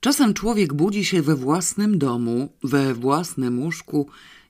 Czasem 0.00 0.34
człowiek 0.34 0.74
budzi 0.74 1.04
się 1.04 1.22
we 1.22 1.36
własnym 1.36 1.98
domu, 1.98 2.52
we 2.62 2.94
własnym 2.94 3.62
łóżku 3.62 4.08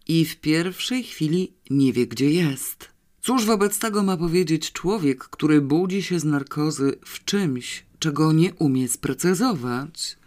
i 0.08 0.24
w 0.24 0.36
pierwszej 0.36 1.02
chwili 1.04 1.52
nie 1.70 1.92
wie, 1.92 2.06
gdzie 2.06 2.30
jest. 2.30 2.88
Cóż 3.20 3.44
wobec 3.44 3.78
tego 3.78 4.02
ma 4.02 4.16
powiedzieć 4.16 4.72
człowiek, 4.72 5.18
który 5.24 5.60
budzi 5.60 6.02
się 6.02 6.20
z 6.20 6.24
narkozy 6.24 6.98
w 7.04 7.24
czymś, 7.24 7.84
czego 7.98 8.32
nie 8.32 8.54
umie 8.54 8.88
sprecyzować? 8.88 10.18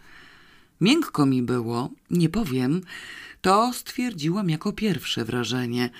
Miękko 0.80 1.26
mi 1.26 1.42
było, 1.42 1.90
nie 2.10 2.28
powiem, 2.28 2.80
to 3.40 3.72
stwierdziłam 3.72 4.50
jako 4.50 4.72
pierwsze 4.72 5.24
wrażenie. 5.24 5.90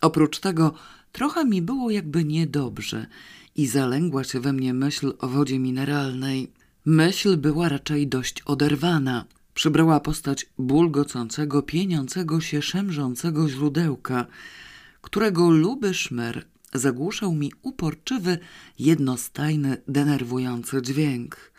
Oprócz 0.00 0.38
tego 0.38 0.74
trochę 1.12 1.44
mi 1.44 1.62
było 1.62 1.90
jakby 1.90 2.24
niedobrze 2.24 3.06
i 3.56 3.66
zalęgła 3.66 4.24
się 4.24 4.40
we 4.40 4.52
mnie 4.52 4.74
myśl 4.74 5.12
o 5.18 5.28
wodzie 5.28 5.58
mineralnej. 5.58 6.61
Myśl 6.84 7.36
była 7.36 7.68
raczej 7.68 8.08
dość 8.08 8.42
oderwana. 8.42 9.24
Przybrała 9.54 10.00
postać 10.00 10.46
bulgocącego, 10.58 11.62
pieniącego 11.62 12.40
się, 12.40 12.62
szemrzącego 12.62 13.48
źródełka, 13.48 14.26
którego 15.00 15.50
luby 15.50 15.94
szmer 15.94 16.44
zagłuszał 16.74 17.34
mi 17.34 17.52
uporczywy, 17.62 18.38
jednostajny, 18.78 19.82
denerwujący 19.88 20.82
dźwięk. 20.82 21.52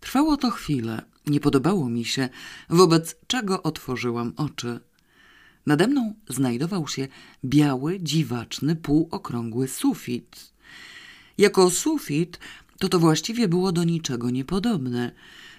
Trwało 0.00 0.36
to 0.36 0.50
chwilę, 0.50 1.02
nie 1.26 1.40
podobało 1.40 1.88
mi 1.88 2.04
się, 2.04 2.28
wobec 2.70 3.16
czego 3.26 3.62
otworzyłam 3.62 4.32
oczy. 4.36 4.80
Nade 5.66 5.86
mną 5.86 6.14
znajdował 6.28 6.88
się 6.88 7.08
biały, 7.44 8.00
dziwaczny, 8.00 8.76
półokrągły 8.76 9.68
sufit. 9.68 10.52
Jako 11.38 11.70
sufit 11.70 12.38
to 12.78 12.88
to 12.88 12.98
właściwie 12.98 13.48
było 13.48 13.72
do 13.72 13.84
niczego 13.84 14.30
niepodobne. 14.30 15.12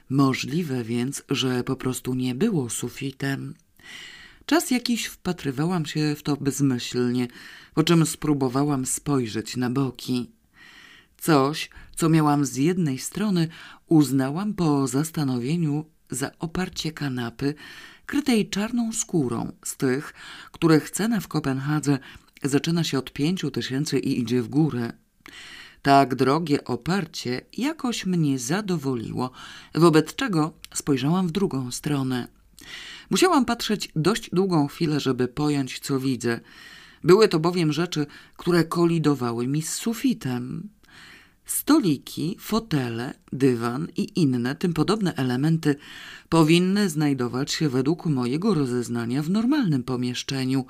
Możliwe 0.09 0.83
więc, 0.83 1.23
że 1.29 1.63
po 1.63 1.75
prostu 1.75 2.13
nie 2.13 2.35
było 2.35 2.69
sufitem. 2.69 3.53
Czas 4.45 4.71
jakiś 4.71 5.05
wpatrywałam 5.05 5.85
się 5.85 6.15
w 6.15 6.23
to 6.23 6.37
bezmyślnie, 6.37 7.27
po 7.73 7.83
czym 7.83 8.05
spróbowałam 8.05 8.85
spojrzeć 8.85 9.57
na 9.57 9.69
boki. 9.69 10.31
Coś, 11.17 11.69
co 11.95 12.09
miałam 12.09 12.45
z 12.45 12.55
jednej 12.55 12.99
strony, 12.99 13.47
uznałam 13.87 14.53
po 14.53 14.87
zastanowieniu 14.87 15.85
za 16.09 16.31
oparcie 16.39 16.91
kanapy, 16.91 17.53
krytej 18.05 18.49
czarną 18.49 18.93
skórą, 18.93 19.51
z 19.65 19.77
tych, 19.77 20.13
których 20.51 20.89
cena 20.89 21.19
w 21.19 21.27
Kopenhadze 21.27 21.99
zaczyna 22.43 22.83
się 22.83 22.99
od 22.99 23.13
pięciu 23.13 23.51
tysięcy 23.51 23.99
i 23.99 24.19
idzie 24.19 24.41
w 24.41 24.47
górę. 24.47 24.93
Tak 25.81 26.15
drogie 26.15 26.63
oparcie 26.63 27.41
jakoś 27.57 28.05
mnie 28.05 28.39
zadowoliło, 28.39 29.31
wobec 29.75 30.15
czego 30.15 30.53
spojrzałam 30.73 31.27
w 31.27 31.31
drugą 31.31 31.71
stronę. 31.71 32.27
Musiałam 33.09 33.45
patrzeć 33.45 33.89
dość 33.95 34.29
długą 34.29 34.67
chwilę, 34.67 34.99
żeby 34.99 35.27
pojąć, 35.27 35.79
co 35.79 35.99
widzę. 35.99 36.39
Były 37.03 37.27
to 37.27 37.39
bowiem 37.39 37.73
rzeczy, 37.73 38.05
które 38.37 38.63
kolidowały 38.63 39.47
mi 39.47 39.61
z 39.61 39.73
sufitem. 39.73 40.69
Stoliki, 41.45 42.37
fotele, 42.39 43.13
dywan 43.33 43.87
i 43.97 44.21
inne 44.21 44.55
tym 44.55 44.73
podobne 44.73 45.15
elementy 45.15 45.75
powinny 46.29 46.89
znajdować 46.89 47.51
się 47.51 47.69
według 47.69 48.05
mojego 48.05 48.53
rozeznania 48.53 49.23
w 49.23 49.29
normalnym 49.29 49.83
pomieszczeniu, 49.83 50.65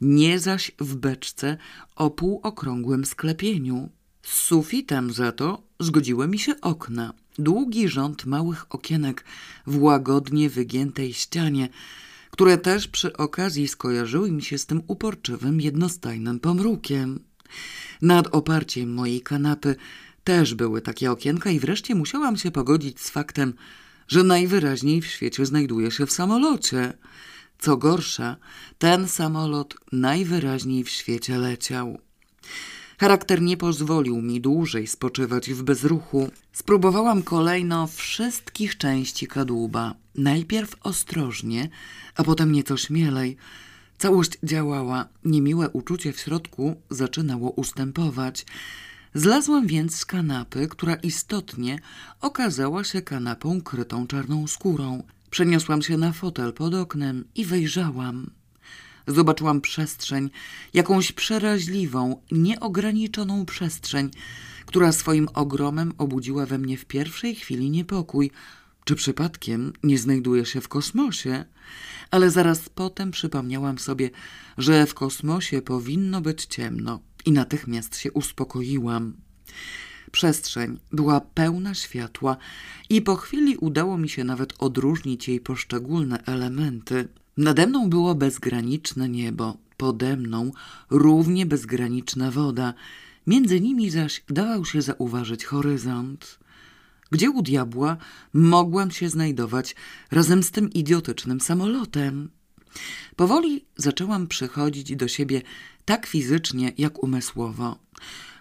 nie 0.00 0.38
zaś 0.38 0.72
w 0.80 0.96
beczce 0.96 1.56
o 1.96 2.10
półokrągłym 2.10 3.04
sklepieniu. 3.04 3.88
Z 4.24 4.42
sufitem 4.42 5.12
za 5.12 5.32
to 5.32 5.62
zgodziły 5.80 6.28
mi 6.28 6.38
się 6.38 6.60
okna. 6.60 7.12
Długi 7.38 7.88
rząd 7.88 8.26
małych 8.26 8.66
okienek 8.74 9.24
w 9.66 9.82
łagodnie 9.82 10.50
wygiętej 10.50 11.12
ścianie, 11.12 11.68
które 12.30 12.58
też 12.58 12.88
przy 12.88 13.16
okazji 13.16 13.68
skojarzyły 13.68 14.30
mi 14.30 14.42
się 14.42 14.58
z 14.58 14.66
tym 14.66 14.82
uporczywym, 14.86 15.60
jednostajnym 15.60 16.40
pomrukiem. 16.40 17.20
Nad 18.02 18.34
oparciem 18.34 18.94
mojej 18.94 19.20
kanapy 19.20 19.76
też 20.24 20.54
były 20.54 20.80
takie 20.80 21.10
okienka 21.10 21.50
i 21.50 21.60
wreszcie 21.60 21.94
musiałam 21.94 22.36
się 22.36 22.50
pogodzić 22.50 23.00
z 23.00 23.10
faktem, 23.10 23.54
że 24.08 24.22
najwyraźniej 24.22 25.00
w 25.00 25.06
świecie 25.06 25.46
znajduję 25.46 25.90
się 25.90 26.06
w 26.06 26.12
samolocie. 26.12 26.92
Co 27.58 27.76
gorsza, 27.76 28.36
ten 28.78 29.08
samolot 29.08 29.74
najwyraźniej 29.92 30.84
w 30.84 30.88
świecie 30.88 31.38
leciał. 31.38 31.98
Charakter 32.98 33.42
nie 33.42 33.56
pozwolił 33.56 34.22
mi 34.22 34.40
dłużej 34.40 34.86
spoczywać 34.86 35.50
w 35.50 35.62
bezruchu. 35.62 36.30
Spróbowałam 36.52 37.22
kolejno 37.22 37.86
wszystkich 37.86 38.78
części 38.78 39.26
kadłuba. 39.26 39.94
Najpierw 40.14 40.76
ostrożnie, 40.82 41.68
a 42.16 42.24
potem 42.24 42.52
nieco 42.52 42.76
śmielej. 42.76 43.36
Całość 43.98 44.38
działała, 44.42 45.08
niemiłe 45.24 45.68
uczucie 45.68 46.12
w 46.12 46.20
środku 46.20 46.76
zaczynało 46.90 47.50
ustępować. 47.50 48.46
Zlazłam 49.14 49.66
więc 49.66 49.96
z 49.96 50.04
kanapy, 50.06 50.68
która 50.68 50.94
istotnie 50.94 51.78
okazała 52.20 52.84
się 52.84 53.02
kanapą 53.02 53.60
krytą 53.60 54.06
czarną 54.06 54.46
skórą. 54.46 55.02
Przeniosłam 55.30 55.82
się 55.82 55.96
na 55.96 56.12
fotel 56.12 56.52
pod 56.52 56.74
oknem 56.74 57.24
i 57.34 57.44
wyjrzałam. 57.44 58.30
Zobaczyłam 59.06 59.60
przestrzeń, 59.60 60.30
jakąś 60.74 61.12
przeraźliwą, 61.12 62.22
nieograniczoną 62.32 63.46
przestrzeń, 63.46 64.10
która 64.66 64.92
swoim 64.92 65.28
ogromem 65.34 65.92
obudziła 65.98 66.46
we 66.46 66.58
mnie 66.58 66.76
w 66.76 66.84
pierwszej 66.84 67.34
chwili 67.34 67.70
niepokój. 67.70 68.30
Czy 68.84 68.94
przypadkiem 68.94 69.72
nie 69.82 69.98
znajduję 69.98 70.46
się 70.46 70.60
w 70.60 70.68
kosmosie? 70.68 71.44
Ale 72.10 72.30
zaraz 72.30 72.68
potem 72.68 73.10
przypomniałam 73.10 73.78
sobie, 73.78 74.10
że 74.58 74.86
w 74.86 74.94
kosmosie 74.94 75.62
powinno 75.62 76.20
być 76.20 76.44
ciemno 76.44 77.00
i 77.26 77.32
natychmiast 77.32 77.96
się 77.96 78.12
uspokoiłam. 78.12 79.16
Przestrzeń 80.12 80.78
była 80.92 81.20
pełna 81.20 81.74
światła 81.74 82.36
i 82.90 83.02
po 83.02 83.16
chwili 83.16 83.56
udało 83.56 83.98
mi 83.98 84.08
się 84.08 84.24
nawet 84.24 84.54
odróżnić 84.58 85.28
jej 85.28 85.40
poszczególne 85.40 86.24
elementy. 86.24 87.08
Nade 87.36 87.66
mną 87.66 87.90
było 87.90 88.14
bezgraniczne 88.14 89.08
niebo, 89.08 89.56
pode 89.76 90.16
mną 90.16 90.50
równie 90.90 91.46
bezgraniczna 91.46 92.30
woda, 92.30 92.74
między 93.26 93.60
nimi 93.60 93.90
zaś 93.90 94.22
dawał 94.28 94.64
się 94.64 94.82
zauważyć 94.82 95.44
horyzont. 95.44 96.38
Gdzie 97.10 97.30
u 97.30 97.42
diabła 97.42 97.96
mogłam 98.32 98.90
się 98.90 99.08
znajdować 99.08 99.76
razem 100.10 100.42
z 100.42 100.50
tym 100.50 100.70
idiotycznym 100.72 101.40
samolotem? 101.40 102.30
Powoli 103.16 103.64
zaczęłam 103.76 104.26
przychodzić 104.26 104.96
do 104.96 105.08
siebie 105.08 105.42
tak 105.84 106.06
fizycznie, 106.06 106.72
jak 106.78 107.02
umysłowo. 107.02 107.78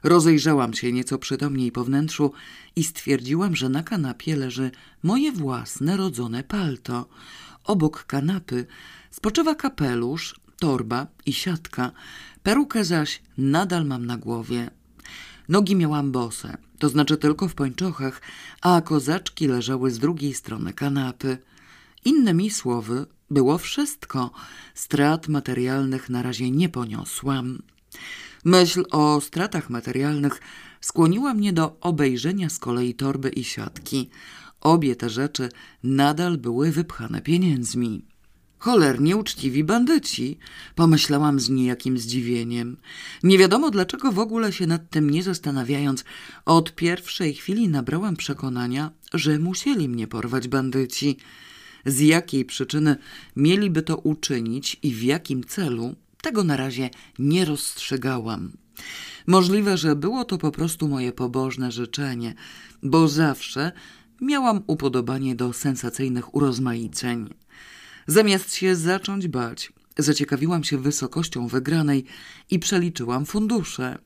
Rozejrzałam 0.04 0.74
się 0.74 0.92
nieco 0.92 1.18
przytomniej 1.18 1.72
po 1.72 1.84
wnętrzu 1.84 2.32
i 2.76 2.84
stwierdziłam, 2.84 3.56
że 3.56 3.70
na 3.70 3.84
kanapie 3.84 4.36
leży 4.36 4.72
moje 5.04 5.32
własne 5.32 5.98
rodzone 5.98 6.44
palto. 6.44 7.10
Obok 7.64 8.04
kanapy 8.04 8.66
spoczywa 9.12 9.56
kapelusz, 9.56 10.36
torba 10.60 11.08
i 11.26 11.34
siatka, 11.34 11.92
perukę 12.44 12.84
zaś 12.84 13.22
nadal 13.38 13.86
mam 13.86 14.06
na 14.06 14.18
głowie. 14.18 14.70
Nogi 15.50 15.76
miałam 15.76 16.12
bose, 16.12 16.58
to 16.80 16.90
znaczy 16.90 17.18
tylko 17.18 17.48
w 17.48 17.56
pończochach, 17.56 18.22
a 18.62 18.82
kozaczki 18.82 19.48
leżały 19.48 19.92
z 19.92 20.00
drugiej 20.00 20.34
strony 20.34 20.74
kanapy. 20.74 21.38
Innymi 22.06 22.50
słowy, 22.50 23.06
było 23.30 23.58
wszystko. 23.58 24.32
Strat 24.74 25.28
materialnych 25.28 26.10
na 26.10 26.22
razie 26.22 26.52
nie 26.52 26.70
poniosłam. 26.70 27.60
Myśl 28.44 28.84
o 28.92 29.22
stratach 29.22 29.70
materialnych 29.70 30.42
skłoniła 30.82 31.34
mnie 31.34 31.54
do 31.54 31.78
obejrzenia 31.82 32.50
z 32.50 32.60
kolei 32.60 32.94
torby 32.94 33.30
i 33.30 33.44
siatki. 33.44 34.10
Obie 34.62 34.96
te 34.96 35.10
rzeczy 35.10 35.50
nadal 35.84 36.38
były 36.38 36.72
wypchane 36.72 37.22
pieniędzmi. 37.22 38.06
Cholernie 38.58 39.18
uczciwi 39.18 39.64
bandyci, 39.64 40.38
pomyślałam 40.76 41.40
z 41.40 41.50
niejakim 41.50 41.98
zdziwieniem. 41.98 42.78
Nie 43.24 43.38
wiadomo 43.38 43.72
dlaczego 43.72 44.12
w 44.12 44.20
ogóle 44.20 44.54
się 44.54 44.68
nad 44.68 44.90
tym 44.90 45.10
nie 45.10 45.24
zastanawiając, 45.24 46.04
od 46.46 46.76
pierwszej 46.76 47.34
chwili 47.34 47.70
nabrałam 47.70 48.16
przekonania, 48.16 48.92
że 49.14 49.40
musieli 49.40 49.90
mnie 49.90 50.08
porwać 50.08 50.48
bandyci. 50.48 51.18
Z 51.86 52.00
jakiej 52.00 52.46
przyczyny 52.46 52.96
mieliby 53.36 53.82
to 53.82 53.98
uczynić 53.98 54.80
i 54.84 54.94
w 54.94 55.04
jakim 55.04 55.44
celu, 55.44 55.96
tego 56.24 56.44
na 56.44 56.58
razie 56.58 56.90
nie 57.20 57.46
rozstrzygałam. 57.46 58.52
Możliwe, 59.28 59.78
że 59.78 59.96
było 59.96 60.26
to 60.26 60.38
po 60.38 60.52
prostu 60.52 60.88
moje 60.88 61.12
pobożne 61.12 61.72
życzenie, 61.72 62.34
bo 62.84 63.08
zawsze 63.08 63.72
miałam 64.22 64.64
upodobanie 64.68 65.36
do 65.36 65.54
sensacyjnych 65.54 66.36
urozmaiceń. 66.36 67.30
Zamiast 68.08 68.56
się 68.56 68.76
zacząć 68.76 69.28
bać, 69.28 69.72
Zaciekawiłam 69.98 70.64
się 70.64 70.78
wysokością 70.78 71.48
wygranej 71.48 72.06
i 72.52 72.60
przeliczyłam 72.60 73.26
fundusze. 73.26 73.98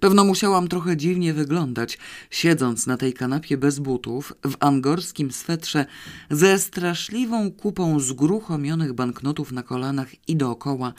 Pewno 0.00 0.24
musiałam 0.24 0.68
trochę 0.68 0.96
dziwnie 0.96 1.34
wyglądać, 1.34 1.98
siedząc 2.30 2.86
na 2.86 2.96
tej 2.96 3.12
kanapie 3.12 3.56
bez 3.56 3.78
butów, 3.78 4.32
w 4.44 4.56
angorskim 4.60 5.32
swetrze, 5.32 5.86
ze 6.30 6.58
straszliwą 6.58 7.50
kupą 7.50 8.00
zgruchomionych 8.00 8.92
banknotów 8.92 9.52
na 9.52 9.62
kolanach 9.62 10.28
i 10.28 10.36
dookoła 10.36 10.92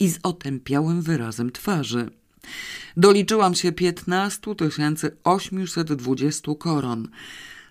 i 0.00 0.08
z 0.08 0.18
otępiałym 0.22 1.02
wyrazem 1.02 1.52
twarzy. 1.52 2.10
Doliczyłam 2.96 3.54
się 3.54 3.72
15 3.72 4.40
820 5.24 6.52
koron. 6.58 7.08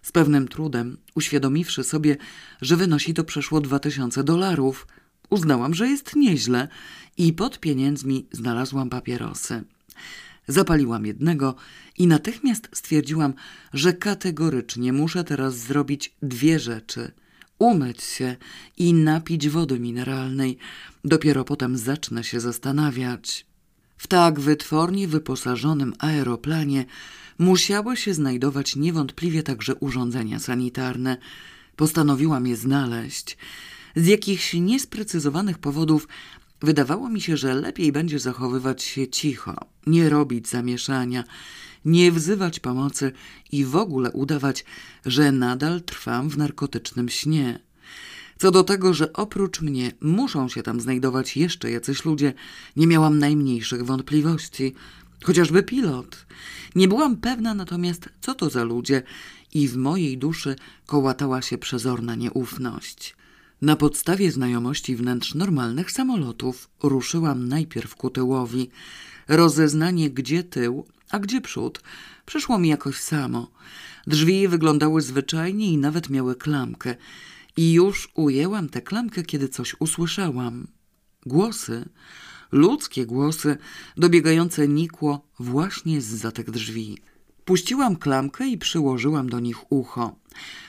Z 0.01 0.12
pewnym 0.12 0.48
trudem, 0.48 0.98
uświadomiwszy 1.16 1.84
sobie, 1.84 2.18
że 2.62 2.75
wynosi 2.75 3.13
to 3.13 3.24
przeszło 3.24 3.62
2000 3.62 4.24
dolarów, 4.24 4.88
uznałam, 5.30 5.74
że 5.74 5.88
jest 5.88 6.16
nieźle 6.16 6.68
i 7.18 7.34
pod 7.34 7.60
pieniędzmi 7.60 8.28
znalazłam 8.31 8.89
papierosy. 8.89 9.63
Zapaliłam 10.48 11.06
jednego 11.06 11.56
i 11.98 12.07
natychmiast 12.07 12.69
stwierdziłam, 12.74 13.34
że 13.74 13.94
kategorycznie 13.94 14.94
muszę 14.94 15.24
teraz 15.24 15.57
zrobić 15.57 16.16
dwie 16.22 16.60
rzeczy: 16.60 17.12
umyć 17.60 18.04
się 18.04 18.36
i 18.78 18.94
napić 18.94 19.50
wody 19.50 19.80
mineralnej. 19.80 20.57
Dopiero 21.04 21.44
potem 21.44 21.78
zacznę 21.78 22.24
się 22.24 22.40
zastanawiać. 22.40 23.45
W 23.98 24.07
tak 24.07 24.40
wytwornie 24.40 25.07
wyposażonym 25.07 25.94
aeroplanie 26.00 26.86
musiały 27.39 27.98
się 27.98 28.13
znajdować 28.13 28.75
niewątpliwie 28.75 29.44
także 29.44 29.75
urządzenia 29.75 30.39
sanitarne. 30.39 31.18
Postanowiłam 31.75 32.48
je 32.48 32.56
znaleźć. 32.56 33.38
Z 33.96 34.07
jakichś 34.07 34.54
niesprecyzowanych 34.54 35.57
powodów 35.57 36.07
wydawało 36.63 37.10
mi 37.10 37.21
się, 37.21 37.38
że 37.38 37.56
lepiej 37.56 37.92
będzie 37.92 38.19
zachowywać 38.19 38.83
się 38.83 39.07
cicho, 39.07 39.56
nie 39.88 40.10
robić 40.10 40.48
zamieszania, 40.48 41.24
nie 41.86 42.12
wzywać 42.12 42.60
pomocy 42.60 43.12
i 43.51 43.65
w 43.65 43.75
ogóle 43.75 44.12
udawać, 44.12 44.65
że 45.06 45.31
nadal 45.31 45.81
trwam 45.81 46.30
w 46.30 46.38
narkotycznym 46.38 47.10
śnie. 47.10 47.60
Co 48.38 48.51
do 48.51 48.63
tego, 48.63 48.94
że 48.94 49.13
oprócz 49.13 49.62
mnie 49.62 49.92
muszą 50.01 50.50
się 50.50 50.63
tam 50.63 50.81
znajdować 50.81 51.38
jeszcze 51.38 51.71
jacyś 51.71 52.06
ludzie, 52.06 52.33
nie 52.75 52.88
miałam 52.88 53.19
najmniejszych 53.19 53.86
wątpliwości. 53.86 54.74
Chociażby 55.24 55.63
pilot. 55.63 56.25
Nie 56.75 56.88
byłam 56.88 57.18
pewna 57.18 57.54
natomiast, 57.54 58.10
co 58.21 58.36
to 58.36 58.50
za 58.50 58.63
ludzie 58.63 59.04
i 59.54 59.68
w 59.68 59.77
mojej 59.77 60.18
duszy 60.18 60.56
kołatała 60.86 61.42
się 61.42 61.57
przezorna 61.57 62.15
nieufność. 62.15 63.15
Na 63.63 63.75
podstawie 63.75 64.31
znajomości 64.31 64.95
wnętrz 64.95 65.36
normalnych 65.36 65.92
samolotów 65.92 66.69
ruszyłam 66.83 67.48
najpierw 67.48 67.95
ku 67.95 68.10
tyłowi. 68.10 68.69
Rozeznanie, 69.27 70.10
gdzie 70.10 70.44
tył, 70.44 70.86
a 71.10 71.19
gdzie 71.19 71.42
przód, 71.42 71.81
przyszło 72.25 72.60
mi 72.60 72.69
jakoś 72.69 72.98
samo. 72.98 73.51
Drzwi 74.07 74.48
wyglądały 74.48 75.01
zwyczajnie 75.01 75.71
i 75.71 75.77
nawet 75.77 76.10
miały 76.10 76.36
klamkę. 76.36 76.95
I 77.57 77.74
już 77.74 78.12
ujęłam 78.15 78.69
tę 78.69 78.81
klamkę, 78.81 79.24
kiedy 79.24 79.50
coś 79.50 79.75
usłyszałam. 79.80 80.68
Głosy, 81.25 81.86
ludzkie 82.51 83.06
głosy, 83.06 83.57
dobiegające 83.98 84.68
nikło 84.68 85.27
właśnie 85.39 86.01
z 86.01 86.06
za 86.06 86.31
tych 86.31 86.51
drzwi. 86.51 86.98
Puściłam 87.45 87.95
klamkę 87.95 88.48
i 88.48 88.57
przyłożyłam 88.57 89.30
do 89.30 89.40
nich 89.40 89.72
ucho. 89.72 90.16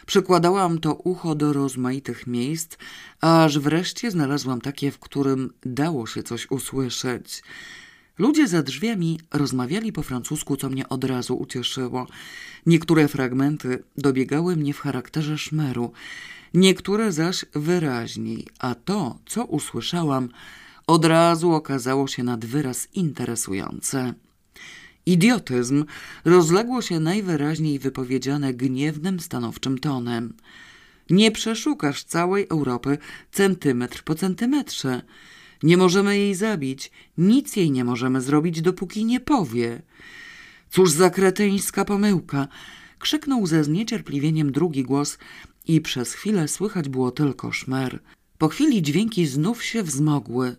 Przykładałam 0.06 0.78
to 0.78 0.94
ucho 0.94 1.34
do 1.34 1.52
rozmaitych 1.52 2.26
miejsc, 2.26 2.76
aż 3.20 3.58
wreszcie 3.58 4.10
znalazłam 4.10 4.60
takie, 4.60 4.90
w 4.90 4.98
którym 4.98 5.52
dało 5.62 6.06
się 6.06 6.22
coś 6.22 6.50
usłyszeć. 6.50 7.42
Ludzie 8.18 8.48
za 8.48 8.62
drzwiami 8.62 9.20
rozmawiali 9.32 9.92
po 9.92 10.02
francusku, 10.02 10.56
co 10.56 10.70
mnie 10.70 10.88
od 10.88 11.04
razu 11.04 11.36
ucieszyło. 11.36 12.06
Niektóre 12.66 13.08
fragmenty 13.08 13.82
dobiegały 13.98 14.56
mnie 14.56 14.74
w 14.74 14.80
charakterze 14.80 15.38
szmeru, 15.38 15.92
niektóre 16.54 17.12
zaś 17.12 17.44
wyraźniej, 17.52 18.46
a 18.58 18.74
to, 18.74 19.18
co 19.26 19.44
usłyszałam, 19.44 20.28
od 20.86 21.04
razu 21.04 21.52
okazało 21.52 22.08
się 22.08 22.22
nad 22.22 22.44
wyraz 22.44 22.88
interesujące. 22.94 24.14
Idiotyzm 25.06 25.84
rozległo 26.24 26.82
się 26.82 27.00
najwyraźniej 27.00 27.78
wypowiedziane 27.78 28.54
gniewnym, 28.54 29.20
stanowczym 29.20 29.78
tonem. 29.78 30.34
Nie 31.10 31.30
przeszukasz 31.30 32.04
całej 32.04 32.46
Europy 32.50 32.98
centymetr 33.32 34.02
po 34.02 34.14
centymetrze. 34.14 35.02
Nie 35.62 35.76
możemy 35.76 36.18
jej 36.18 36.34
zabić, 36.34 36.90
nic 37.18 37.56
jej 37.56 37.70
nie 37.70 37.84
możemy 37.84 38.20
zrobić, 38.20 38.62
dopóki 38.62 39.04
nie 39.04 39.20
powie. 39.20 39.82
Cóż 40.70 40.90
za 40.90 41.10
kretyńska 41.10 41.84
pomyłka! 41.84 42.48
Krzyknął 42.98 43.46
ze 43.46 43.64
zniecierpliwieniem 43.64 44.52
drugi 44.52 44.82
głos 44.82 45.18
i 45.66 45.80
przez 45.80 46.12
chwilę 46.12 46.48
słychać 46.48 46.88
było 46.88 47.10
tylko 47.10 47.52
szmer. 47.52 48.02
Po 48.38 48.48
chwili 48.48 48.82
dźwięki 48.82 49.26
znów 49.26 49.64
się 49.64 49.82
wzmogły. 49.82 50.56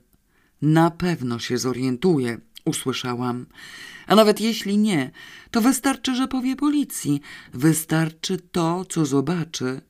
Na 0.61 0.91
pewno 0.91 1.39
się 1.39 1.57
zorientuje, 1.57 2.37
usłyszałam. 2.65 3.45
A 4.07 4.15
nawet 4.15 4.41
jeśli 4.41 4.77
nie, 4.77 5.11
to 5.51 5.61
wystarczy, 5.61 6.15
że 6.15 6.27
powie 6.27 6.55
policji. 6.55 7.21
Wystarczy 7.53 8.37
to, 8.51 8.85
co 8.85 9.05
zobaczy. 9.05 9.81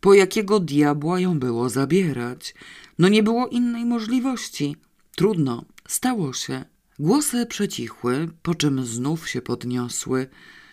Po 0.00 0.14
jakiego 0.14 0.60
diabła 0.60 1.20
ją 1.20 1.38
było 1.38 1.68
zabierać? 1.68 2.54
No 2.98 3.08
nie 3.08 3.22
było 3.22 3.48
innej 3.48 3.84
możliwości. 3.84 4.76
Trudno, 5.16 5.64
stało 5.88 6.32
się. 6.32 6.64
Głosy 6.98 7.46
przecichły, 7.46 8.28
po 8.42 8.54
czym 8.54 8.84
znów 8.84 9.28
się 9.28 9.42
podniosły. 9.42 10.26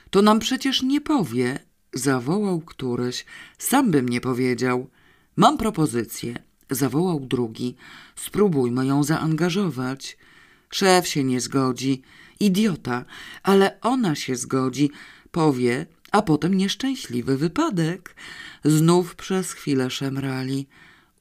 To 0.09 0.21
nam 0.21 0.39
przecież 0.39 0.83
nie 0.83 1.01
powie, 1.01 1.59
zawołał 1.93 2.59
któryś. 2.59 3.25
Sam 3.57 3.91
bym 3.91 4.09
nie 4.09 4.21
powiedział. 4.21 4.89
Mam 5.35 5.57
propozycję, 5.57 6.43
zawołał 6.69 7.19
drugi. 7.19 7.75
Spróbujmy 8.15 8.85
ją 8.85 9.03
zaangażować. 9.03 10.17
Szef 10.69 11.07
się 11.07 11.23
nie 11.23 11.41
zgodzi. 11.41 12.01
Idiota, 12.39 13.05
ale 13.43 13.81
ona 13.81 14.15
się 14.15 14.35
zgodzi. 14.35 14.91
Powie, 15.31 15.85
a 16.11 16.21
potem 16.21 16.53
nieszczęśliwy 16.53 17.37
wypadek. 17.37 18.15
Znów 18.65 19.15
przez 19.15 19.51
chwilę 19.51 19.89
szemrali. 19.89 20.67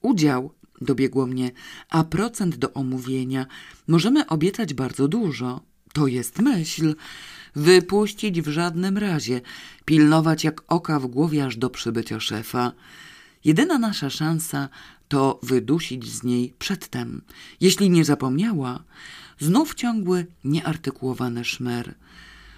Udział, 0.02 0.54
dobiegło 0.80 1.26
mnie, 1.26 1.50
a 1.90 2.04
procent 2.04 2.56
do 2.56 2.72
omówienia. 2.72 3.46
Możemy 3.88 4.26
obiecać 4.26 4.74
bardzo 4.74 5.08
dużo. 5.08 5.60
To 5.92 6.06
jest 6.06 6.38
myśl. 6.38 6.94
Wypuścić 7.56 8.42
w 8.42 8.48
żadnym 8.48 8.98
razie. 8.98 9.40
Pilnować 9.84 10.44
jak 10.44 10.62
oka 10.68 11.00
w 11.00 11.06
głowie 11.06 11.44
aż 11.44 11.56
do 11.56 11.70
przybycia 11.70 12.20
szefa. 12.20 12.72
Jedyna 13.44 13.78
nasza 13.78 14.10
szansa 14.10 14.68
to 15.08 15.40
wydusić 15.42 16.12
z 16.12 16.22
niej 16.22 16.54
przedtem. 16.58 17.22
Jeśli 17.60 17.90
nie 17.90 18.04
zapomniała, 18.04 18.84
znów 19.38 19.74
ciągły, 19.74 20.26
nieartykułowany 20.44 21.44
szmer. 21.44 21.94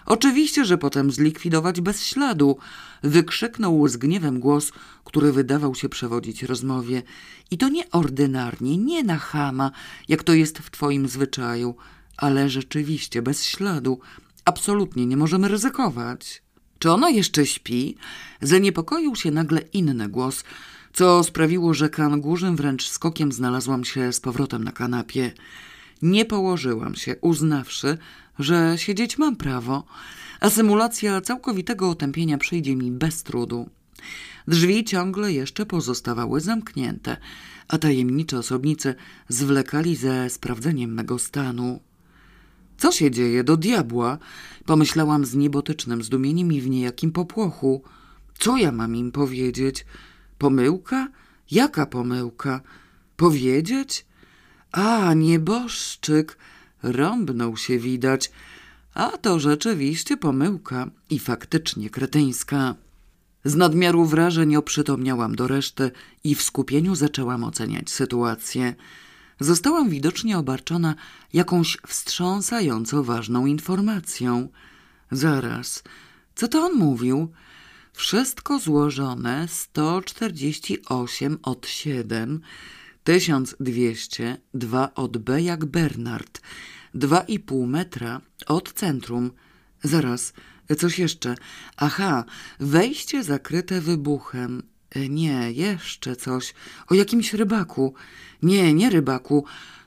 Oczywiście, 0.06 0.64
że 0.64 0.78
potem 0.78 1.10
zlikwidować 1.10 1.80
bez 1.80 2.04
śladu, 2.04 2.58
wykrzyknął 3.02 3.88
z 3.88 3.96
gniewem 3.96 4.40
głos, 4.40 4.72
który 5.04 5.32
wydawał 5.32 5.74
się 5.74 5.88
przewodzić 5.88 6.42
rozmowie. 6.42 7.02
I 7.50 7.58
to 7.58 7.68
nie 7.68 7.90
ordynarnie, 7.90 8.76
nie 8.76 9.04
na 9.04 9.18
chama, 9.18 9.70
jak 10.08 10.22
to 10.22 10.32
jest 10.32 10.58
w 10.58 10.70
twoim 10.70 11.08
zwyczaju, 11.08 11.74
ale 12.16 12.50
rzeczywiście 12.50 13.22
bez 13.22 13.44
śladu. 13.44 14.00
Absolutnie 14.44 15.06
nie 15.06 15.16
możemy 15.16 15.48
ryzykować. 15.48 16.42
Czy 16.78 16.90
ona 16.90 17.10
jeszcze 17.10 17.46
śpi? 17.46 17.96
Zaniepokoił 18.40 19.16
się 19.16 19.30
nagle 19.30 19.60
inny 19.60 20.08
głos, 20.08 20.44
co 20.92 21.24
sprawiło, 21.24 21.74
że 21.74 21.88
kangurzem 21.88 22.56
wręcz 22.56 22.88
skokiem 22.88 23.32
znalazłam 23.32 23.84
się 23.84 24.12
z 24.12 24.20
powrotem 24.20 24.64
na 24.64 24.72
kanapie. 24.72 25.32
Nie 26.02 26.24
położyłam 26.24 26.94
się, 26.94 27.16
uznawszy, 27.20 27.98
że 28.38 28.74
siedzieć 28.76 29.18
mam 29.18 29.36
prawo, 29.36 29.84
a 30.40 30.50
symulacja 30.50 31.20
całkowitego 31.20 31.90
otępienia 31.90 32.38
przyjdzie 32.38 32.76
mi 32.76 32.90
bez 32.90 33.22
trudu. 33.22 33.68
Drzwi 34.48 34.84
ciągle 34.84 35.32
jeszcze 35.32 35.66
pozostawały 35.66 36.40
zamknięte, 36.40 37.16
a 37.68 37.78
tajemnicze 37.78 38.38
osobnicy 38.38 38.94
zwlekali 39.28 39.96
ze 39.96 40.30
sprawdzeniem 40.30 40.94
mego 40.94 41.18
stanu. 41.18 41.80
Co 42.78 42.92
się 42.92 43.10
dzieje 43.10 43.44
do 43.44 43.56
diabła? 43.56 44.18
Pomyślałam 44.66 45.24
z 45.24 45.34
niebotycznym 45.34 46.02
zdumieniem 46.02 46.52
i 46.52 46.60
w 46.60 46.68
niejakim 46.68 47.12
popłochu. 47.12 47.82
Co 48.38 48.56
ja 48.56 48.72
mam 48.72 48.96
im 48.96 49.12
powiedzieć? 49.12 49.86
Pomyłka? 50.38 51.08
Jaka 51.50 51.86
pomyłka? 51.86 52.60
Powiedzieć? 53.16 54.06
A, 54.72 55.14
nieboszczyk! 55.14 56.38
Rąbnął 56.82 57.56
się 57.56 57.78
widać. 57.78 58.30
A 58.94 59.08
to 59.08 59.40
rzeczywiście 59.40 60.16
pomyłka 60.16 60.90
i 61.10 61.18
faktycznie 61.18 61.90
kretyńska. 61.90 62.74
Z 63.44 63.54
nadmiaru 63.54 64.04
wrażeń 64.04 64.56
oprzytomniałam 64.56 65.36
do 65.36 65.48
reszty 65.48 65.90
i 66.24 66.34
w 66.34 66.42
skupieniu 66.42 66.94
zaczęłam 66.94 67.44
oceniać 67.44 67.90
sytuację. 67.90 68.74
Zostałam 69.40 69.88
widocznie 69.88 70.38
obarczona 70.38 70.94
jakąś 71.32 71.78
wstrząsająco 71.86 73.04
ważną 73.04 73.46
informacją. 73.46 74.48
Zaraz, 75.10 75.82
co 76.34 76.48
to 76.48 76.62
on 76.62 76.74
mówił? 76.74 77.32
Wszystko 77.92 78.58
złożone 78.58 79.48
148 79.48 81.38
od 81.42 81.66
7, 81.66 82.40
1200, 83.04 84.36
2 84.54 84.94
od 84.94 85.18
B 85.18 85.42
jak 85.42 85.64
Bernard, 85.64 86.40
2,5 86.94 87.66
metra 87.66 88.20
od 88.46 88.72
centrum. 88.72 89.30
Zaraz, 89.82 90.32
coś 90.78 90.98
jeszcze. 90.98 91.34
Aha, 91.76 92.24
wejście 92.60 93.24
zakryte 93.24 93.80
wybuchem. 93.80 94.62
E, 94.90 95.08
nie, 95.08 95.52
jeszcze 95.52 96.16
coś. 96.16 96.54
O 96.88 96.94
jakimś 96.94 97.34
rybaku. 97.34 97.94
Nie, 98.42 98.74
nie 98.74 98.90
rybaku. 98.90 99.44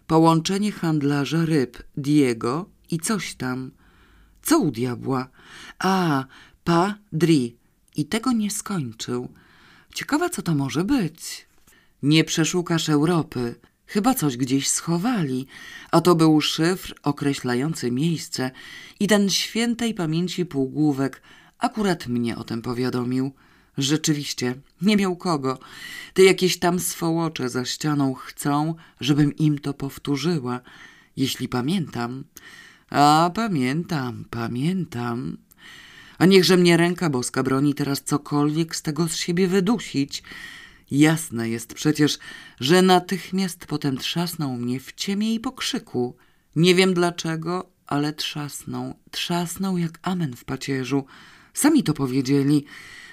Połączenie 0.07 0.71
handlarza 0.71 1.45
ryb 1.45 1.83
Diego 1.97 2.69
i 2.91 2.99
coś 2.99 3.35
tam. 3.35 3.71
Co 4.41 4.59
u 4.59 4.71
diabła? 4.71 5.27
A, 5.79 6.25
pa, 6.63 6.95
dri. 7.11 7.57
I 7.95 8.05
tego 8.05 8.31
nie 8.31 8.51
skończył. 8.51 9.33
Ciekawa, 9.93 10.29
co 10.29 10.41
to 10.41 10.55
może 10.55 10.83
być. 10.83 11.47
Nie 12.03 12.23
przeszukasz 12.23 12.89
Europy. 12.89 13.55
Chyba 13.85 14.13
coś 14.13 14.37
gdzieś 14.37 14.69
schowali, 14.69 15.47
a 15.91 16.01
to 16.01 16.15
był 16.15 16.41
szyfr 16.41 16.95
określający 17.03 17.91
miejsce 17.91 18.51
i 18.99 19.07
ten 19.07 19.29
świętej 19.29 19.93
pamięci 19.93 20.45
półgłówek 20.45 21.21
akurat 21.59 22.07
mnie 22.07 22.37
o 22.37 22.43
tym 22.43 22.61
powiadomił. 22.61 23.31
Rzeczywiście, 23.77 24.55
nie 24.81 24.97
miał 24.97 25.15
kogo. 25.15 25.59
Te 26.13 26.23
jakieś 26.23 26.59
tam 26.59 26.79
swołocze 26.79 27.49
za 27.49 27.65
ścianą 27.65 28.13
chcą, 28.13 28.75
żebym 28.99 29.35
im 29.35 29.59
to 29.59 29.73
powtórzyła. 29.73 30.59
Jeśli 31.17 31.47
pamiętam. 31.49 32.23
A 32.89 33.31
pamiętam, 33.35 34.25
pamiętam. 34.29 35.37
A 36.17 36.25
niechże 36.25 36.57
mnie 36.57 36.77
ręka 36.77 37.09
boska 37.09 37.43
broni 37.43 37.73
teraz 37.73 38.03
cokolwiek 38.03 38.75
z 38.75 38.81
tego 38.81 39.07
z 39.07 39.15
siebie 39.15 39.47
wydusić. 39.47 40.23
Jasne 40.93 41.49
jest 41.49 41.73
przecież, 41.73 42.19
że 42.59 42.81
natychmiast 42.81 43.65
potem 43.65 43.97
trzasnął 43.97 44.57
mnie 44.57 44.79
w 44.79 44.93
ciemię 44.93 45.33
i 45.33 45.39
pokrzyku. 45.39 46.15
Nie 46.55 46.75
wiem 46.75 46.93
dlaczego, 46.93 47.69
ale 47.87 48.13
trzasnął, 48.13 48.93
trzasnął 49.11 49.77
jak 49.77 49.99
amen 50.01 50.35
w 50.35 50.45
pacierzu. 50.45 51.05
Sami 51.53 51.83
to 51.83 51.93
powiedzieli. 51.93 52.65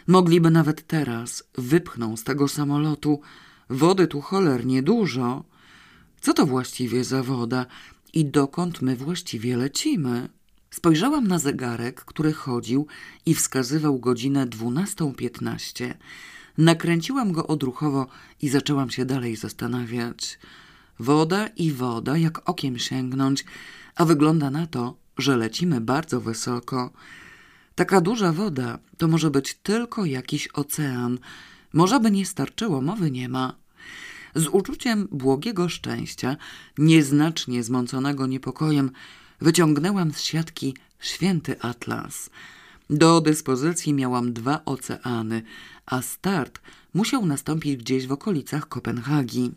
Mogliby 0.07 0.51
nawet 0.51 0.87
teraz 0.87 1.45
wypchną 1.59 2.17
z 2.17 2.25
tego 2.25 2.49
samolotu. 2.49 3.21
Wody 3.71 4.07
tu 4.07 4.21
cholernie 4.21 4.83
dużo. 4.83 5.45
Co 6.21 6.33
to 6.33 6.47
właściwie 6.47 7.05
za 7.05 7.23
woda 7.23 7.67
i 8.13 8.25
dokąd 8.25 8.83
my 8.83 8.97
właściwie 8.97 9.57
lecimy? 9.57 10.29
Spojrzałam 10.71 11.29
na 11.29 11.39
zegarek, 11.39 12.05
który 12.05 12.33
chodził 12.33 12.87
i 13.27 13.35
wskazywał 13.35 13.99
godzinę 13.99 14.47
dwunastą 14.47 15.15
piętnaście. 15.15 15.99
Nakręciłam 16.61 17.33
go 17.33 17.47
odruchowo 17.47 18.07
i 18.43 18.49
zaczęłam 18.49 18.91
się 18.91 19.05
dalej 19.05 19.37
zastanawiać. 19.37 20.39
Woda 20.99 21.47
i 21.47 21.73
woda, 21.73 22.17
jak 22.17 22.49
okiem 22.51 22.79
sięgnąć, 22.79 23.45
a 23.97 24.05
wygląda 24.05 24.51
na 24.51 24.67
to, 24.67 24.97
że 25.19 25.37
lecimy 25.37 25.81
bardzo 25.81 26.21
wysoko. 26.21 26.91
Taka 27.75 28.01
duża 28.01 28.33
woda 28.33 28.79
to 28.99 29.09
może 29.09 29.31
być 29.31 29.55
tylko 29.55 30.05
jakiś 30.05 30.49
ocean. 30.49 31.19
Może 31.73 32.01
by 32.01 32.11
nie 32.11 32.27
starczyło, 32.27 32.81
mowy 32.83 33.11
nie 33.11 33.29
ma. 33.29 33.55
Z 34.35 34.47
uczuciem 34.47 35.09
błogiego 35.13 35.69
szczęścia, 35.69 36.37
nieznacznie 36.79 37.63
zmąconego 37.63 38.27
niepokojem, 38.27 38.91
wyciągnęłam 39.41 40.13
z 40.13 40.21
siatki 40.21 40.77
święty 40.99 41.61
atlas. 41.61 42.31
Do 42.91 43.21
dyspozycji 43.21 43.93
miałam 43.93 44.33
dwa 44.33 44.65
oceany, 44.65 45.43
a 45.87 46.03
start 46.03 46.61
musiał 46.95 47.27
nastąpić 47.27 47.77
gdzieś 47.77 48.07
w 48.07 48.13
okolicach 48.13 48.69
Kopenhagi. 48.69 49.53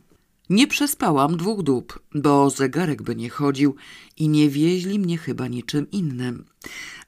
Nie 0.50 0.68
przespałam 0.68 1.38
dwóch 1.38 1.64
dób, 1.64 2.00
bo 2.16 2.50
zegarek 2.50 3.02
by 3.02 3.16
nie 3.16 3.30
chodził 3.30 3.76
i 4.18 4.30
nie 4.30 4.50
wieźli 4.50 5.00
mnie 5.00 5.18
chyba 5.18 5.48
niczym 5.48 5.92
innym. 5.92 6.46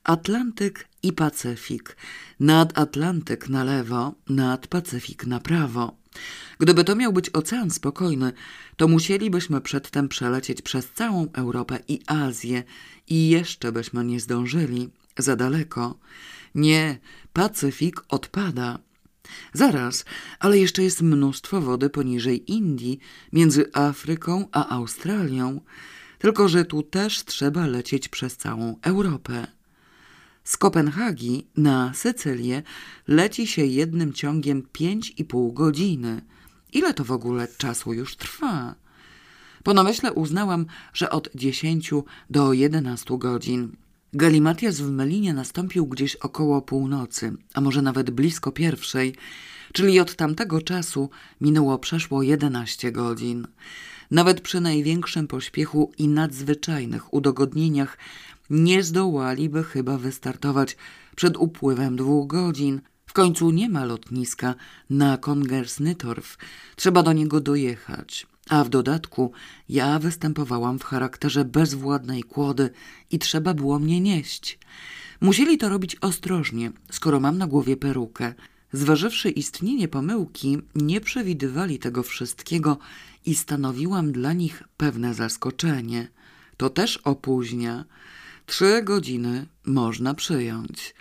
Atlantyk 0.04 0.88
i 1.04 1.14
Pacyfik. 1.14 1.98
Nad 2.40 2.80
Atlantyk 2.80 3.50
na 3.50 3.64
lewo, 3.64 4.14
nad 4.30 4.68
Pacyfik 4.68 5.26
na 5.26 5.40
prawo. 5.40 5.96
Gdyby 6.60 6.84
to 6.84 6.96
miał 6.96 7.14
być 7.14 7.30
ocean 7.30 7.72
spokojny, 7.72 8.34
to 8.78 8.88
musielibyśmy 8.88 9.62
przedtem 9.62 10.08
przelecieć 10.08 10.62
przez 10.62 10.90
całą 10.92 11.32
Europę 11.34 11.80
i 11.88 12.00
Azję 12.08 12.64
i 13.08 13.30
jeszcze 13.30 13.72
byśmy 13.72 14.06
nie 14.06 14.20
zdążyli. 14.20 14.90
Za 15.18 15.36
daleko. 15.36 16.00
Nie, 16.56 17.00
Pacyfik 17.34 18.02
odpada. 18.10 18.80
Zaraz, 19.54 20.06
ale 20.40 20.58
jeszcze 20.58 20.84
jest 20.84 21.02
mnóstwo 21.02 21.62
wody 21.62 21.90
poniżej 21.90 22.52
Indii, 22.52 23.00
między 23.34 23.74
Afryką 23.74 24.48
a 24.52 24.70
Australią. 24.70 25.62
Tylko, 26.20 26.48
że 26.48 26.66
tu 26.66 26.84
też 26.84 27.26
trzeba 27.26 27.68
lecieć 27.68 28.08
przez 28.08 28.38
całą 28.38 28.76
Europę. 28.82 29.48
Z 30.44 30.58
Kopenhagi 30.58 31.48
na 31.58 31.94
Sycylię 31.94 32.64
leci 33.08 33.48
się 33.48 33.66
jednym 33.66 34.14
ciągiem 34.14 34.64
pięć 34.72 35.14
i 35.18 35.26
pół 35.26 35.54
godziny. 35.54 36.22
Ile 36.74 36.94
to 36.94 37.04
w 37.04 37.12
ogóle 37.12 37.48
czasu 37.58 37.94
już 37.94 38.16
trwa? 38.16 38.76
Po 39.64 39.74
namyśle 39.74 40.14
uznałam, 40.14 40.66
że 40.94 41.10
od 41.10 41.30
dziesięciu 41.36 42.06
do 42.30 42.54
jedenastu 42.54 43.18
godzin. 43.18 43.76
Galimatias 44.16 44.82
w 44.82 44.92
Melinie 44.92 45.34
nastąpił 45.34 45.86
gdzieś 45.86 46.16
około 46.16 46.62
północy, 46.62 47.34
a 47.54 47.62
może 47.62 47.82
nawet 47.82 48.12
blisko 48.12 48.52
pierwszej, 48.52 49.16
czyli 49.74 50.00
od 50.00 50.16
tamtego 50.16 50.62
czasu 50.62 51.10
minęło 51.42 51.80
przeszło 51.80 52.24
jedenaście 52.24 52.92
godzin. 52.92 53.48
Nawet 54.12 54.42
przy 54.42 54.62
największym 54.62 55.28
pośpiechu 55.28 55.92
i 55.98 56.08
nadzwyczajnych 56.08 57.14
udogodnieniach 57.14 57.98
nie 58.50 58.84
zdołaliby 58.84 59.64
chyba 59.64 59.98
wystartować 59.98 60.78
przed 61.16 61.38
upływem 61.38 61.96
dwóch 61.96 62.28
godzin. 62.28 62.82
W 63.06 63.14
końcu 63.14 63.52
nie 63.52 63.70
ma 63.70 63.86
lotniska 63.86 64.56
na 64.90 65.18
Kongersnytorf. 65.18 66.38
Trzeba 66.76 67.04
do 67.04 67.14
niego 67.14 67.40
dojechać. 67.40 68.28
A 68.50 68.64
w 68.64 68.70
dodatku 68.70 69.32
ja 69.70 70.00
występowałam 70.00 70.80
w 70.80 70.84
charakterze 70.84 71.46
bezwładnej 71.46 72.24
kłody 72.24 72.70
i 73.12 73.20
trzeba 73.20 73.54
było 73.54 73.80
mnie 73.80 74.02
nieść. 74.02 74.60
Musieli 75.22 75.58
to 75.58 75.70
robić 75.70 75.96
ostrożnie, 76.02 76.72
skoro 76.92 77.20
mam 77.20 77.38
na 77.38 77.48
głowie 77.48 77.78
perukę. 77.78 78.34
Zważywszy 78.74 79.30
istnienie 79.30 79.88
pomyłki, 79.88 80.58
nie 80.76 81.02
przewidywali 81.02 81.80
tego 81.80 82.04
wszystkiego 82.04 82.78
i 83.26 83.36
stanowiłam 83.36 84.12
dla 84.12 84.34
nich 84.34 84.64
pewne 84.78 85.14
zaskoczenie. 85.14 86.08
To 86.58 86.70
też 86.70 86.98
opóźnia. 86.98 87.86
Trzy 88.46 88.82
godziny 88.84 89.48
można 89.66 90.14
przyjąć. 90.14 90.96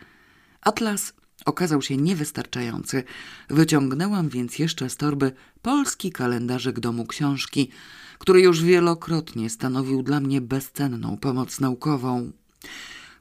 Atlas 0.60 1.12
okazał 1.44 1.82
się 1.82 1.96
niewystarczający. 1.96 3.04
Wyciągnęłam 3.50 4.28
więc 4.28 4.58
jeszcze 4.58 4.90
z 4.90 4.96
torby 4.96 5.32
polski 5.62 6.12
kalendarzyk 6.12 6.80
domu 6.80 7.06
książki, 7.06 7.70
który 8.18 8.40
już 8.40 8.62
wielokrotnie 8.62 9.50
stanowił 9.50 10.02
dla 10.02 10.20
mnie 10.20 10.40
bezcenną 10.40 11.16
pomoc 11.16 11.60
naukową. 11.60 12.32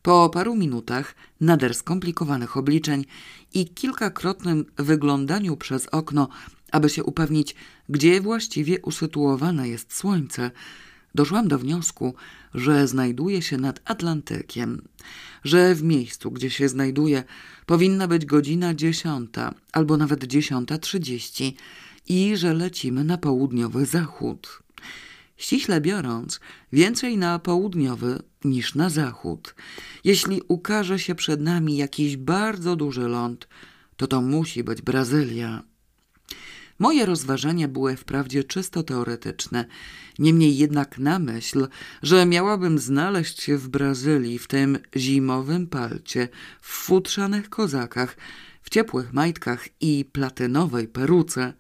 Po 0.02 0.30
paru 0.30 0.56
minutach 0.56 1.16
nader 1.42 1.76
skomplikowanych 1.76 2.58
obliczeń 2.58 3.06
i 3.54 3.66
kilkakrotnym 3.70 4.66
wyglądaniu 4.78 5.58
przez 5.58 5.88
okno, 5.88 6.30
aby 6.72 6.90
się 6.90 7.04
upewnić, 7.04 7.56
gdzie 7.90 8.22
właściwie 8.22 8.82
usytuowane 8.82 9.70
jest 9.70 9.94
słońce, 9.96 10.52
doszłam 11.16 11.48
do 11.48 11.60
wniosku, 11.60 12.16
że 12.54 12.88
znajduje 12.88 13.42
się 13.42 13.58
nad 13.58 13.82
Atlantykiem, 13.86 14.82
że 15.44 15.76
w 15.76 15.84
miejscu, 15.84 16.32
gdzie 16.32 16.50
się 16.50 16.70
znajduje, 16.70 17.24
powinna 17.66 18.08
być 18.08 18.26
godzina 18.26 18.74
dziesiąta 18.74 19.54
albo 19.72 19.98
nawet 19.98 20.24
dziesiąta 20.24 20.78
trzydzieści 20.78 21.56
i 22.08 22.38
że 22.38 22.54
lecimy 22.54 23.04
na 23.04 23.18
południowy 23.18 23.86
zachód. 23.86 24.64
Ściśle 25.38 25.82
biorąc, 25.82 26.40
więcej 26.74 27.18
na 27.18 27.40
południowy 27.40 28.20
niż 28.46 28.76
na 28.76 28.90
zachód. 28.90 29.56
Jeśli 30.04 30.42
ukaże 30.48 31.00
się 31.00 31.16
przed 31.16 31.42
nami 31.42 31.78
jakiś 31.78 32.18
bardzo 32.18 32.76
duży 32.76 33.08
ląd, 33.08 33.48
to 33.98 34.08
to 34.08 34.22
musi 34.22 34.64
być 34.64 34.82
Brazylia. 34.82 35.64
Moje 36.84 37.06
rozważania 37.06 37.68
były 37.68 37.96
wprawdzie 37.96 38.44
czysto 38.44 38.84
teoretyczne, 38.84 39.66
niemniej 40.20 40.58
jednak 40.58 40.98
na 40.98 41.20
myśl, 41.20 41.68
że 42.02 42.26
miałabym 42.26 42.80
znaleźć 42.80 43.42
się 43.42 43.58
w 43.58 43.70
Brazylii 43.70 44.40
w 44.40 44.48
tym 44.48 44.78
zimowym 44.96 45.68
palcie, 45.68 46.30
w 46.62 46.68
futrzanych 46.68 47.50
kozakach, 47.50 48.18
w 48.62 48.70
ciepłych 48.70 49.14
majtkach 49.14 49.68
i 49.82 50.06
platynowej 50.12 50.88
peruce, 50.88 51.54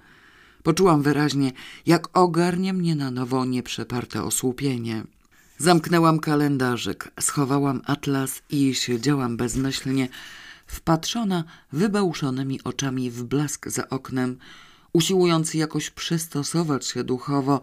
Poczułam 0.63 1.01
wyraźnie, 1.01 1.51
jak 1.85 2.17
ogarnia 2.17 2.73
mnie 2.73 2.95
na 2.95 3.11
nowo 3.11 3.45
nieprzeparte 3.45 4.23
osłupienie. 4.23 5.03
Zamknęłam 5.57 6.19
kalendarzyk, 6.19 7.11
schowałam 7.19 7.81
atlas 7.85 8.41
i 8.49 8.75
siedziałam 8.75 9.37
bezmyślnie, 9.37 10.09
wpatrzona 10.67 11.43
wybałuszonymi 11.71 12.63
oczami 12.63 13.11
w 13.11 13.23
blask 13.23 13.67
za 13.67 13.89
oknem, 13.89 14.37
usiłując 14.93 15.53
jakoś 15.53 15.89
przystosować 15.89 16.87
się 16.87 17.03
duchowo 17.03 17.61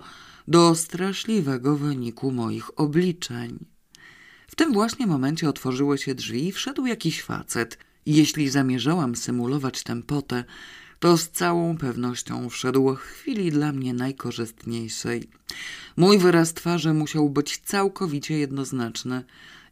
do 0.48 0.74
straszliwego 0.74 1.76
wyniku 1.76 2.30
moich 2.30 2.80
obliczeń. 2.80 3.58
W 4.48 4.56
tym 4.56 4.72
właśnie 4.72 5.06
momencie 5.06 5.48
otworzyły 5.48 5.98
się 5.98 6.14
drzwi 6.14 6.48
i 6.48 6.52
wszedł 6.52 6.86
jakiś 6.86 7.22
facet. 7.22 7.78
Jeśli 8.06 8.48
zamierzałam 8.48 9.16
symulować 9.16 9.82
tempotę, 9.82 10.44
to 10.98 11.16
z 11.16 11.28
całą 11.28 11.76
pewnością 11.76 12.48
wszedł 12.48 12.94
w 12.94 12.98
chwili 12.98 13.50
dla 13.50 13.72
mnie 13.72 13.94
najkorzystniejszej. 13.94 15.30
Mój 15.96 16.18
wyraz 16.18 16.54
twarzy 16.54 16.94
musiał 16.94 17.30
być 17.30 17.58
całkowicie 17.58 18.38
jednoznaczny. 18.38 19.24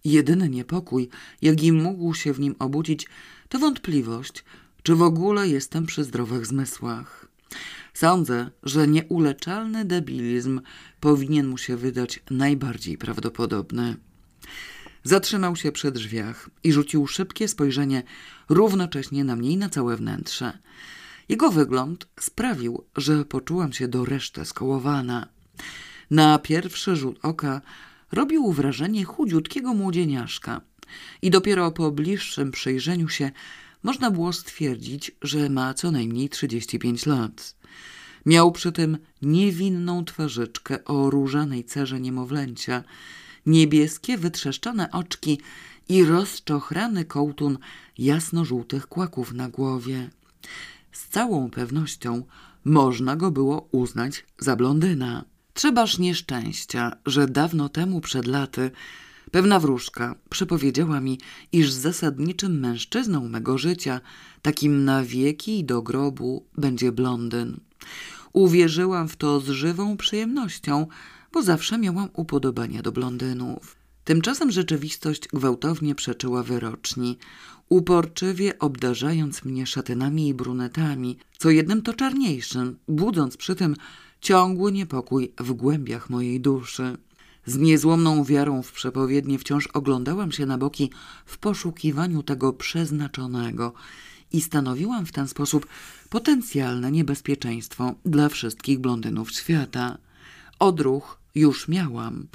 Jedyny 0.05 0.49
niepokój, 0.49 1.09
jaki 1.43 1.73
mógł 1.73 2.15
się 2.15 2.33
w 2.33 2.41
nim 2.41 2.55
obudzić, 2.59 3.07
to 3.49 3.59
wątpliwość, 3.59 4.45
czy 4.83 4.95
w 4.95 5.03
ogóle 5.03 5.49
jestem 5.49 5.87
przy 5.87 6.05
zdrowych 6.05 6.47
zmysłach. 6.47 7.27
Sądzę, 7.95 8.50
że 8.62 8.88
nieuleczalny 8.88 9.85
debilizm 9.85 10.61
powinien 11.00 11.49
mu 11.49 11.59
się 11.59 11.76
wydać 11.76 12.21
najbardziej 12.31 12.99
prawdopodobny. 12.99 13.97
Zatrzymał 15.05 15.57
się 15.57 15.73
przy 15.73 15.93
drzwiach 15.93 16.50
i 16.64 16.73
rzucił 16.73 17.07
szybkie 17.07 17.49
spojrzenie 17.49 18.02
równocześnie 18.49 19.25
na 19.25 19.37
mnie 19.37 19.50
i 19.50 19.57
na 19.57 19.69
całe 19.69 19.97
wnętrze. 19.97 20.59
Jego 21.28 21.50
wygląd 21.50 22.09
sprawił, 22.21 22.85
że 22.97 23.25
poczułam 23.25 23.73
się 23.73 23.88
do 23.88 24.05
reszty 24.05 24.45
skołowana. 24.45 25.28
Na 26.11 26.38
pierwszy 26.38 26.97
rzut 26.97 27.19
oka 27.23 27.61
robił 28.12 28.52
wrażenie 28.52 29.05
chudziutkiego 29.05 29.75
młodzieniaszka 29.75 30.61
i 31.23 31.31
dopiero 31.31 31.71
po 31.71 31.90
bliższym 31.90 32.50
przyjrzeniu 32.50 33.09
się 33.09 33.31
można 33.82 34.11
było 34.11 34.32
stwierdzić, 34.32 35.11
że 35.23 35.49
ma 35.49 35.75
co 35.75 35.90
najmniej 35.90 36.28
35 36.28 37.06
lat. 37.06 37.56
Miał 38.26 38.52
przy 38.52 38.73
tym 38.73 38.99
niewinną 39.23 40.04
twarzyczkę 40.04 40.85
o 40.85 41.11
różanej 41.11 41.64
cerze 41.64 42.00
niemowlęcia, 42.00 42.85
niebieskie 43.47 44.18
wytrzeszczone 44.18 44.90
oczki 44.90 45.40
i 45.88 46.04
rozczochrany 46.04 47.04
kołtun 47.04 47.58
jasno-żółtych 47.99 48.87
kłaków 48.87 49.32
na 49.32 49.49
głowie. 49.49 50.11
Z 50.92 51.08
całą 51.08 51.50
pewnością 51.50 52.23
można 52.64 53.16
go 53.16 53.30
było 53.30 53.68
uznać 53.73 54.25
za 54.38 54.56
blondyna. 54.56 55.25
Trzebaż 55.54 55.99
nieszczęścia, 55.99 56.97
że 57.06 57.28
dawno 57.28 57.68
temu 57.68 58.00
przed 58.00 58.26
laty 58.26 58.70
pewna 59.30 59.61
wróżka 59.61 60.14
przepowiedziała 60.30 61.00
mi, 61.00 61.18
iż 61.52 61.73
zasadniczym 61.73 62.61
mężczyzną 62.61 63.28
mego 63.28 63.58
życia, 63.58 64.00
takim 64.42 64.85
na 64.85 65.04
wieki 65.04 65.58
i 65.58 65.64
do 65.64 65.82
grobu, 65.82 66.47
będzie 66.58 66.92
blondyn. 66.92 67.61
Uwierzyłam 68.32 69.08
w 69.08 69.16
to 69.16 69.40
z 69.40 69.49
żywą 69.49 69.97
przyjemnością, 69.97 70.87
bo 71.32 71.42
zawsze 71.42 71.78
miałam 71.78 72.08
upodobania 72.12 72.82
do 72.82 72.92
blondynów. 72.92 73.76
Tymczasem 74.04 74.50
rzeczywistość 74.50 75.28
gwałtownie 75.28 75.94
przeczyła 75.94 76.42
wyroczni, 76.42 77.18
uporczywie 77.68 78.58
obdarzając 78.58 79.44
mnie 79.44 79.66
szatynami 79.66 80.28
i 80.28 80.35
brunetami, 80.35 81.18
co 81.38 81.50
jednym 81.50 81.82
to 81.82 81.94
czarniejszym, 81.94 82.78
budząc 82.88 83.37
przy 83.37 83.54
tym 83.54 83.76
ciągły 84.20 84.73
niepokój 84.73 85.32
w 85.38 85.52
głębiach 85.52 86.11
mojej 86.11 86.40
duszy. 86.40 86.97
Z 87.49 87.57
niezłomną 87.57 88.25
wiarą 88.25 88.62
w 88.62 88.73
przepowiednie 88.73 89.38
wciąż 89.38 89.67
oglądałam 89.67 90.33
się 90.33 90.47
na 90.47 90.59
boki 90.59 90.90
w 91.26 91.38
poszukiwaniu 91.38 92.23
tego 92.23 92.52
przeznaczonego 92.52 93.73
i 94.33 94.40
stanowiłam 94.40 95.07
w 95.07 95.12
ten 95.12 95.28
sposób 95.28 95.67
potencjalne 96.11 96.93
niebezpieczeństwo 96.93 97.95
dla 98.05 98.28
wszystkich 98.28 98.78
blondynów 98.78 99.33
świata. 99.33 99.99
Odruch 100.59 101.21
już 101.34 101.69
miałam. 101.69 102.28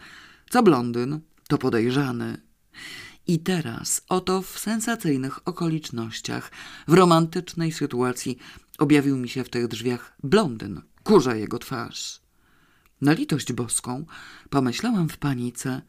Co 0.50 0.64
blondyn, 0.64 1.20
to 1.48 1.58
podejrzany. 1.58 2.42
I 3.28 3.40
teraz, 3.40 4.02
oto 4.10 4.42
w 4.42 4.60
sensacyjnych 4.60 5.48
okolicznościach, 5.48 6.52
w 6.88 6.94
romantycznej 6.94 7.72
sytuacji, 7.72 8.38
objawił 8.78 9.18
mi 9.18 9.30
się 9.30 9.44
w 9.44 9.50
tych 9.50 9.68
drzwiach 9.68 10.14
blondyn, 10.24 10.82
kurza 11.04 11.36
jego 11.36 11.60
twarz. 11.60 12.23
Na 13.04 13.14
litość 13.14 13.54
boską 13.54 14.06
pomyślałam 14.50 15.10
w 15.10 15.18
panice. 15.18 15.82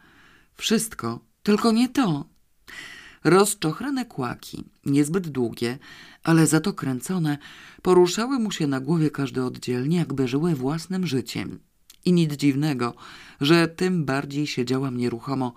Wszystko, 0.55 1.21
tylko 1.43 1.73
nie 1.73 1.89
to. 1.89 2.25
Rozczochrane 3.25 4.05
kłaki, 4.05 4.65
niezbyt 4.87 5.29
długie, 5.29 5.79
ale 6.23 6.47
za 6.47 6.61
to 6.61 6.73
kręcone, 6.73 7.39
poruszały 7.83 8.39
mu 8.39 8.51
się 8.51 8.67
na 8.67 8.81
głowie 8.81 9.11
każdy 9.11 9.45
oddzielnie, 9.45 9.97
jakby 9.97 10.29
żyły 10.29 10.55
własnym 10.55 11.07
życiem. 11.07 11.59
I 12.05 12.13
nic 12.13 12.33
dziwnego, 12.35 12.95
że 13.41 13.69
tym 13.69 14.05
bardziej 14.05 14.47
siedziałam 14.47 14.97
nieruchomo, 14.97 15.55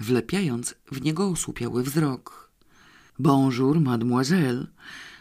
wlepiając 0.00 0.74
w 0.92 1.02
niego 1.02 1.28
osłupiały 1.28 1.82
wzrok. 1.82 2.50
Bonjour, 3.18 3.80
mademoiselle, 3.80 4.66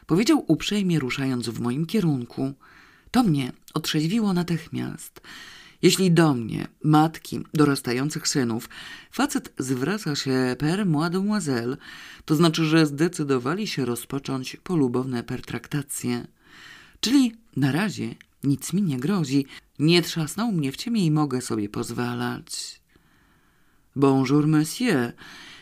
powiedział 0.05 0.45
uprzejmie 0.47 0.99
ruszając 0.99 1.49
w 1.49 1.59
moim 1.59 1.85
kierunku. 1.85 2.53
To 3.11 3.23
mnie 3.23 3.51
otrzeźwiło 3.73 4.33
natychmiast. 4.33 5.21
Jeśli 5.81 6.11
do 6.11 6.33
mnie, 6.33 6.67
matki 6.83 7.39
dorastających 7.53 8.27
synów, 8.27 8.69
facet 9.11 9.53
zwraca 9.57 10.15
się 10.15 10.55
per 10.59 10.85
mademoiselle, 10.85 11.77
to 12.25 12.35
znaczy, 12.35 12.65
że 12.65 12.85
zdecydowali 12.85 13.67
się 13.67 13.85
rozpocząć 13.85 14.57
polubowne 14.63 15.23
pertraktacje. 15.23 16.27
Czyli 16.99 17.35
na 17.55 17.71
razie 17.71 18.15
nic 18.43 18.73
mi 18.73 18.81
nie 18.81 18.99
grozi, 18.99 19.45
nie 19.79 20.01
trzasnął 20.01 20.51
mnie 20.51 20.71
w 20.71 20.77
ciemię 20.77 21.05
i 21.05 21.11
mogę 21.11 21.41
sobie 21.41 21.69
pozwalać. 21.69 22.81
Bonjour, 23.95 24.47
monsieur, 24.47 25.13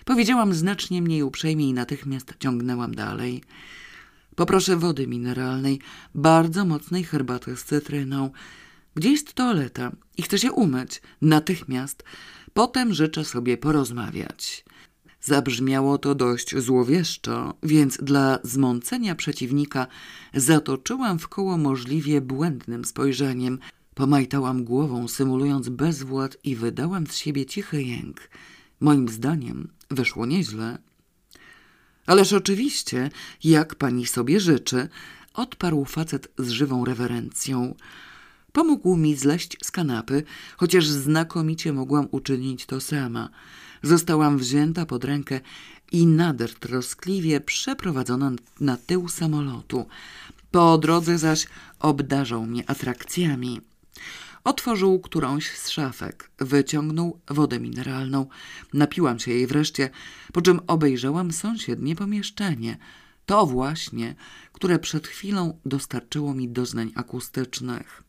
powiedziałam 0.06 0.53
znacznie 0.53 1.01
mniej 1.01 1.23
uprzejmie 1.23 1.69
i 1.69 1.73
natychmiast 1.73 2.34
ciągnęłam 2.39 2.95
dalej. 2.95 3.43
Poproszę 4.36 4.75
wody 4.75 5.08
mineralnej, 5.08 5.80
bardzo 6.15 6.65
mocnej 6.65 7.03
herbaty 7.03 7.58
z 7.58 7.63
cytryną. 7.63 8.32
Gdzie 8.97 9.12
jest 9.12 9.33
toaleta? 9.33 9.91
I 10.17 10.21
chcę 10.21 10.39
się 10.39 10.51
umyć. 10.51 11.01
Natychmiast. 11.21 12.03
Potem 12.53 12.93
życzę 12.93 13.25
sobie 13.25 13.57
porozmawiać. 13.57 14.65
Zabrzmiało 15.21 15.97
to 15.97 16.15
dość 16.15 16.57
złowieszczo, 16.57 17.53
więc 17.63 17.97
dla 17.97 18.39
zmącenia 18.43 19.15
przeciwnika 19.15 19.88
zatoczyłam 20.33 21.19
w 21.19 21.27
koło 21.27 21.57
możliwie 21.57 22.21
błędnym 22.21 22.86
spojrzeniem. 22.86 23.60
Pomajtałam 23.93 24.63
głową, 24.63 25.07
symulując 25.07 25.69
bezwład 25.69 26.38
i 26.43 26.55
wydałam 26.55 27.07
z 27.07 27.15
siebie 27.15 27.45
cichy 27.45 27.83
jęk. 27.83 28.29
Moim 28.79 29.10
zdaniem 29.10 29.67
wyszło 29.91 30.25
nieźle. 30.25 30.77
Ależ 32.05 32.33
oczywiście, 32.33 33.10
jak 33.43 33.75
pani 33.75 34.05
sobie 34.05 34.39
życzy, 34.39 34.89
odparł 35.33 35.86
facet 35.86 36.27
z 36.38 36.49
żywą 36.49 36.86
rewerencją. 36.86 37.75
Pomógł 38.58 38.96
mi 38.96 39.15
zleść 39.15 39.58
z 39.63 39.72
kanapy, 39.72 40.24
chociaż 40.58 40.88
znakomicie 40.88 41.74
mogłam 41.74 42.08
uczynić 42.12 42.65
to 42.65 42.82
sama. 42.82 43.30
Zostałam 43.84 44.38
wzięta 44.38 44.86
pod 44.86 45.04
rękę 45.04 45.39
i 45.91 46.08
nader 46.08 46.54
troskliwie 46.54 47.41
przeprowadzona 47.41 48.32
na 48.60 48.78
tył 48.78 49.10
samolotu. 49.10 49.86
Po 50.52 50.78
drodze 50.78 51.17
zaś 51.17 51.48
obdarzał 51.80 52.46
mnie 52.46 52.70
atrakcjami. 52.70 53.62
Otworzył 54.43 55.00
którąś 55.00 55.52
z 55.52 55.70
szafek, 55.70 56.32
wyciągnął 56.39 57.20
wodę 57.30 57.60
mineralną, 57.60 58.26
napiłam 58.74 59.20
się 59.20 59.32
jej 59.32 59.48
wreszcie, 59.48 59.89
po 60.34 60.41
czym 60.41 60.60
obejrzałam 60.67 61.32
sąsiednie 61.32 61.96
pomieszczenie. 61.96 62.78
To 63.26 63.46
właśnie, 63.46 64.15
które 64.54 64.80
przed 64.80 65.08
chwilą 65.08 65.60
dostarczyło 65.65 66.34
mi 66.34 66.50
doznań 66.50 66.91
akustycznych. 66.96 68.07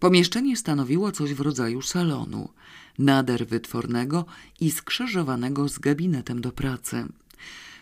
Pomieszczenie 0.00 0.56
stanowiło 0.56 1.12
coś 1.12 1.34
w 1.34 1.40
rodzaju 1.40 1.82
salonu, 1.82 2.48
nader 2.98 3.46
wytwornego 3.46 4.24
i 4.60 4.70
skrzyżowanego 4.70 5.68
z 5.68 5.78
gabinetem 5.78 6.40
do 6.40 6.52
pracy. 6.52 7.06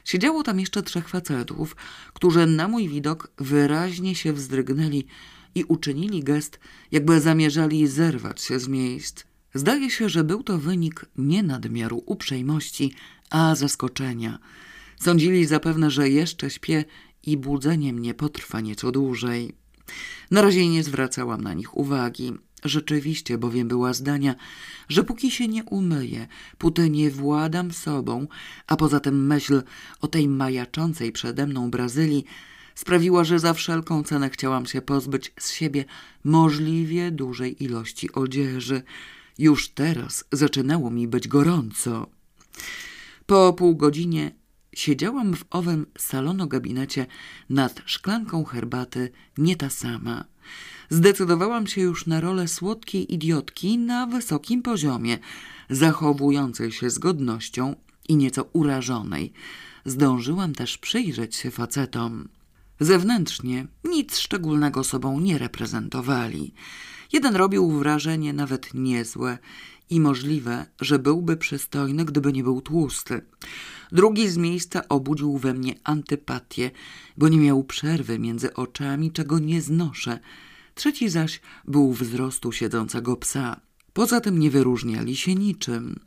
Siedziało 0.05 0.43
tam 0.43 0.61
jeszcze 0.61 0.83
trzech 0.83 1.09
facetów, 1.09 1.77
którzy 2.15 2.47
na 2.47 2.69
mój 2.69 2.89
widok 2.89 3.31
wyraźnie 3.39 4.15
się 4.15 4.33
wzdrygnęli 4.33 5.07
i 5.55 5.65
uczynili 5.65 6.25
gest, 6.25 6.61
jakby 6.93 7.21
zamierzali 7.21 7.87
zerwać 7.87 8.41
się 8.41 8.59
z 8.61 8.69
miejsc. 8.69 9.25
Zdaje 9.55 9.91
się, 9.91 10.09
że 10.09 10.25
był 10.25 10.43
to 10.43 10.59
wynik 10.59 11.07
nie 11.17 11.43
nadmiaru 11.43 12.03
uprzejmości, 12.07 12.93
a 13.31 13.55
zaskoczenia. 13.55 14.39
Sądzili 15.01 15.47
zapewne, 15.47 15.91
że 15.91 16.09
jeszcze 16.09 16.51
śpię 16.51 16.85
i 17.23 17.37
budzenie 17.37 17.93
mnie 17.93 18.15
potrwa 18.15 18.61
nieco 18.61 18.93
dłużej. 18.93 19.55
Na 20.31 20.43
razie 20.43 20.69
nie 20.69 20.85
zwracałam 20.85 21.41
na 21.41 21.55
nich 21.55 21.77
uwagi. 21.77 22.33
Rzeczywiście 22.65 23.39
bowiem 23.39 23.69
była 23.69 23.93
zdania, 23.93 24.35
że 24.89 25.05
póki 25.05 25.31
się 25.31 25.49
nie 25.49 25.65
umyję, 25.65 26.27
póty 26.59 26.91
nie 26.91 27.11
władam 27.11 27.73
sobą, 27.73 28.27
a 28.67 28.77
poza 28.77 29.01
tym 29.01 29.27
myśl 29.27 29.63
o 30.01 30.09
tej 30.09 30.29
majaczącej 30.29 31.13
przede 31.13 31.47
mną 31.47 31.71
Brazylii 31.71 32.25
sprawiła, 32.75 33.25
że 33.25 33.39
za 33.39 33.55
wszelką 33.55 34.03
cenę 34.03 34.31
chciałam 34.31 34.67
się 34.67 34.83
pozbyć 34.83 35.33
z 35.41 35.53
siebie 35.53 35.85
możliwie 36.25 37.11
dużej 37.11 37.65
ilości 37.65 38.13
odzieży. 38.13 38.83
Już 39.39 39.69
teraz 39.69 40.25
zaczynało 40.33 40.91
mi 40.91 41.09
być 41.09 41.29
gorąco. 41.29 42.07
Po 43.27 43.53
pół 43.53 43.77
godzinie 43.77 44.33
siedziałam 44.79 45.37
w 45.37 45.45
owym 45.51 45.87
salono-gabinecie 45.99 47.07
nad 47.51 47.83
szklanką 47.87 48.45
herbaty, 48.45 49.11
nie 49.39 49.57
ta 49.57 49.71
sama. 49.71 50.25
Zdecydowałam 50.91 51.67
się 51.67 51.81
już 51.81 52.07
na 52.07 52.21
rolę 52.21 52.49
słodkiej 52.49 53.15
idiotki 53.15 53.79
na 53.79 54.07
wysokim 54.07 54.63
poziomie, 54.63 55.19
zachowującej 55.71 56.73
się 56.73 56.91
z 56.91 56.99
godnością 56.99 57.75
i 58.09 58.17
nieco 58.17 58.45
urażonej. 58.53 59.33
Zdążyłam 59.85 60.55
też 60.55 60.79
przyjrzeć 60.79 61.37
się 61.37 61.51
facetom. 61.51 62.29
Zewnętrznie 62.81 63.67
nic 63.85 64.19
szczególnego 64.19 64.85
sobą 64.85 65.21
nie 65.21 65.39
reprezentowali. 65.39 66.55
Jeden 67.13 67.37
robił 67.37 67.71
wrażenie 67.71 68.33
nawet 68.33 68.75
niezłe 68.75 69.39
i 69.91 70.01
możliwe, 70.01 70.67
że 70.81 70.99
byłby 70.99 71.37
przystojny, 71.37 72.05
gdyby 72.05 72.33
nie 72.33 72.43
był 72.43 72.61
tłusty. 72.61 73.23
Drugi 73.93 74.29
z 74.29 74.37
miejsca 74.37 74.89
obudził 74.89 75.39
we 75.39 75.55
mnie 75.55 75.75
antypatię, 75.85 76.71
bo 77.17 77.29
nie 77.29 77.39
miał 77.39 77.65
przerwy 77.65 78.19
między 78.19 78.55
oczami, 78.55 79.13
czego 79.13 79.39
nie 79.39 79.63
znoszę. 79.63 80.19
Trzeci 80.75 81.09
zaś 81.09 81.41
był 81.65 81.93
wzrostu 81.93 82.53
siedzącego 82.53 83.17
psa. 83.17 83.61
Poza 83.93 84.21
tym 84.21 84.39
nie 84.39 84.51
wyróżniali 84.51 85.17
się 85.17 85.35
niczym. 85.35 86.01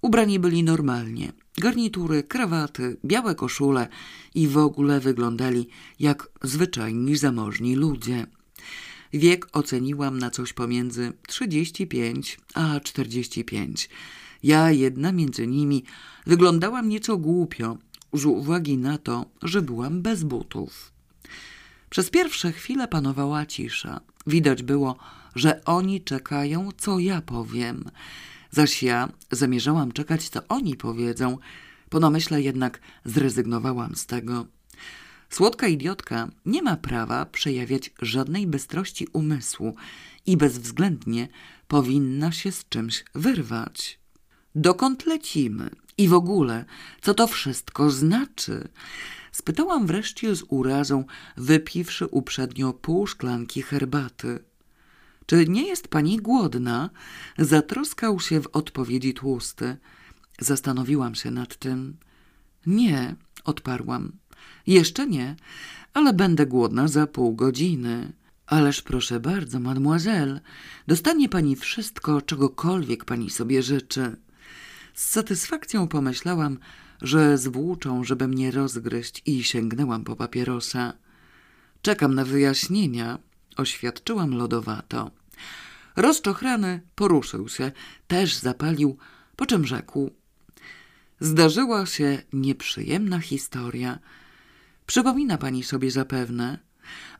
Ubrani 0.00 0.38
byli 0.38 0.62
normalnie. 0.62 1.32
Garnitury, 1.58 2.22
krawaty, 2.22 2.96
białe 3.04 3.34
koszule 3.34 3.88
i 4.34 4.48
w 4.48 4.58
ogóle 4.58 5.00
wyglądali 5.00 5.68
jak 6.00 6.28
zwyczajni 6.42 7.16
zamożni 7.16 7.76
ludzie. 7.76 8.26
Wiek 9.12 9.46
oceniłam 9.52 10.18
na 10.18 10.30
coś 10.30 10.52
pomiędzy 10.52 11.12
35 11.26 12.38
a 12.54 12.80
45. 12.80 13.88
Ja 14.44 14.70
jedna 14.70 15.12
między 15.12 15.46
nimi 15.46 15.84
wyglądałam 16.26 16.88
nieco 16.88 17.16
głupio, 17.16 17.78
z 18.12 18.24
uwagi 18.24 18.78
na 18.78 18.98
to, 18.98 19.26
że 19.42 19.62
byłam 19.62 20.02
bez 20.02 20.24
butów. 20.24 20.92
Przez 21.90 22.10
pierwsze 22.10 22.52
chwile 22.52 22.88
panowała 22.88 23.46
cisza. 23.46 24.00
Widać 24.26 24.62
było, 24.62 24.96
że 25.34 25.64
oni 25.64 26.00
czekają, 26.00 26.68
co 26.76 26.98
ja 26.98 27.22
powiem. 27.22 27.84
Zaś 28.50 28.82
ja 28.82 29.08
zamierzałam 29.30 29.92
czekać, 29.92 30.28
co 30.28 30.40
oni 30.48 30.76
powiedzą. 30.76 31.38
Po 31.88 32.00
namyśle 32.00 32.42
jednak 32.42 32.80
zrezygnowałam 33.04 33.94
z 33.94 34.06
tego. 34.06 34.46
Słodka 35.30 35.68
idiotka 35.68 36.28
nie 36.46 36.62
ma 36.62 36.76
prawa 36.76 37.26
przejawiać 37.26 37.90
żadnej 38.02 38.46
bystrości 38.46 39.08
umysłu 39.12 39.76
i 40.26 40.36
bezwzględnie 40.36 41.28
powinna 41.68 42.32
się 42.32 42.52
z 42.52 42.68
czymś 42.68 43.04
wyrwać. 43.14 44.03
Dokąd 44.54 45.06
lecimy? 45.06 45.70
I 45.98 46.08
w 46.08 46.14
ogóle, 46.14 46.64
co 47.00 47.14
to 47.14 47.26
wszystko 47.26 47.90
znaczy? 47.90 48.68
Spytałam 49.32 49.86
wreszcie 49.86 50.36
z 50.36 50.44
urazą, 50.48 51.04
wypiwszy 51.36 52.06
uprzednio 52.06 52.72
pół 52.72 53.06
szklanki 53.06 53.62
herbaty. 53.62 54.38
Czy 55.26 55.48
nie 55.48 55.66
jest 55.66 55.88
pani 55.88 56.16
głodna? 56.16 56.90
Zatroskał 57.38 58.20
się 58.20 58.40
w 58.40 58.46
odpowiedzi 58.52 59.14
tłusty. 59.14 59.76
Zastanowiłam 60.40 61.14
się 61.14 61.30
nad 61.30 61.56
tym. 61.56 61.96
Nie, 62.66 63.16
odparłam. 63.44 64.12
Jeszcze 64.66 65.06
nie, 65.06 65.36
ale 65.94 66.12
będę 66.12 66.46
głodna 66.46 66.88
za 66.88 67.06
pół 67.06 67.34
godziny. 67.34 68.12
Ależ 68.46 68.82
proszę 68.82 69.20
bardzo, 69.20 69.60
mademoiselle, 69.60 70.40
dostanie 70.86 71.28
pani 71.28 71.56
wszystko, 71.56 72.22
czegokolwiek 72.22 73.04
pani 73.04 73.30
sobie 73.30 73.62
życzy. 73.62 74.16
Z 74.94 75.10
satysfakcją 75.10 75.88
pomyślałam, 75.88 76.58
że 77.02 77.38
zwłóczą, 77.38 78.04
żeby 78.04 78.28
mnie 78.28 78.50
rozgryźć 78.50 79.22
i 79.26 79.44
sięgnęłam 79.44 80.04
po 80.04 80.16
papierosa. 80.16 80.92
Czekam 81.82 82.14
na 82.14 82.24
wyjaśnienia, 82.24 83.18
oświadczyłam 83.56 84.34
lodowato. 84.34 85.10
Rozczochrany 85.96 86.80
poruszył 86.94 87.48
się, 87.48 87.72
też 88.08 88.36
zapalił, 88.36 88.96
po 89.36 89.46
czym 89.46 89.66
rzekł. 89.66 90.10
Zdarzyła 91.20 91.86
się 91.86 92.22
nieprzyjemna 92.32 93.18
historia. 93.18 93.98
Przypomina 94.86 95.38
pani 95.38 95.62
sobie 95.64 95.90
zapewne. 95.90 96.58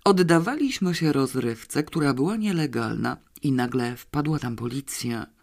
Oddawaliśmy 0.05 0.95
się 0.95 1.13
rozrywce, 1.13 1.83
która 1.83 2.15
była 2.15 2.37
nielegalna 2.37 3.17
i 3.43 3.53
nagle 3.53 3.97
wpadła 3.97 4.39
tam 4.39 4.57
policja. 4.57 5.34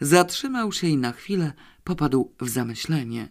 Zatrzymał 0.00 0.72
się 0.72 0.86
i 0.86 0.96
na 0.96 1.12
chwilę 1.12 1.52
popadł 1.84 2.32
w 2.40 2.48
zamyślenie. 2.48 3.28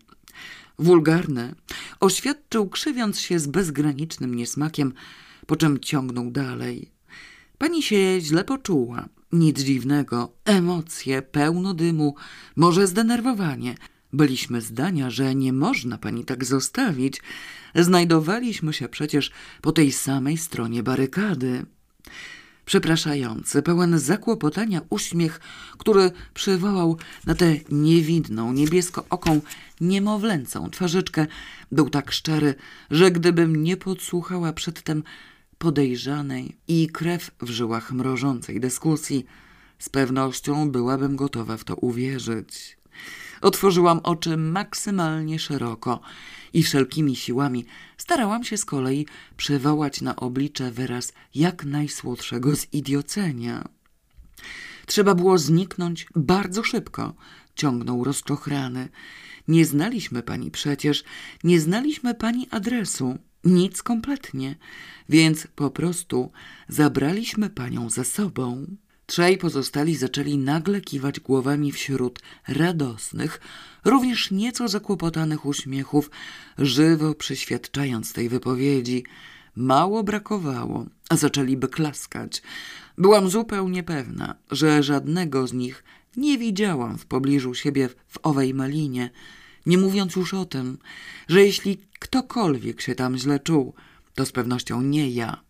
Wulgarne 0.80 1.56
oświadczył, 2.00 2.70
krzywiąc 2.70 3.20
się 3.20 3.40
z 3.40 3.48
bezgranicznym 3.48 4.36
niesmakiem, 4.36 4.94
po 5.46 5.56
czym 5.56 5.80
ciągnął 5.80 6.32
dalej. 6.32 6.92
Pani 7.58 7.84
się 7.84 8.18
źle 8.22 8.44
poczuła. 8.44 9.10
Nic 9.32 9.60
dziwnego. 9.60 10.34
Emocje, 10.46 11.22
pełno 11.22 11.74
dymu, 11.74 12.16
może 12.56 12.88
zdenerwowanie. 12.88 13.76
Byliśmy 14.14 14.62
zdania, 14.62 15.10
że 15.10 15.36
nie 15.36 15.54
można 15.54 15.98
pani 15.98 16.26
tak 16.26 16.46
zostawić. 16.46 17.22
Znajdowaliśmy 17.76 18.74
się 18.74 18.90
przecież 18.90 19.32
po 19.62 19.72
tej 19.72 19.92
samej 19.92 20.38
stronie 20.38 20.84
barykady. 20.84 21.66
Przepraszający, 22.68 23.62
pełen 23.62 24.00
zakłopotania 24.00 24.82
uśmiech, 24.90 25.40
który 25.78 26.12
przywołał 26.34 26.98
na 27.26 27.36
tę 27.36 27.56
niewidną, 27.70 28.54
niebiesko-oką, 28.54 29.42
niemowlęcą 29.82 30.70
twarzyczkę, 30.70 31.28
był 31.72 31.90
tak 31.90 32.12
szczery, 32.12 32.56
że 32.92 33.12
gdybym 33.12 33.64
nie 33.64 33.78
podsłuchała 33.78 34.54
przedtem 34.54 35.04
podejrzanej 35.58 36.58
i 36.68 36.88
krew 36.88 37.32
w 37.42 37.50
żyłach 37.50 37.92
mrożącej 37.92 38.60
dyskusji, 38.60 39.26
z 39.80 39.90
pewnością 39.90 40.72
byłabym 40.72 41.16
gotowa 41.16 41.58
w 41.58 41.64
to 41.64 41.76
uwierzyć. 41.76 42.78
Otworzyłam 43.42 44.00
oczy 44.04 44.38
maksymalnie 44.38 45.40
szeroko 45.40 46.00
i 46.54 46.64
wszelkimi 46.64 47.16
siłami 47.16 47.66
starałam 47.98 48.44
się 48.44 48.58
z 48.58 48.66
kolei 48.66 49.06
przywołać 49.38 50.02
na 50.02 50.16
oblicze 50.16 50.72
wyraz 50.72 51.14
jak 51.36 51.66
najsłodszego 51.66 52.56
zidiocenia. 52.56 53.70
Trzeba 54.86 55.16
było 55.16 55.38
zniknąć 55.38 56.08
bardzo 56.16 56.64
szybko, 56.64 57.14
ciągnął 57.56 58.04
rozczochrany. 58.04 58.90
Nie 59.48 59.66
znaliśmy 59.66 60.24
pani 60.24 60.52
przecież, 60.52 61.04
nie 61.44 61.60
znaliśmy 61.60 62.16
pani 62.16 62.48
adresu, 62.52 63.18
nic 63.44 63.84
kompletnie, 63.84 64.56
więc 65.10 65.48
po 65.56 65.72
prostu 65.72 66.32
zabraliśmy 66.70 67.50
panią 67.50 67.90
ze 67.90 68.06
sobą. 68.06 68.68
Trzej 69.10 69.38
pozostali 69.38 69.96
zaczęli 69.96 70.38
nagle 70.38 70.82
kiwać 70.82 71.20
głowami 71.20 71.72
wśród 71.72 72.20
radosnych, 72.48 73.42
również 73.86 74.32
nieco 74.32 74.68
zakłopotanych 74.68 75.46
uśmiechów, 75.46 76.12
żywo 76.58 77.16
przyświadczając 77.16 78.14
tej 78.14 78.30
wypowiedzi. 78.30 79.04
Mało 79.56 80.04
brakowało, 80.04 80.86
a 81.10 81.16
zaczęliby 81.16 81.68
klaskać. 81.68 82.42
Byłam 82.98 83.30
zupełnie 83.30 83.84
pewna, 83.84 84.36
że 84.52 84.84
żadnego 84.84 85.48
z 85.48 85.54
nich 85.54 85.84
nie 86.18 86.38
widziałam 86.38 86.98
w 86.98 87.06
pobliżu 87.06 87.54
siebie 87.54 87.90
w 88.08 88.20
owej 88.24 88.54
malinie, 88.54 89.10
nie 89.66 89.78
mówiąc 89.78 90.16
już 90.16 90.34
o 90.34 90.46
tym, 90.46 90.78
że 91.28 91.46
jeśli 91.46 91.78
ktokolwiek 92.00 92.82
się 92.82 92.96
tam 92.96 93.18
źle 93.18 93.40
czuł, 93.40 93.74
to 94.16 94.26
z 94.26 94.32
pewnością 94.32 94.82
nie 94.82 95.10
ja. 95.10 95.47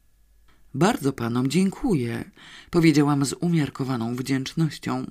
Bardzo 0.74 1.14
panom 1.14 1.48
dziękuję, 1.48 2.32
powiedziałam 2.70 3.26
z 3.26 3.34
umiarkowaną 3.34 4.16
wdzięcznością. 4.16 5.06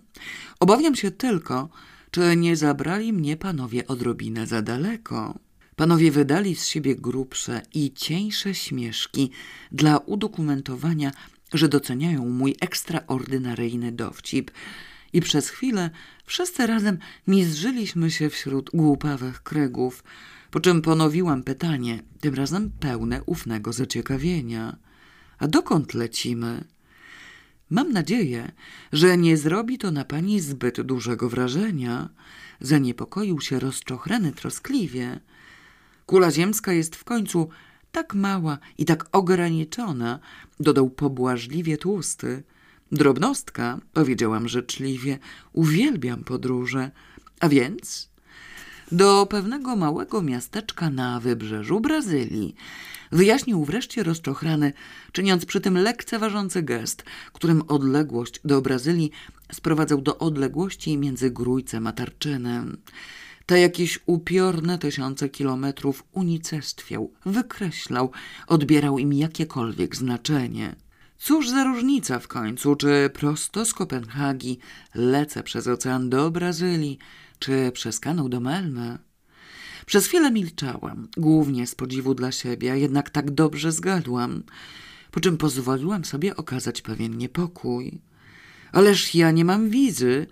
Obawiam 0.61 0.97
się 0.97 1.11
tylko, 1.11 1.69
czy 2.11 2.37
nie 2.37 2.57
zabrali 2.57 3.13
mnie 3.13 3.37
panowie 3.37 3.87
odrobinę 3.87 4.47
za 4.47 4.63
daleko. 4.63 5.39
Panowie 5.77 6.11
wydali 6.11 6.57
z 6.57 6.67
siebie 6.67 6.97
grubsze 6.97 7.63
i 7.75 7.93
cieńsze 7.93 8.55
śmieszki 8.55 9.31
dla 9.73 9.99
udokumentowania, 9.99 11.13
że 11.53 11.69
doceniają 11.69 12.29
mój 12.29 12.57
ekstraordynaryjny 12.61 13.93
dowcip. 13.93 14.51
I 15.13 15.21
przez 15.21 15.49
chwilę 15.49 15.91
wszyscy 16.27 16.67
razem 16.67 16.99
mizrzyliśmy 17.27 18.11
się 18.11 18.31
wśród 18.31 18.71
głupawych 18.75 19.43
krygów, 19.43 20.05
po 20.51 20.61
czym 20.61 20.83
ponowiłam 20.83 21.43
pytanie, 21.43 22.03
tym 22.21 22.35
razem 22.35 22.71
pełne 22.81 23.23
ufnego 23.23 23.73
zaciekawienia. 23.73 24.77
A 25.39 25.49
dokąd 25.49 25.95
lecimy? 25.95 26.65
Mam 27.71 27.93
nadzieję, 27.93 28.53
że 28.93 29.19
nie 29.19 29.37
zrobi 29.37 29.79
to 29.79 29.91
na 29.91 30.05
pani 30.05 30.41
zbyt 30.41 30.81
dużego 30.81 31.29
wrażenia. 31.29 32.09
Zaniepokoił 32.61 33.41
się 33.41 33.59
rozczochrany 33.59 34.33
troskliwie. 34.33 35.21
Kula 36.07 36.31
ziemska 36.31 36.73
jest 36.73 36.97
w 36.97 37.05
końcu 37.05 37.49
tak 37.93 38.15
mała 38.15 38.59
i 38.79 38.85
tak 38.85 39.09
ograniczona, 39.13 40.19
dodał 40.61 40.91
pobłażliwie 40.91 41.79
tłusty. 41.79 42.43
Drobnostka, 42.93 43.81
powiedziałam 43.93 44.49
życzliwie, 44.49 45.19
uwielbiam 45.53 46.25
podróże. 46.25 46.91
A 47.41 47.49
więc 47.49 48.11
do 48.93 49.27
pewnego 49.27 49.77
małego 49.77 50.23
miasteczka 50.23 50.91
na 50.91 51.21
wybrzeżu 51.21 51.81
Brazylii. 51.81 52.55
Wyjaśnił 53.13 53.65
wreszcie 53.65 54.03
rozczochrany, 54.03 54.73
czyniąc 55.13 55.47
przy 55.47 55.61
tym 55.61 55.79
lekceważący 55.79 56.63
gest, 56.63 57.05
którym 57.33 57.63
odległość 57.69 58.41
do 58.45 58.63
Brazylii 58.63 59.11
sprowadzał 59.53 60.01
do 60.01 60.19
odległości 60.19 60.99
między 60.99 61.31
Grójcem 61.31 61.87
a 61.87 61.93
Tarczynem. 61.93 62.77
Te 63.47 63.61
jakieś 63.61 63.99
upiorne 64.07 64.79
tysiące 64.79 65.29
kilometrów 65.29 66.05
unicestwiał, 66.13 67.13
wykreślał, 67.27 68.11
odbierał 68.47 68.99
im 68.99 69.13
jakiekolwiek 69.13 69.97
znaczenie. 69.97 70.77
Cóż 71.19 71.49
za 71.49 71.65
różnica 71.65 72.19
w 72.19 72.29
końcu, 72.29 72.77
czy 72.77 73.11
prosto 73.15 73.65
z 73.65 73.75
Kopenhagi 73.75 74.59
lecę 74.95 75.43
przez 75.43 75.67
ocean 75.67 76.11
do 76.11 76.31
Brazylii, 76.31 76.99
czy 77.39 77.71
przez 77.75 78.01
kanał 78.01 78.29
do 78.29 78.41
Melmy. 78.41 78.99
Przez 79.87 80.07
chwilę 80.07 80.31
milczałam, 80.31 81.09
głównie 81.17 81.67
z 81.67 81.75
podziwu 81.75 82.15
dla 82.15 82.33
siebie, 82.33 82.79
jednak 82.79 83.11
tak 83.11 83.31
dobrze 83.31 83.73
zgadłam, 83.73 84.43
po 85.11 85.21
czym 85.21 85.37
pozwoliłam 85.37 86.05
sobie 86.05 86.37
okazać 86.37 86.83
pewien 86.83 87.19
niepokój. 87.19 88.01
Ależ 88.73 89.15
ja 89.15 89.31
nie 89.31 89.45
mam 89.45 89.71
wizy, 89.71 90.27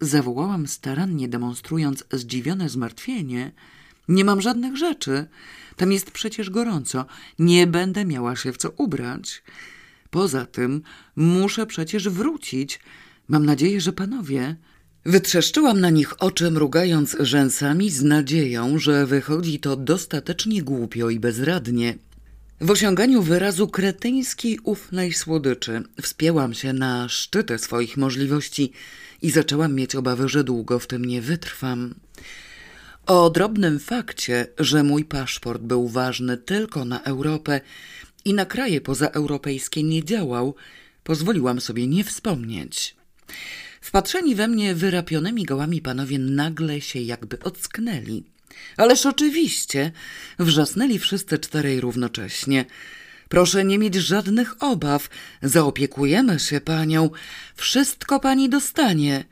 zawołałam 0.00 0.66
starannie, 0.66 1.28
demonstrując 1.28 2.04
zdziwione 2.12 2.68
zmartwienie. 2.68 3.52
Nie 4.08 4.24
mam 4.24 4.40
żadnych 4.40 4.76
rzeczy. 4.76 5.26
Tam 5.76 5.92
jest 5.92 6.10
przecież 6.10 6.50
gorąco. 6.50 7.06
Nie 7.38 7.66
będę 7.66 8.04
miała 8.04 8.36
się 8.36 8.52
w 8.52 8.56
co 8.56 8.70
ubrać. 8.70 9.42
Poza 10.10 10.46
tym 10.46 10.82
muszę 11.16 11.66
przecież 11.66 12.08
wrócić. 12.08 12.80
Mam 13.28 13.46
nadzieję, 13.46 13.80
że 13.80 13.92
panowie. 13.92 14.56
Wytrzeszczyłam 15.04 15.80
na 15.80 15.90
nich 15.90 16.22
oczy, 16.22 16.50
mrugając 16.50 17.16
rzęsami 17.20 17.90
z 17.90 18.02
nadzieją, 18.02 18.78
że 18.78 19.06
wychodzi 19.06 19.60
to 19.60 19.76
dostatecznie 19.76 20.62
głupio 20.62 21.10
i 21.10 21.20
bezradnie. 21.20 21.98
W 22.60 22.70
osiąganiu 22.70 23.22
wyrazu 23.22 23.68
kretyńskiej 23.68 24.58
ufnej 24.62 25.12
słodyczy 25.12 25.82
wspięłam 26.02 26.54
się 26.54 26.72
na 26.72 27.08
szczyty 27.08 27.58
swoich 27.58 27.96
możliwości 27.96 28.72
i 29.22 29.30
zaczęłam 29.30 29.74
mieć 29.74 29.94
obawy, 29.94 30.28
że 30.28 30.44
długo 30.44 30.78
w 30.78 30.86
tym 30.86 31.04
nie 31.04 31.22
wytrwam. 31.22 31.94
O 33.06 33.30
drobnym 33.30 33.78
fakcie, 33.78 34.46
że 34.58 34.82
mój 34.82 35.04
paszport 35.04 35.62
był 35.62 35.88
ważny 35.88 36.36
tylko 36.36 36.84
na 36.84 37.02
Europę 37.02 37.60
i 38.24 38.34
na 38.34 38.46
kraje 38.46 38.80
pozaeuropejskie 38.80 39.82
nie 39.82 40.04
działał, 40.04 40.54
pozwoliłam 41.04 41.60
sobie 41.60 41.86
nie 41.86 42.04
wspomnieć. 42.04 42.96
Wpatrzeni 43.82 44.34
we 44.34 44.48
mnie 44.48 44.74
wyrapionymi 44.74 45.44
gołami 45.44 45.82
panowie 45.82 46.18
nagle 46.18 46.80
się 46.80 47.00
jakby 47.00 47.40
ocknęli. 47.40 48.24
Ależ 48.76 49.06
oczywiście, 49.06 49.92
wrzasnęli 50.38 50.98
wszyscy 50.98 51.38
czterej 51.38 51.80
równocześnie. 51.80 52.64
Proszę 53.28 53.64
nie 53.64 53.78
mieć 53.78 53.94
żadnych 53.94 54.62
obaw, 54.62 55.08
zaopiekujemy 55.42 56.38
się 56.40 56.60
panią, 56.60 57.10
wszystko 57.56 58.20
pani 58.20 58.48
dostanie. 58.48 59.24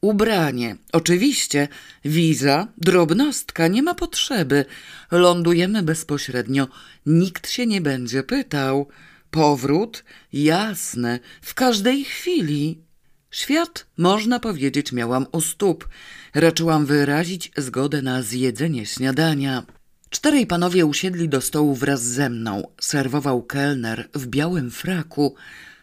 Ubranie, 0.00 0.76
oczywiście, 0.92 1.68
wiza, 2.04 2.68
drobnostka, 2.78 3.68
nie 3.68 3.82
ma 3.82 3.94
potrzeby. 3.94 4.64
Lądujemy 5.10 5.82
bezpośrednio, 5.82 6.68
nikt 7.06 7.50
się 7.50 7.66
nie 7.66 7.80
będzie 7.80 8.22
pytał. 8.22 8.88
Powrót, 9.30 10.04
jasne, 10.32 11.18
w 11.42 11.54
każdej 11.54 12.04
chwili. 12.04 12.89
Świat, 13.30 13.86
można 13.96 14.40
powiedzieć, 14.40 14.92
miałam 14.92 15.26
u 15.32 15.40
stóp. 15.40 15.88
Raczyłam 16.34 16.86
wyrazić 16.86 17.52
zgodę 17.56 18.02
na 18.02 18.22
zjedzenie 18.22 18.86
śniadania. 18.86 19.62
Czterej 20.10 20.46
panowie 20.46 20.86
usiedli 20.86 21.28
do 21.28 21.40
stołu 21.40 21.74
wraz 21.74 22.02
ze 22.02 22.30
mną. 22.30 22.62
Serwował 22.80 23.42
kelner 23.42 24.08
w 24.14 24.26
białym 24.26 24.70
fraku, 24.70 25.34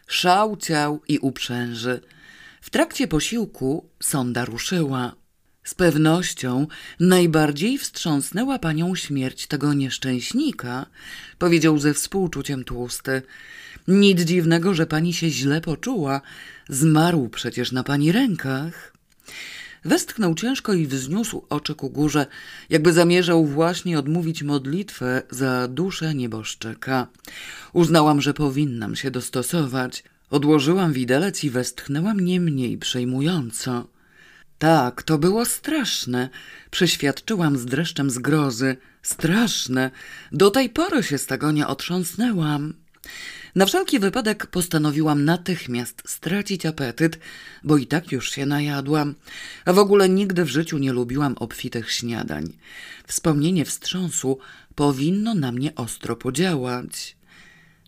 szałciał 0.06 1.00
i 1.08 1.18
uprzęży. 1.18 2.00
W 2.60 2.70
trakcie 2.70 3.08
posiłku 3.08 3.90
sonda 4.00 4.44
ruszyła. 4.44 5.14
Z 5.64 5.74
pewnością 5.74 6.66
najbardziej 7.00 7.78
wstrząsnęła 7.78 8.58
panią 8.58 8.94
śmierć 8.94 9.46
tego 9.46 9.74
nieszczęśnika, 9.74 10.86
powiedział 11.38 11.78
ze 11.78 11.94
współczuciem 11.94 12.64
tłusty. 12.64 13.22
Nic 13.88 14.20
dziwnego, 14.20 14.74
że 14.74 14.86
pani 14.86 15.12
się 15.12 15.30
źle 15.30 15.60
poczuła. 15.60 16.20
Zmarł 16.68 17.28
przecież 17.28 17.72
na 17.72 17.84
pani 17.84 18.12
rękach. 18.12 18.92
Westchnął 19.84 20.34
ciężko 20.34 20.72
i 20.72 20.86
wzniósł 20.86 21.46
oczy 21.48 21.74
ku 21.74 21.90
górze, 21.90 22.26
jakby 22.70 22.92
zamierzał 22.92 23.46
właśnie 23.46 23.98
odmówić 23.98 24.42
modlitwę 24.42 25.22
za 25.30 25.68
duszę 25.68 26.14
nieboszczyka. 26.14 27.06
Uznałam, 27.72 28.20
że 28.20 28.34
powinnam 28.34 28.96
się 28.96 29.10
dostosować. 29.10 30.04
Odłożyłam 30.30 30.92
widelec 30.92 31.44
i 31.44 31.50
westchnęłam 31.50 32.20
nie 32.20 32.40
mniej 32.40 32.78
przejmująco. 32.78 33.88
Tak, 34.58 35.02
to 35.02 35.18
było 35.18 35.44
straszne. 35.44 36.28
Przeświadczyłam 36.70 37.58
z 37.58 37.66
dreszczem 37.66 38.10
zgrozy. 38.10 38.76
Straszne. 39.02 39.90
Do 40.32 40.50
tej 40.50 40.70
pory 40.70 41.02
się 41.02 41.18
z 41.18 41.26
tego 41.26 41.52
nie 41.52 41.66
otrząsnęłam. 41.66 42.74
Na 43.58 43.66
wszelki 43.66 43.98
wypadek 43.98 44.46
postanowiłam 44.46 45.24
natychmiast 45.24 46.02
stracić 46.06 46.66
apetyt, 46.66 47.18
bo 47.64 47.76
i 47.76 47.86
tak 47.86 48.12
już 48.12 48.30
się 48.30 48.46
najadłam, 48.46 49.14
a 49.64 49.72
w 49.72 49.78
ogóle 49.78 50.08
nigdy 50.08 50.44
w 50.44 50.48
życiu 50.48 50.78
nie 50.78 50.92
lubiłam 50.92 51.34
obfitych 51.38 51.92
śniadań. 51.92 52.52
Wspomnienie 53.06 53.64
wstrząsu 53.64 54.38
powinno 54.74 55.34
na 55.34 55.52
mnie 55.52 55.74
ostro 55.74 56.16
podziałać. 56.16 57.16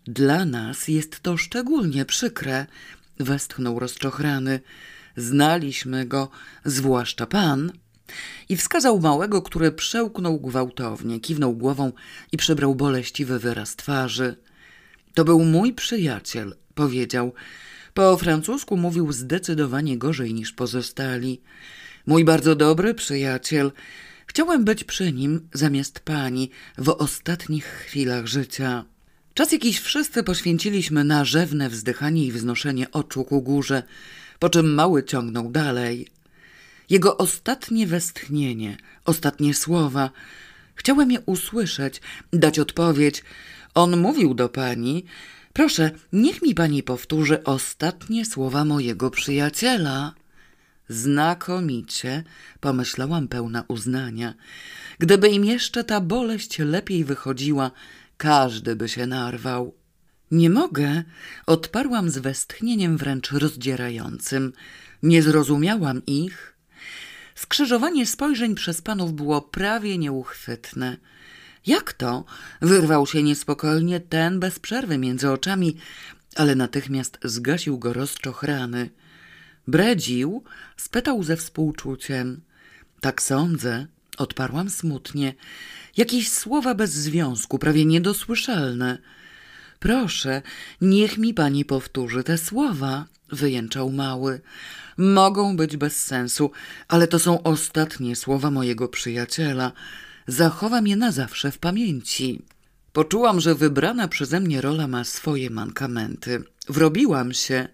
Dla 0.07 0.45
nas 0.45 0.87
jest 0.87 1.19
to 1.19 1.37
szczególnie 1.37 2.05
przykre, 2.05 2.65
westchnął 3.19 3.79
rozczochrany. 3.79 4.59
Znaliśmy 5.17 6.05
go, 6.05 6.29
zwłaszcza 6.65 7.25
pan. 7.25 7.71
I 8.49 8.57
wskazał 8.57 8.99
małego, 8.99 9.41
który 9.41 9.71
przełknął 9.71 10.39
gwałtownie, 10.39 11.19
kiwnął 11.19 11.53
głową 11.53 11.91
i 12.31 12.37
przybrał 12.37 12.75
boleściwy 12.75 13.39
wyraz 13.39 13.75
twarzy. 13.75 14.35
To 15.13 15.25
był 15.25 15.45
mój 15.45 15.73
przyjaciel, 15.73 16.55
powiedział. 16.75 17.33
Po 17.93 18.17
francusku 18.17 18.77
mówił 18.77 19.11
zdecydowanie 19.11 19.97
gorzej 19.97 20.33
niż 20.33 20.51
pozostali. 20.51 21.41
Mój 22.05 22.25
bardzo 22.25 22.55
dobry 22.55 22.93
przyjaciel. 22.93 23.71
Chciałem 24.27 24.65
być 24.65 24.83
przy 24.83 25.13
nim 25.13 25.47
zamiast 25.53 25.99
pani 25.99 26.49
w 26.77 26.89
ostatnich 26.89 27.65
chwilach 27.65 28.27
życia. 28.27 28.85
Czas 29.33 29.51
jakiś 29.51 29.79
wszyscy 29.79 30.23
poświęciliśmy 30.23 31.03
na 31.03 31.25
rzewne 31.25 31.69
wzdychanie 31.69 32.25
i 32.25 32.31
wznoszenie 32.31 32.91
oczu 32.91 33.23
ku 33.23 33.41
górze, 33.41 33.83
po 34.39 34.49
czym 34.49 34.73
mały 34.73 35.03
ciągnął 35.03 35.51
dalej. 35.51 36.07
Jego 36.89 37.17
ostatnie 37.17 37.87
westchnienie, 37.87 38.77
ostatnie 39.05 39.53
słowa. 39.53 40.11
Chciałem 40.75 41.11
je 41.11 41.21
usłyszeć, 41.25 42.01
dać 42.33 42.59
odpowiedź, 42.59 43.23
on 43.73 43.97
mówił 43.97 44.33
do 44.33 44.49
pani, 44.49 45.05
proszę, 45.53 45.91
niech 46.13 46.41
mi 46.41 46.55
pani 46.55 46.83
powtórzy 46.83 47.43
ostatnie 47.43 48.25
słowa 48.25 48.65
mojego 48.65 49.11
przyjaciela. 49.11 50.13
Znakomicie, 50.89 52.23
pomyślałam 52.59 53.27
pełna 53.27 53.63
uznania. 53.67 54.33
Gdyby 54.99 55.29
im 55.29 55.45
jeszcze 55.45 55.83
ta 55.83 56.01
boleść 56.01 56.59
lepiej 56.59 57.05
wychodziła, 57.05 57.71
każdy 58.17 58.75
by 58.75 58.89
się 58.89 59.07
narwał. 59.07 59.73
Nie 60.31 60.49
mogę, 60.49 61.03
odparłam 61.45 62.09
z 62.09 62.17
westchnieniem 62.17 62.97
wręcz 62.97 63.31
rozdzierającym. 63.31 64.53
Nie 65.03 65.23
zrozumiałam 65.23 66.05
ich. 66.05 66.57
Skrzyżowanie 67.35 68.05
spojrzeń 68.05 68.55
przez 68.55 68.81
panów 68.81 69.13
było 69.13 69.41
prawie 69.41 69.97
nieuchwytne. 69.97 70.97
Jak 71.65 71.93
to? 71.93 72.25
Wyrwał 72.61 73.07
się 73.07 73.23
niespokojnie 73.23 73.99
ten 73.99 74.39
bez 74.39 74.59
przerwy 74.59 74.97
między 74.97 75.31
oczami, 75.31 75.77
ale 76.35 76.55
natychmiast 76.55 77.17
zgasił 77.23 77.79
go 77.79 77.93
rozczochrany. 77.93 78.89
Bredził? 79.67 80.43
spytał 80.77 81.23
ze 81.23 81.37
współczuciem. 81.37 82.41
Tak 83.01 83.21
sądzę, 83.21 83.87
odparłam 84.17 84.69
smutnie. 84.69 85.33
Jakieś 85.97 86.31
słowa 86.31 86.75
bez 86.75 86.91
związku, 86.91 87.59
prawie 87.59 87.85
niedosłyszalne. 87.85 88.97
Proszę, 89.79 90.41
niech 90.81 91.17
mi 91.17 91.33
pani 91.33 91.65
powtórzy 91.65 92.23
te 92.23 92.37
słowa, 92.37 93.05
wyjęczał 93.29 93.91
mały. 93.91 94.41
Mogą 94.97 95.57
być 95.57 95.77
bez 95.77 96.03
sensu, 96.03 96.51
ale 96.87 97.07
to 97.07 97.19
są 97.19 97.43
ostatnie 97.43 98.15
słowa 98.15 98.51
mojego 98.51 98.87
przyjaciela. 98.87 99.71
Zachowam 100.27 100.87
je 100.87 100.95
na 100.95 101.11
zawsze 101.11 101.51
w 101.51 101.57
pamięci. 101.57 102.41
Poczułam, 102.93 103.39
że 103.39 103.55
wybrana 103.55 104.07
przeze 104.07 104.39
mnie 104.39 104.61
rola 104.61 104.87
ma 104.87 105.03
swoje 105.03 105.49
mankamenty. 105.49 106.43
Wrobiłam 106.69 107.33
się. 107.33 107.67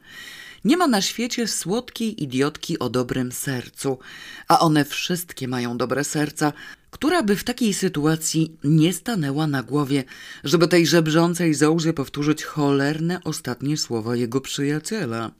Nie 0.66 0.78
ma 0.78 0.88
na 0.88 1.02
świecie 1.02 1.48
słodkiej 1.48 2.24
idiotki 2.24 2.80
o 2.80 2.90
dobrym 2.90 3.32
sercu, 3.32 4.00
a 4.48 4.60
one 4.60 4.86
wszystkie 4.86 5.48
mają 5.48 5.78
dobre 5.78 6.04
serca, 6.04 6.54
która 6.92 7.24
by 7.24 7.36
w 7.36 7.44
takiej 7.44 7.74
sytuacji 7.74 8.58
nie 8.64 8.94
stanęła 8.94 9.48
na 9.48 9.64
głowie, 9.64 10.04
żeby 10.44 10.68
tej 10.68 10.88
żebrzącej 10.88 11.54
zołzie 11.54 11.94
powtórzyć 11.94 12.44
cholerne 12.44 13.24
ostatnie 13.24 13.78
słowa 13.78 14.16
jego 14.16 14.42
przyjaciela. 14.42 15.32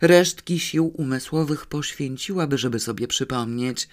Resztki 0.00 0.60
sił 0.60 0.92
umysłowych 0.96 1.66
poświęciłaby, 1.66 2.58
żeby 2.58 2.78
sobie 2.78 3.08
przypomnieć. 3.08 3.88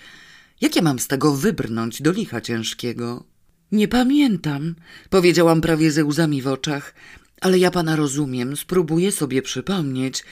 Jakie 0.61 0.81
mam 0.81 0.99
z 0.99 1.07
tego 1.07 1.35
wybrnąć 1.35 2.01
do 2.01 2.11
licha 2.11 2.41
ciężkiego? 2.41 3.23
Nie 3.71 3.87
pamiętam, 3.87 4.75
powiedziałam 5.09 5.61
prawie 5.61 5.91
ze 5.91 6.05
łzami 6.05 6.41
w 6.41 6.47
oczach, 6.47 6.93
ale 7.41 7.59
ja 7.59 7.71
pana 7.71 7.95
rozumiem, 7.95 8.57
spróbuję 8.57 9.11
sobie 9.11 9.41
przypomnieć. 9.41 10.23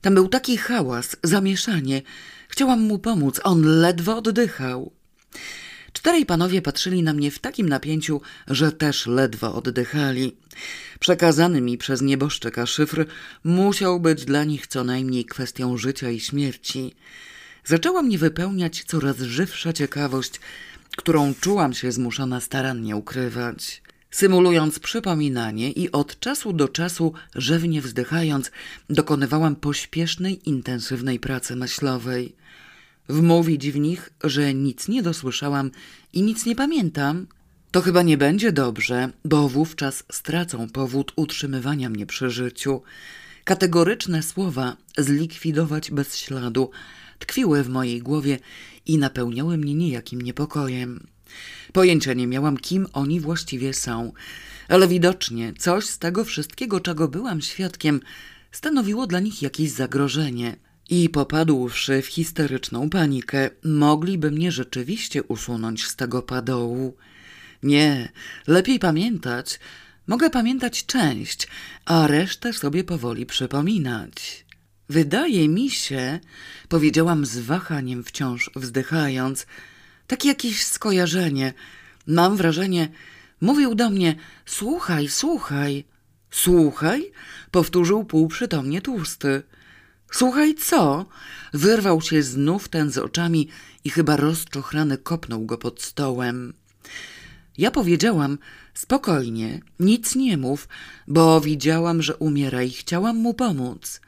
Tam 0.00 0.14
był 0.14 0.28
taki 0.28 0.56
hałas, 0.56 1.16
zamieszanie. 1.22 2.02
Chciałam 2.48 2.80
mu 2.80 2.98
pomóc, 2.98 3.40
on 3.44 3.62
ledwo 3.80 4.16
oddychał. 4.16 4.92
Czterej 5.92 6.26
panowie 6.26 6.62
patrzyli 6.62 7.02
na 7.02 7.12
mnie 7.12 7.30
w 7.30 7.38
takim 7.38 7.68
napięciu, 7.68 8.20
że 8.46 8.72
też 8.72 9.06
ledwo 9.06 9.54
oddychali. 9.54 10.36
Przekazany 11.00 11.60
mi 11.60 11.78
przez 11.78 12.02
nieboszczyka 12.02 12.66
szyfr 12.66 13.06
musiał 13.44 14.00
być 14.00 14.24
dla 14.24 14.44
nich 14.44 14.66
co 14.66 14.84
najmniej 14.84 15.24
kwestią 15.24 15.76
życia 15.76 16.10
i 16.10 16.20
śmierci. 16.20 16.94
Zaczęła 17.64 18.02
mnie 18.02 18.18
wypełniać 18.18 18.84
coraz 18.86 19.18
żywsza 19.18 19.72
ciekawość, 19.72 20.40
którą 20.96 21.34
czułam 21.40 21.74
się 21.74 21.92
zmuszona 21.92 22.40
starannie 22.40 22.96
ukrywać. 22.96 23.82
Symulując 24.10 24.78
przypominanie 24.78 25.72
i 25.72 25.92
od 25.92 26.20
czasu 26.20 26.52
do 26.52 26.68
czasu 26.68 27.12
rzewnie 27.34 27.82
wzdychając, 27.82 28.50
dokonywałam 28.90 29.56
pośpiesznej, 29.56 30.48
intensywnej 30.48 31.20
pracy 31.20 31.56
myślowej. 31.56 32.34
Wmówić 33.08 33.70
w 33.70 33.78
nich, 33.78 34.10
że 34.24 34.54
nic 34.54 34.88
nie 34.88 35.02
dosłyszałam 35.02 35.70
i 36.12 36.22
nic 36.22 36.46
nie 36.46 36.56
pamiętam, 36.56 37.26
to 37.70 37.80
chyba 37.80 38.02
nie 38.02 38.18
będzie 38.18 38.52
dobrze, 38.52 39.10
bo 39.24 39.48
wówczas 39.48 40.04
stracą 40.12 40.68
powód 40.68 41.12
utrzymywania 41.16 41.90
mnie 41.90 42.06
przy 42.06 42.30
życiu. 42.30 42.82
Kategoryczne 43.44 44.22
słowa 44.22 44.76
zlikwidować 44.98 45.90
bez 45.90 46.16
śladu 46.16 46.70
tkwiły 47.18 47.62
w 47.62 47.68
mojej 47.68 48.02
głowie 48.02 48.38
i 48.86 48.98
napełniały 48.98 49.58
mnie 49.58 49.74
niejakim 49.74 50.22
niepokojem. 50.22 51.06
Pojęcia 51.72 52.12
nie 52.14 52.26
miałam, 52.26 52.56
kim 52.56 52.86
oni 52.92 53.20
właściwie 53.20 53.74
są, 53.74 54.12
ale 54.68 54.88
widocznie 54.88 55.52
coś 55.58 55.84
z 55.86 55.98
tego 55.98 56.24
wszystkiego, 56.24 56.80
czego 56.80 57.08
byłam 57.08 57.40
świadkiem, 57.40 58.00
stanowiło 58.52 59.06
dla 59.06 59.20
nich 59.20 59.42
jakieś 59.42 59.70
zagrożenie. 59.70 60.56
I 60.90 61.08
popadłszy 61.08 62.02
w 62.02 62.06
histeryczną 62.06 62.90
panikę, 62.90 63.50
mogliby 63.64 64.30
mnie 64.30 64.52
rzeczywiście 64.52 65.22
usunąć 65.22 65.86
z 65.86 65.96
tego 65.96 66.22
padołu. 66.22 66.96
Nie, 67.62 68.12
lepiej 68.46 68.78
pamiętać. 68.78 69.60
Mogę 70.06 70.30
pamiętać 70.30 70.86
część, 70.86 71.48
a 71.84 72.06
resztę 72.06 72.52
sobie 72.52 72.84
powoli 72.84 73.26
przypominać. 73.26 74.44
Wydaje 74.88 75.48
mi 75.48 75.70
się, 75.70 76.20
powiedziałam 76.68 77.26
z 77.26 77.38
wahaniem 77.38 78.04
wciąż 78.04 78.50
wzdychając, 78.56 79.46
takie 80.06 80.28
jakieś 80.28 80.66
skojarzenie. 80.66 81.52
Mam 82.06 82.36
wrażenie, 82.36 82.88
mówił 83.40 83.74
do 83.74 83.90
mnie, 83.90 84.16
słuchaj, 84.46 85.08
słuchaj. 85.08 85.84
Słuchaj, 86.30 87.12
powtórzył 87.50 88.04
półprzytomnie 88.04 88.80
tłusty. 88.82 89.42
Słuchaj, 90.12 90.54
co? 90.54 91.06
Wyrwał 91.52 92.02
się 92.02 92.22
znów 92.22 92.68
ten 92.68 92.90
z 92.90 92.98
oczami 92.98 93.48
i 93.84 93.90
chyba 93.90 94.16
rozczochrany 94.16 94.98
kopnął 94.98 95.46
go 95.46 95.58
pod 95.58 95.82
stołem. 95.82 96.54
Ja 97.58 97.70
powiedziałam, 97.70 98.38
spokojnie, 98.74 99.60
nic 99.80 100.14
nie 100.14 100.36
mów, 100.36 100.68
bo 101.06 101.40
widziałam, 101.40 102.02
że 102.02 102.16
umiera 102.16 102.62
i 102.62 102.70
chciałam 102.70 103.16
mu 103.16 103.34
pomóc. 103.34 104.00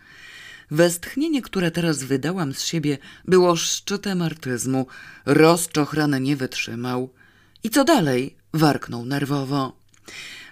Westchnienie, 0.70 1.42
które 1.42 1.70
teraz 1.70 2.04
wydałam 2.04 2.54
z 2.54 2.62
siebie, 2.62 2.98
było 3.24 3.56
szczytem 3.56 4.22
artyzmu. 4.22 4.86
Rozczochrany 5.26 6.20
nie 6.20 6.36
wytrzymał. 6.36 7.10
I 7.64 7.70
co 7.70 7.84
dalej? 7.84 8.36
Warknął 8.54 9.04
nerwowo. 9.04 9.76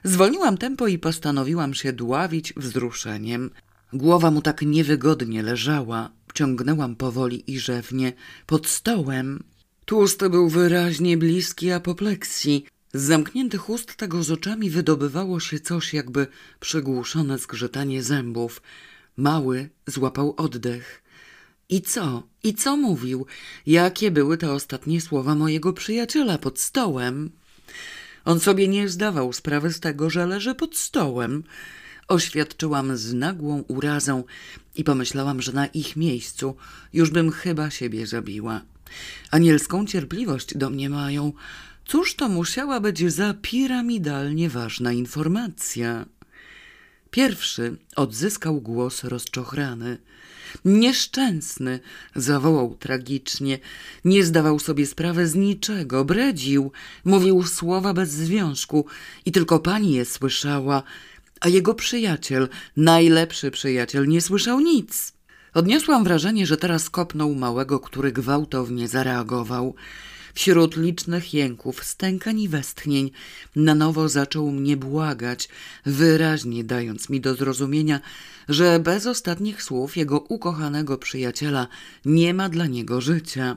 Zwolniłam 0.05 0.59
tempo 0.59 0.87
i 0.87 0.99
postanowiłam 0.99 1.75
się 1.75 1.93
dławić 1.93 2.53
wzruszeniem. 2.57 3.51
Głowa 3.93 4.31
mu 4.31 4.43
tak 4.43 4.63
niewygodnie 4.63 5.43
leżała. 5.43 6.11
Ciągnęłam 6.35 6.97
powoli 6.97 7.53
i 7.53 7.59
rzewnie. 7.59 8.13
Pod 8.47 8.67
stołem. 8.67 9.43
Tłusty 9.85 10.31
był 10.31 10.49
wyraźnie 10.49 11.17
bliski 11.17 11.71
apopleksji. 11.71 12.67
Z 12.93 13.03
zamkniętych 13.03 13.71
ust 13.71 13.97
tego 13.97 14.23
z 14.23 14.31
oczami 14.31 14.71
wydobywało 14.71 15.41
się 15.41 15.61
coś 15.61 15.95
jakby 15.95 16.27
przygłuszone 16.61 17.39
zgrzytanie 17.39 18.03
zębów. 18.03 18.63
Mały 19.19 19.69
złapał 19.87 20.35
oddech. 20.37 21.03
I 21.69 21.83
co? 21.83 22.23
I 22.43 22.55
co 22.55 22.77
mówił? 22.77 23.27
Jakie 23.67 24.11
były 24.11 24.39
te 24.39 24.53
ostatnie 24.53 25.01
słowa 25.01 25.35
mojego 25.35 25.73
przyjaciela 25.73 26.39
pod 26.39 26.61
stołem? 26.61 27.31
On 28.25 28.41
sobie 28.41 28.69
nie 28.69 28.89
zdawał 28.89 29.33
sprawy 29.33 29.73
z 29.73 29.81
tego, 29.81 30.11
że 30.11 30.27
leży 30.27 30.55
pod 30.55 30.77
stołem. 30.77 31.45
Oświadczyłam 32.09 32.97
z 32.97 33.15
nagłą 33.15 33.65
urazą 33.69 34.25
i 34.77 34.85
pomyślałam, 34.85 35.43
że 35.43 35.53
na 35.53 35.67
ich 35.67 35.97
miejscu 35.97 36.57
już 36.93 37.11
bym 37.11 37.31
chyba 37.31 37.71
siebie 37.71 38.07
zabiła. 38.07 38.63
Anielską 39.31 39.87
cierpliwość 39.87 40.57
do 40.57 40.71
mnie 40.71 40.91
mają. 40.91 41.33
Cóż 41.85 42.15
to 42.15 42.29
musiała 42.29 42.81
być 42.81 43.13
za 43.13 43.35
piramidalnie 43.43 44.51
ważna 44.51 44.93
informacja? 44.93 46.07
Pierwszy 47.11 47.77
odzyskał 47.97 48.61
głos 48.61 49.05
rozczochrany. 49.05 49.99
Nieszczęsny, 50.64 51.81
zawołał 52.16 52.75
tragicznie. 52.75 53.59
Nie 54.05 54.25
zdawał 54.25 54.59
sobie 54.59 54.87
sprawy 54.87 55.27
z 55.27 55.35
niczego, 55.35 56.05
bredził, 56.05 56.73
mówił 57.05 57.42
słowa 57.42 57.94
bez 57.94 58.11
związku 58.11 58.87
i 59.27 59.33
tylko 59.33 59.59
pani 59.59 59.92
je 59.92 60.05
słyszała, 60.05 60.83
a 61.40 61.49
jego 61.49 61.75
przyjaciel, 61.75 62.49
najlepszy 62.77 63.51
przyjaciel, 63.51 64.09
nie 64.09 64.21
słyszał 64.21 64.61
nic. 64.61 65.12
Odniosłam 65.55 66.05
wrażenie, 66.05 66.47
że 66.47 66.57
teraz 66.57 66.90
kopnął 66.90 67.35
małego, 67.35 67.81
który 67.81 68.12
gwałtownie 68.12 68.88
zareagował. 68.88 69.75
Wśród 70.35 70.77
licznych 70.77 71.35
jęków, 71.35 71.85
stękań 71.85 72.41
i 72.41 72.49
westchnień 72.49 73.11
na 73.57 73.75
nowo 73.75 74.09
zaczął 74.09 74.51
mnie 74.51 74.77
błagać, 74.77 75.49
wyraźnie 75.87 76.64
dając 76.64 77.09
mi 77.09 77.21
do 77.21 77.35
zrozumienia, 77.35 78.01
że 78.49 78.81
bez 78.81 79.07
ostatnich 79.07 79.62
słów 79.62 79.97
jego 79.97 80.21
ukochanego 80.21 80.99
przyjaciela 80.99 81.69
nie 82.05 82.35
ma 82.35 82.49
dla 82.49 82.67
niego 82.67 83.01
życia. 83.01 83.57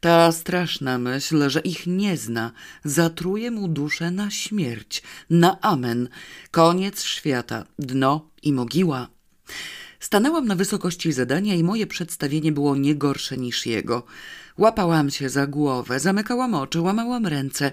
Ta 0.00 0.32
straszna 0.32 0.98
myśl, 0.98 1.50
że 1.50 1.60
ich 1.60 1.86
nie 1.86 2.16
zna, 2.16 2.52
zatruje 2.84 3.50
mu 3.50 3.68
duszę 3.68 4.10
na 4.10 4.30
śmierć, 4.30 5.02
na 5.30 5.60
amen, 5.60 6.08
koniec 6.50 7.02
świata, 7.02 7.64
dno 7.78 8.30
i 8.42 8.52
mogiła. 8.52 9.17
Stanęłam 10.08 10.46
na 10.46 10.54
wysokości 10.54 11.12
zadania 11.12 11.54
i 11.54 11.64
moje 11.64 11.86
przedstawienie 11.86 12.52
było 12.52 12.76
nie 12.76 12.94
gorsze 12.94 13.36
niż 13.36 13.66
jego. 13.66 14.02
Łapałam 14.58 15.10
się 15.10 15.28
za 15.28 15.46
głowę, 15.46 16.00
zamykałam 16.00 16.54
oczy, 16.54 16.80
łamałam 16.80 17.26
ręce, 17.26 17.72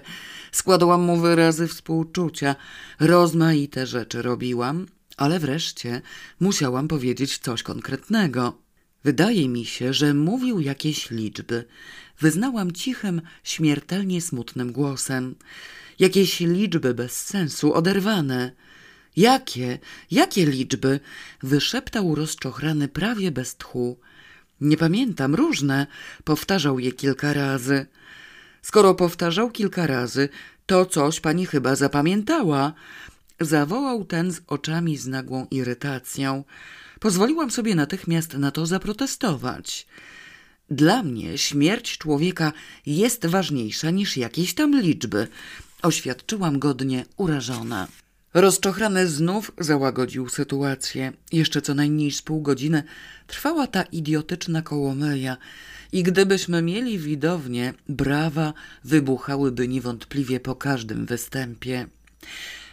składałam 0.52 1.02
mu 1.02 1.16
wyrazy 1.16 1.68
współczucia, 1.68 2.56
rozmaite 3.00 3.86
rzeczy 3.86 4.22
robiłam, 4.22 4.86
ale 5.16 5.38
wreszcie 5.38 6.02
musiałam 6.40 6.88
powiedzieć 6.88 7.38
coś 7.38 7.62
konkretnego. 7.62 8.58
Wydaje 9.04 9.48
mi 9.48 9.64
się, 9.64 9.92
że 9.92 10.14
mówił 10.14 10.60
jakieś 10.60 11.10
liczby. 11.10 11.64
Wyznałam 12.20 12.72
cichym, 12.72 13.22
śmiertelnie 13.44 14.20
smutnym 14.20 14.72
głosem. 14.72 15.34
Jakieś 15.98 16.40
liczby 16.40 16.94
bez 16.94 17.12
sensu, 17.12 17.74
oderwane. 17.74 18.52
Jakie, 19.16 19.78
jakie 20.10 20.46
liczby? 20.46 21.00
Wyszeptał 21.42 22.14
rozczochrany 22.14 22.88
prawie 22.88 23.30
bez 23.30 23.56
tchu. 23.56 23.98
Nie 24.60 24.76
pamiętam, 24.76 25.34
różne. 25.34 25.86
Powtarzał 26.24 26.78
je 26.78 26.92
kilka 26.92 27.32
razy. 27.32 27.86
Skoro 28.62 28.94
powtarzał 28.94 29.50
kilka 29.50 29.86
razy, 29.86 30.28
to 30.66 30.86
coś 30.86 31.20
pani 31.20 31.46
chyba 31.46 31.76
zapamiętała. 31.76 32.72
zawołał 33.40 34.04
ten 34.04 34.32
z 34.32 34.40
oczami 34.46 34.96
z 34.96 35.06
nagłą 35.06 35.46
irytacją. 35.50 36.44
Pozwoliłam 37.00 37.50
sobie 37.50 37.74
natychmiast 37.74 38.34
na 38.34 38.50
to 38.50 38.66
zaprotestować. 38.66 39.86
Dla 40.70 41.02
mnie 41.02 41.38
śmierć 41.38 41.98
człowieka 41.98 42.52
jest 42.86 43.26
ważniejsza 43.26 43.90
niż 43.90 44.16
jakieś 44.16 44.54
tam 44.54 44.80
liczby, 44.80 45.28
oświadczyłam 45.82 46.58
godnie 46.58 47.04
urażona. 47.16 47.88
Rozczochrany 48.36 49.08
znów 49.08 49.52
załagodził 49.58 50.28
sytuację. 50.28 51.12
Jeszcze 51.32 51.62
co 51.62 51.74
najmniej 51.74 52.12
z 52.12 52.22
pół 52.22 52.42
godziny 52.42 52.82
trwała 53.26 53.66
ta 53.66 53.82
idiotyczna 53.82 54.62
kołomyja 54.62 55.36
i 55.92 56.02
gdybyśmy 56.02 56.62
mieli 56.62 56.98
widownię, 56.98 57.74
brawa 57.88 58.52
wybuchałyby 58.84 59.68
niewątpliwie 59.68 60.40
po 60.40 60.54
każdym 60.54 61.06
występie. 61.06 61.86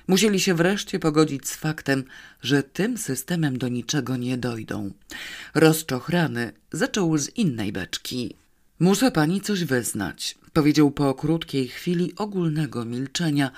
Musieli 0.07 0.39
się 0.39 0.53
wreszcie 0.53 0.99
pogodzić 0.99 1.47
z 1.47 1.55
faktem, 1.55 2.03
że 2.41 2.63
tym 2.63 2.97
systemem 2.97 3.57
do 3.57 3.67
niczego 3.67 4.17
nie 4.17 4.37
dojdą. 4.37 4.91
Rozczochrany 5.55 6.53
zaczął 6.71 7.17
z 7.17 7.29
innej 7.29 7.71
beczki. 7.71 8.35
Muszę 8.79 9.11
pani 9.11 9.41
coś 9.41 9.63
wyznać, 9.63 10.37
powiedział 10.53 10.91
po 10.91 11.13
krótkiej 11.13 11.67
chwili 11.67 12.13
ogólnego 12.15 12.85
milczenia, 12.85 13.51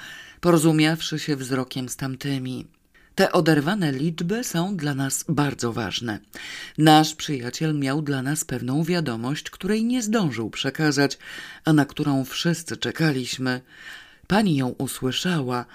porozumiawszy 0.45 1.19
się 1.19 1.35
wzrokiem 1.35 1.89
z 1.89 1.95
tamtymi. 1.95 2.65
Te 3.15 3.31
oderwane 3.31 3.91
liczby 3.91 4.43
są 4.43 4.77
dla 4.77 4.95
nas 4.95 5.25
bardzo 5.29 5.73
ważne. 5.73 6.19
Nasz 6.77 7.15
przyjaciel 7.15 7.79
miał 7.79 8.01
dla 8.01 8.21
nas 8.21 8.45
pewną 8.45 8.83
wiadomość, 8.83 9.49
której 9.49 9.85
nie 9.85 10.03
zdążył 10.03 10.49
przekazać, 10.49 11.17
a 11.63 11.73
na 11.73 11.85
którą 11.85 12.25
wszyscy 12.25 12.77
czekaliśmy. 12.77 13.61
Pani 14.27 14.55
ją 14.55 14.67
usłyszała. 14.67 15.65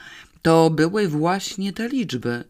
To 0.43 0.71
były 0.71 1.09
właśnie 1.09 1.73
te 1.73 1.89
liczby. 1.89 2.45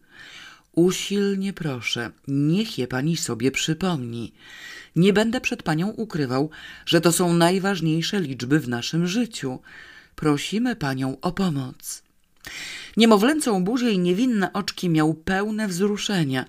Usilnie 0.75 1.53
proszę, 1.53 2.11
niech 2.27 2.77
je 2.77 2.87
pani 2.87 3.17
sobie 3.17 3.51
przypomni. 3.51 4.33
Nie 4.95 5.13
będę 5.13 5.41
przed 5.41 5.63
panią 5.63 5.87
ukrywał, 5.87 6.49
że 6.85 7.01
to 7.01 7.11
są 7.11 7.33
najważniejsze 7.33 8.19
liczby 8.19 8.59
w 8.59 8.69
naszym 8.69 9.07
życiu. 9.07 9.59
Prosimy 10.15 10.75
panią 10.75 11.17
o 11.21 11.31
pomoc. 11.31 12.10
Niemowlęcą 12.97 13.63
buzię 13.63 13.91
i 13.91 13.99
niewinne 13.99 14.53
oczki 14.53 14.89
miał 14.89 15.13
pełne 15.13 15.67
wzruszenia 15.67 16.45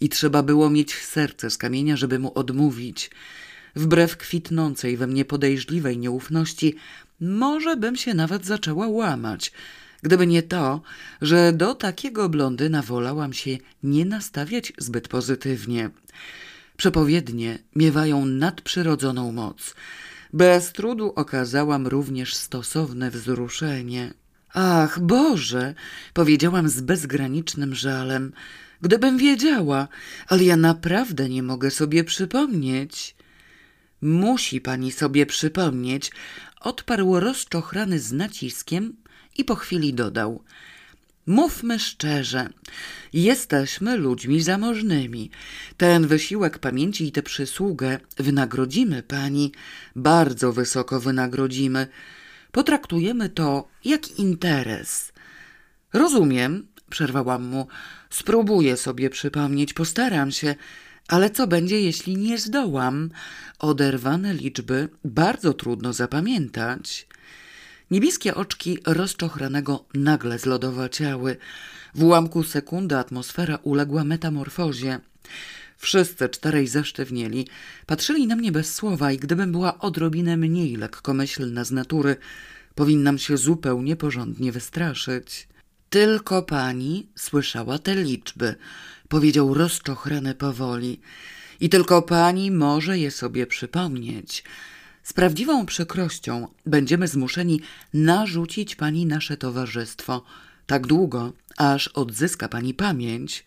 i 0.00 0.08
trzeba 0.08 0.42
było 0.42 0.70
mieć 0.70 0.94
serce 0.94 1.50
z 1.50 1.58
kamienia, 1.58 1.96
żeby 1.96 2.18
mu 2.18 2.38
odmówić. 2.38 3.10
Wbrew 3.76 4.16
kwitnącej 4.16 4.96
we 4.96 5.06
mnie 5.06 5.24
podejrzliwej 5.24 5.98
nieufności, 5.98 6.74
może 7.20 7.76
bym 7.76 7.96
się 7.96 8.14
nawet 8.14 8.46
zaczęła 8.46 8.88
łamać, 8.88 9.52
gdyby 10.02 10.26
nie 10.26 10.42
to, 10.42 10.82
że 11.20 11.52
do 11.52 11.74
takiego 11.74 12.28
blondyna 12.28 12.82
wolałam 12.82 13.32
się 13.32 13.58
nie 13.82 14.04
nastawiać 14.04 14.72
zbyt 14.78 15.08
pozytywnie. 15.08 15.90
Przepowiednie 16.76 17.58
miewają 17.76 18.24
nadprzyrodzoną 18.24 19.32
moc. 19.32 19.74
Bez 20.32 20.72
trudu 20.72 21.12
okazałam 21.16 21.86
również 21.86 22.34
stosowne 22.34 23.10
wzruszenie. 23.10 24.14
Ach, 24.56 25.00
Boże, 25.00 25.74
powiedziałam 26.12 26.68
z 26.68 26.80
bezgranicznym 26.80 27.74
żalem. 27.74 28.32
Gdybym 28.82 29.18
wiedziała, 29.18 29.88
ale 30.26 30.44
ja 30.44 30.56
naprawdę 30.56 31.28
nie 31.28 31.42
mogę 31.42 31.70
sobie 31.70 32.04
przypomnieć. 32.04 33.16
Musi 34.02 34.60
pani 34.60 34.92
sobie 34.92 35.26
przypomnieć, 35.26 36.12
odparł 36.60 37.20
rozczochrany 37.20 37.98
z 37.98 38.12
naciskiem 38.12 38.96
i 39.38 39.44
po 39.44 39.54
chwili 39.54 39.94
dodał. 39.94 40.42
Mówmy 41.26 41.78
szczerze, 41.78 42.48
jesteśmy 43.12 43.96
ludźmi 43.96 44.42
zamożnymi. 44.42 45.30
Ten 45.76 46.06
wysiłek 46.06 46.58
pamięci 46.58 47.06
i 47.06 47.12
tę 47.12 47.22
przysługę 47.22 47.98
wynagrodzimy 48.16 49.02
pani, 49.02 49.52
bardzo 49.96 50.52
wysoko 50.52 51.00
wynagrodzimy. 51.00 51.86
Potraktujemy 52.54 53.28
to 53.28 53.68
jak 53.84 54.18
interes. 54.18 55.12
Rozumiem, 55.92 56.66
przerwałam 56.90 57.42
mu. 57.44 57.66
Spróbuję 58.10 58.76
sobie 58.76 59.10
przypomnieć, 59.10 59.72
postaram 59.72 60.30
się, 60.30 60.54
ale 61.08 61.30
co 61.30 61.46
będzie, 61.46 61.80
jeśli 61.80 62.16
nie 62.16 62.38
zdołam? 62.38 63.10
Oderwane 63.58 64.34
liczby 64.34 64.88
bardzo 65.04 65.54
trudno 65.54 65.92
zapamiętać. 65.92 67.06
Niebieskie 67.90 68.34
oczki 68.34 68.78
rozczochranego 68.86 69.84
nagle 69.94 70.38
zlodowaciały. 70.38 71.36
W 71.94 72.02
ułamku 72.02 72.44
sekundy 72.44 72.96
atmosfera 72.98 73.58
uległa 73.62 74.04
metamorfozie. 74.04 75.00
Wszyscy 75.84 76.28
czterej 76.28 76.68
zesztywnieli, 76.68 77.46
patrzyli 77.86 78.26
na 78.26 78.36
mnie 78.36 78.52
bez 78.52 78.74
słowa 78.74 79.12
i 79.12 79.18
gdybym 79.18 79.52
była 79.52 79.78
odrobinę 79.78 80.36
mniej 80.36 80.76
lekkomyślna 80.76 81.64
z 81.64 81.70
natury, 81.70 82.16
powinnam 82.74 83.18
się 83.18 83.36
zupełnie 83.36 83.96
porządnie 83.96 84.52
wystraszyć. 84.52 85.48
Tylko 85.90 86.42
pani 86.42 87.08
słyszała 87.16 87.78
te 87.78 87.94
liczby, 87.94 88.54
powiedział 89.08 89.54
rozczochrany 89.54 90.34
powoli. 90.34 91.00
I 91.60 91.68
tylko 91.68 92.02
pani 92.02 92.50
może 92.50 92.98
je 92.98 93.10
sobie 93.10 93.46
przypomnieć. 93.46 94.44
Z 95.02 95.12
prawdziwą 95.12 95.66
przykrością 95.66 96.48
będziemy 96.66 97.08
zmuszeni 97.08 97.60
narzucić 97.94 98.76
pani 98.76 99.06
nasze 99.06 99.36
towarzystwo 99.36 100.24
tak 100.66 100.86
długo, 100.86 101.32
aż 101.56 101.88
odzyska 101.88 102.48
pani 102.48 102.74
pamięć. 102.74 103.44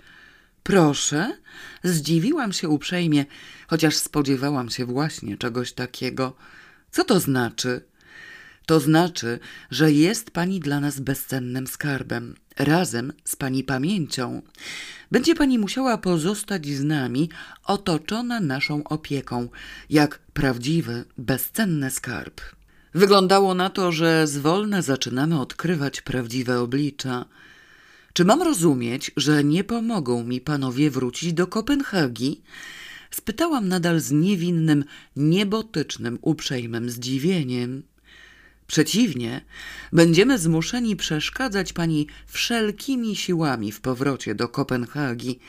Proszę? 0.68 1.38
Zdziwiłam 1.84 2.54
się 2.54 2.70
uprzejmie, 2.70 3.26
chociaż 3.68 3.96
spodziewałam 3.96 4.70
się 4.70 4.86
właśnie 4.86 5.38
czegoś 5.38 5.74
takiego. 5.74 6.36
Co 6.92 7.04
to 7.04 7.20
znaczy? 7.20 7.82
To 8.66 8.80
znaczy, 8.80 9.40
że 9.72 9.92
jest 9.92 10.32
pani 10.32 10.60
dla 10.60 10.80
nas 10.80 11.00
bezcennym 11.00 11.68
skarbem, 11.68 12.36
razem 12.58 13.14
z 13.24 13.36
pani 13.36 13.64
pamięcią. 13.64 14.42
Będzie 15.12 15.36
pani 15.36 15.60
musiała 15.60 15.98
pozostać 15.98 16.68
z 16.68 16.84
nami, 16.84 17.30
otoczona 17.64 18.40
naszą 18.40 18.84
opieką, 18.84 19.50
jak 19.90 20.20
prawdziwy, 20.34 21.06
bezcenny 21.18 21.92
skarb. 21.92 22.42
Wyglądało 22.94 23.54
na 23.54 23.70
to, 23.70 23.92
że 23.92 24.28
zwolna 24.28 24.82
zaczynamy 24.82 25.40
odkrywać 25.40 26.02
prawdziwe 26.02 26.60
oblicza. 26.60 27.26
Czy 28.18 28.26
mam 28.26 28.42
rozumieć, 28.42 29.12
że 29.18 29.44
nie 29.44 29.64
pomogą 29.64 30.24
mi 30.24 30.42
panowie 30.42 30.92
wrócić 30.92 31.34
do 31.34 31.48
Kopenhagi? 31.48 32.42
Spytałam 33.12 33.68
nadal 33.68 34.00
z 34.00 34.12
niewinnym, 34.12 34.86
niebotycznym, 35.16 36.20
uprzejmym 36.22 36.90
zdziwieniem. 36.90 37.84
Przeciwnie, 38.68 39.42
będziemy 39.94 40.40
zmuszeni 40.40 40.96
przeszkadzać 40.96 41.74
pani 41.74 42.08
wszelkimi 42.28 43.16
siłami 43.16 43.72
w 43.72 43.82
powrocie 43.82 44.36
do 44.36 44.48
Kopenhagi, 44.48 45.40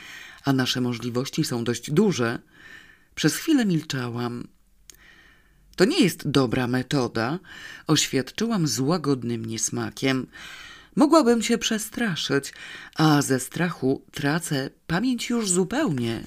a 0.44 0.52
nasze 0.52 0.80
możliwości 0.80 1.44
są 1.44 1.64
dość 1.64 1.90
duże. 1.90 2.38
Przez 3.14 3.36
chwilę 3.36 3.66
milczałam. 3.66 4.48
To 5.76 5.84
nie 5.84 6.00
jest 6.00 6.30
dobra 6.30 6.66
metoda, 6.66 7.38
oświadczyłam 7.86 8.66
z 8.66 8.80
łagodnym 8.80 9.44
niesmakiem. 9.44 10.26
Mogłabym 10.98 11.42
się 11.42 11.58
przestraszyć, 11.58 12.52
a 12.96 13.22
ze 13.22 13.40
strachu 13.40 14.02
tracę 14.12 14.70
pamięć 14.86 15.30
już 15.30 15.50
zupełnie. 15.50 16.20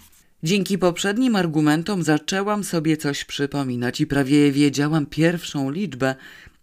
Dzięki 0.44 0.78
poprzednim 0.78 1.36
argumentom 1.36 2.04
zaczęłam 2.04 2.64
sobie 2.64 2.98
coś 2.98 3.26
przypominać 3.26 4.02
i 4.02 4.08
prawie 4.08 4.52
wiedziałam 4.52 5.06
pierwszą 5.06 5.72
liczbę, 5.72 6.16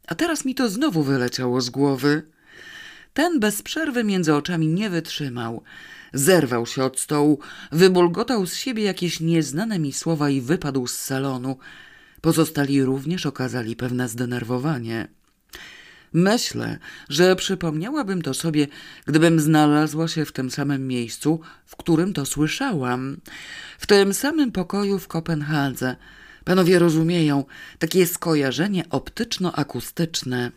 a 0.07 0.15
teraz 0.15 0.45
mi 0.45 0.55
to 0.55 0.69
znowu 0.69 1.03
wyleciało 1.03 1.61
z 1.61 1.71
głowy. 1.71 2.23
Ten 3.15 3.41
bez 3.41 3.63
przerwy 3.63 4.05
między 4.05 4.35
oczami 4.35 4.69
nie 4.69 4.91
wytrzymał. 4.91 5.63
Zerwał 6.13 6.67
się 6.67 6.85
od 6.85 7.01
stołu, 7.01 7.39
wybulgotał 7.73 8.47
z 8.47 8.55
siebie 8.55 8.83
jakieś 8.83 9.21
nieznane 9.21 9.79
mi 9.79 9.93
słowa 9.93 10.31
i 10.31 10.41
wypadł 10.41 10.87
z 10.87 10.99
salonu. 10.99 11.59
Pozostali 12.21 12.83
również 12.83 13.27
okazali 13.27 13.77
pewne 13.77 14.09
zdenerwowanie. 14.09 15.18
Myślę, 16.13 16.79
że 17.09 17.37
przypomniałabym 17.37 18.23
to 18.23 18.35
sobie, 18.35 18.67
gdybym 19.07 19.41
znalazła 19.41 20.09
się 20.09 20.25
w 20.25 20.33
tym 20.33 20.51
samym 20.51 20.87
miejscu, 20.87 21.41
w 21.67 21.77
którym 21.77 22.13
to 22.13 22.27
słyszałam. 22.27 23.17
W 23.79 23.87
tym 23.87 24.15
samym 24.15 24.53
pokoju 24.53 24.99
w 24.99 25.09
Kopenhadze. 25.09 25.97
Panowie 26.45 26.79
rozumieją, 26.79 27.45
takie 27.79 28.07
skojarzenie 28.07 28.85
optyczno-akustyczne. 28.91 30.51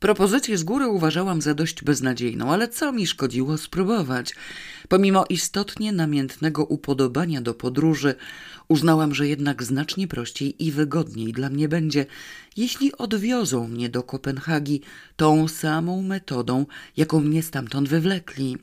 Propozycję 0.00 0.58
z 0.58 0.64
góry 0.64 0.88
uważałam 0.88 1.42
za 1.42 1.54
dość 1.54 1.84
beznadziejną, 1.84 2.52
ale 2.52 2.68
co 2.68 2.92
mi 2.92 3.06
szkodziło 3.06 3.58
spróbować? 3.58 4.34
Pomimo 4.88 5.24
istotnie 5.28 5.92
namiętnego 5.92 6.64
upodobania 6.64 7.40
do 7.40 7.54
podróży, 7.54 8.14
uznałam, 8.68 9.14
że 9.14 9.28
jednak 9.28 9.62
znacznie 9.62 10.08
prościej 10.08 10.64
i 10.64 10.72
wygodniej 10.72 11.32
dla 11.32 11.50
mnie 11.50 11.68
będzie, 11.68 12.06
jeśli 12.56 12.96
odwiozą 12.96 13.68
mnie 13.68 13.88
do 13.88 14.02
Kopenhagi 14.02 14.80
tą 15.16 15.48
samą 15.48 16.02
metodą, 16.02 16.66
jaką 16.96 17.20
mnie 17.20 17.42
stamtąd 17.42 17.88
wywlekli. 17.88 18.58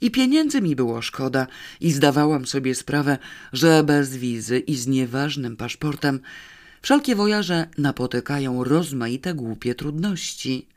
I 0.00 0.10
pieniędzy 0.10 0.60
mi 0.60 0.76
było 0.76 1.02
szkoda 1.02 1.46
i 1.80 1.92
zdawałam 1.92 2.46
sobie 2.46 2.74
sprawę, 2.74 3.18
że 3.52 3.84
bez 3.84 4.16
wizy 4.16 4.58
i 4.58 4.76
z 4.76 4.86
nieważnym 4.86 5.56
paszportem 5.56 6.20
wszelkie 6.84 7.16
wojaże 7.16 7.66
napotykają 7.78 8.64
rozmaite 8.64 9.34
głupie 9.34 9.74
trudności. 9.74 10.68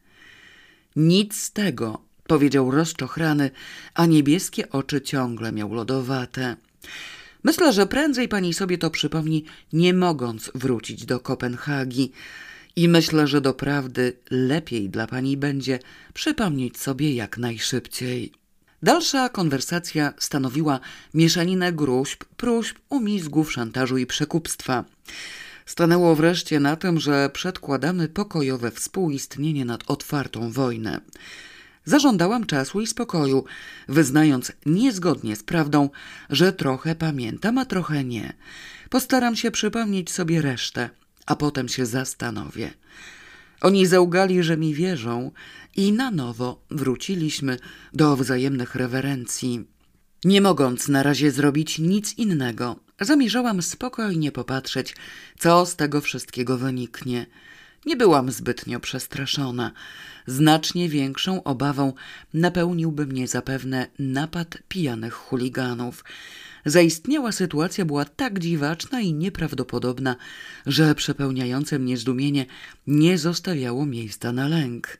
Nic 0.95 1.35
z 1.35 1.51
tego, 1.51 2.01
powiedział 2.27 2.71
rozczochrany, 2.71 3.51
a 3.93 4.05
niebieskie 4.05 4.69
oczy 4.69 5.01
ciągle 5.01 5.51
miał 5.51 5.73
lodowate. 5.73 6.55
Myślę, 7.43 7.73
że 7.73 7.87
prędzej 7.87 8.27
pani 8.27 8.53
sobie 8.53 8.77
to 8.77 8.89
przypomni, 8.89 9.45
nie 9.73 9.93
mogąc 9.93 10.51
wrócić 10.55 11.05
do 11.05 11.19
Kopenhagi. 11.19 12.11
I 12.75 12.89
myślę, 12.89 13.27
że 13.27 13.41
doprawdy 13.41 14.13
lepiej 14.31 14.89
dla 14.89 15.07
pani 15.07 15.37
będzie 15.37 15.79
przypomnieć 16.13 16.77
sobie 16.77 17.15
jak 17.15 17.37
najszybciej. 17.37 18.31
Dalsza 18.83 19.29
konwersacja 19.29 20.13
stanowiła 20.17 20.79
mieszaninę 21.13 21.73
gruźb, 21.73 22.23
próśb, 22.37 22.77
umizgów, 22.89 23.51
szantażu 23.51 23.97
i 23.97 24.05
przekupstwa. 24.05 24.83
Stanęło 25.67 26.15
wreszcie 26.15 26.59
na 26.59 26.75
tym, 26.75 26.99
że 26.99 27.29
przedkładamy 27.33 28.07
pokojowe 28.07 28.71
współistnienie 28.71 29.65
nad 29.65 29.91
otwartą 29.91 30.51
wojnę. 30.51 31.01
Zażądałam 31.85 32.45
czasu 32.45 32.81
i 32.81 32.87
spokoju, 32.87 33.45
wyznając 33.87 34.51
niezgodnie 34.65 35.35
z 35.35 35.43
prawdą, 35.43 35.89
że 36.29 36.53
trochę 36.53 36.95
pamiętam, 36.95 37.57
a 37.57 37.65
trochę 37.65 38.03
nie. 38.03 38.33
Postaram 38.89 39.35
się 39.35 39.51
przypomnieć 39.51 40.11
sobie 40.11 40.41
resztę, 40.41 40.89
a 41.25 41.35
potem 41.35 41.69
się 41.69 41.85
zastanowię. 41.85 42.73
Oni 43.61 43.85
zaugali, 43.85 44.43
że 44.43 44.57
mi 44.57 44.73
wierzą 44.73 45.31
i 45.75 45.91
na 45.93 46.11
nowo 46.11 46.61
wróciliśmy 46.71 47.57
do 47.93 48.17
wzajemnych 48.17 48.75
rewerencji. 48.75 49.65
Nie 50.25 50.41
mogąc 50.41 50.87
na 50.87 51.03
razie 51.03 51.31
zrobić 51.31 51.79
nic 51.79 52.17
innego, 52.17 52.86
zamierzałam 53.05 53.61
spokojnie 53.61 54.31
popatrzeć, 54.31 54.95
co 55.39 55.65
z 55.65 55.75
tego 55.75 56.01
wszystkiego 56.01 56.57
wyniknie. 56.57 57.25
Nie 57.85 57.95
byłam 57.95 58.31
zbytnio 58.31 58.79
przestraszona. 58.79 59.71
Znacznie 60.27 60.89
większą 60.89 61.43
obawą 61.43 61.93
napełniłby 62.33 63.05
mnie 63.05 63.27
zapewne 63.27 63.87
napad 63.99 64.57
pijanych 64.69 65.13
chuliganów. 65.13 66.03
Zaistniała 66.65 67.31
sytuacja 67.31 67.85
była 67.85 68.05
tak 68.05 68.39
dziwaczna 68.39 69.01
i 69.01 69.13
nieprawdopodobna, 69.13 70.15
że 70.65 70.95
przepełniające 70.95 71.79
mnie 71.79 71.97
zdumienie 71.97 72.45
nie 72.87 73.17
zostawiało 73.17 73.85
miejsca 73.85 74.31
na 74.31 74.47
lęk. 74.47 74.97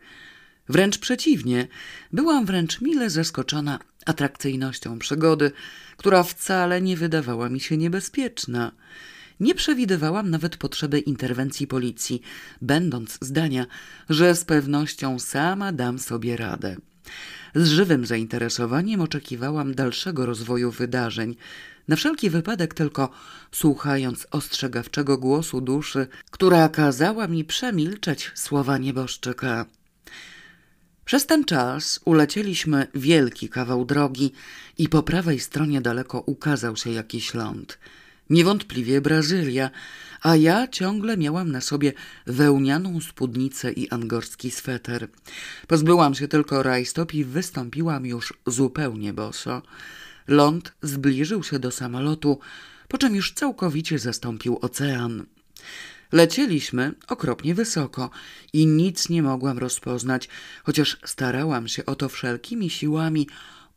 Wręcz 0.70 0.98
przeciwnie, 0.98 1.68
byłam 2.14 2.46
wręcz 2.46 2.82
mile 2.82 3.10
zaskoczona 3.10 3.80
atrakcyjnością 4.10 5.00
przygody, 5.00 5.52
która 5.98 6.24
wcale 6.24 6.82
nie 6.82 6.98
wydawała 6.98 7.50
mi 7.50 7.60
się 7.60 7.78
niebezpieczna. 7.78 8.72
Nie 9.40 9.56
przewidywałam 9.56 10.30
nawet 10.30 10.58
potrzeby 10.58 11.00
interwencji 11.00 11.68
policji, 11.68 12.22
będąc 12.62 13.18
zdania, 13.22 13.66
że 14.10 14.36
z 14.36 14.46
pewnością 14.46 15.20
sama 15.20 15.72
dam 15.72 16.00
sobie 16.00 16.38
radę. 16.38 16.76
Z 17.56 17.68
żywym 17.68 18.06
zainteresowaniem 18.06 19.02
oczekiwałam 19.02 19.76
dalszego 19.76 20.26
rozwoju 20.26 20.72
wydarzeń, 20.72 21.36
na 21.88 21.96
wszelki 21.96 22.30
wypadek 22.30 22.74
tylko 22.74 23.10
słuchając 23.52 24.28
ostrzegawczego 24.32 25.18
głosu 25.18 25.62
duszy, 25.62 26.08
która 26.32 26.70
kazała 26.70 27.28
mi 27.28 27.46
przemilczeć 27.46 28.32
słowa 28.36 28.78
nieboszczyka. 28.78 29.66
Przez 31.08 31.26
ten 31.26 31.46
czas 31.46 32.00
ulecieliśmy 32.06 32.88
wielki 32.96 33.50
kawał 33.50 33.86
drogi 33.86 34.32
i 34.78 34.90
po 34.90 35.04
prawej 35.04 35.40
stronie 35.40 35.82
daleko 35.82 36.20
ukazał 36.20 36.76
się 36.76 36.92
jakiś 36.92 37.34
ląd. 37.34 37.78
Niewątpliwie 38.30 39.02
Brazylia, 39.02 39.70
a 40.22 40.36
ja 40.36 40.68
ciągle 40.68 41.18
miałam 41.18 41.52
na 41.52 41.62
sobie 41.62 41.94
wełnianą 42.26 43.02
spódnicę 43.02 43.72
i 43.72 43.90
angorski 43.90 44.52
sweter. 44.52 45.08
Pozbyłam 45.68 46.16
się 46.16 46.28
tylko 46.28 46.64
rajstop 46.64 47.14
i 47.14 47.26
wystąpiłam 47.26 48.06
już 48.06 48.34
zupełnie 48.46 49.14
boso. 49.14 49.62
Ląd 50.28 50.74
zbliżył 50.82 51.44
się 51.44 51.60
do 51.60 51.72
samolotu, 51.72 52.40
po 52.88 52.98
czym 52.98 53.16
już 53.16 53.34
całkowicie 53.34 54.00
zastąpił 54.00 54.60
ocean. 54.62 55.26
Lecieliśmy 56.12 56.94
okropnie 57.08 57.56
wysoko 57.56 58.10
i 58.54 58.68
nic 58.68 59.10
nie 59.10 59.24
mogłam 59.24 59.58
rozpoznać, 59.58 60.30
chociaż 60.64 60.98
starałam 61.06 61.68
się 61.68 61.86
o 61.86 61.96
to 61.96 62.10
wszelkimi 62.10 62.70
siłami, 62.70 63.28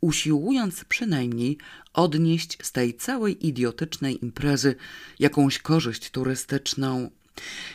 usiłując 0.01 0.83
przynajmniej 0.83 1.57
odnieść 1.93 2.57
z 2.61 2.71
tej 2.71 2.93
całej 2.93 3.47
idiotycznej 3.47 4.25
imprezy 4.25 4.75
jakąś 5.19 5.59
korzyść 5.59 6.09
turystyczną. 6.09 7.09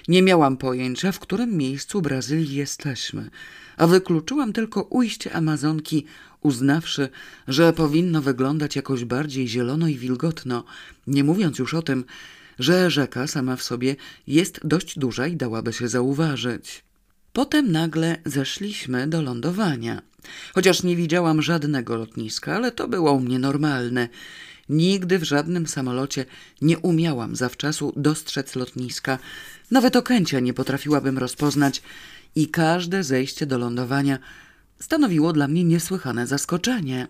Nie 0.08 0.22
miałam 0.22 0.56
pojęcia, 0.56 1.12
w 1.12 1.20
którym 1.20 1.56
miejscu 1.56 2.02
Brazylii 2.02 2.54
jesteśmy, 2.54 3.30
a 3.76 3.86
wykluczyłam 3.86 4.52
tylko 4.52 4.82
ujście 4.82 5.32
Amazonki, 5.32 6.06
uznawszy, 6.40 7.08
że 7.48 7.72
powinno 7.72 8.22
wyglądać 8.22 8.76
jakoś 8.76 9.04
bardziej 9.04 9.48
zielono 9.48 9.88
i 9.88 9.98
wilgotno, 9.98 10.64
nie 11.06 11.24
mówiąc 11.24 11.58
już 11.58 11.74
o 11.74 11.82
tym, 11.82 12.04
że 12.58 12.90
rzeka 12.90 13.26
sama 13.26 13.56
w 13.56 13.62
sobie 13.62 13.96
jest 14.26 14.60
dość 14.64 14.98
duża 14.98 15.26
i 15.26 15.36
dałaby 15.36 15.72
się 15.72 15.88
zauważyć. 15.88 16.84
Potem 17.32 17.72
nagle 17.72 18.16
zeszliśmy 18.24 19.06
do 19.06 19.22
lądowania. 19.22 20.02
Chociaż 20.54 20.82
nie 20.82 20.96
widziałam 20.96 21.42
żadnego 21.42 21.96
lotniska, 21.96 22.56
ale 22.56 22.72
to 22.72 22.88
było 22.88 23.12
u 23.12 23.20
mnie 23.20 23.38
normalne. 23.38 24.08
Nigdy 24.68 25.18
w 25.18 25.24
żadnym 25.24 25.66
samolocie 25.66 26.24
nie 26.60 26.78
umiałam 26.78 27.36
zawczasu 27.36 27.92
dostrzec 27.96 28.56
lotniska. 28.56 29.18
Nawet 29.70 29.96
okęcia 29.96 30.40
nie 30.40 30.54
potrafiłabym 30.54 31.18
rozpoznać 31.18 31.82
i 32.34 32.48
każde 32.48 33.04
zejście 33.04 33.46
do 33.46 33.58
lądowania 33.58 34.18
stanowiło 34.80 35.32
dla 35.32 35.48
mnie 35.48 35.64
niesłychane 35.64 36.26
zaskoczenie. 36.26 37.08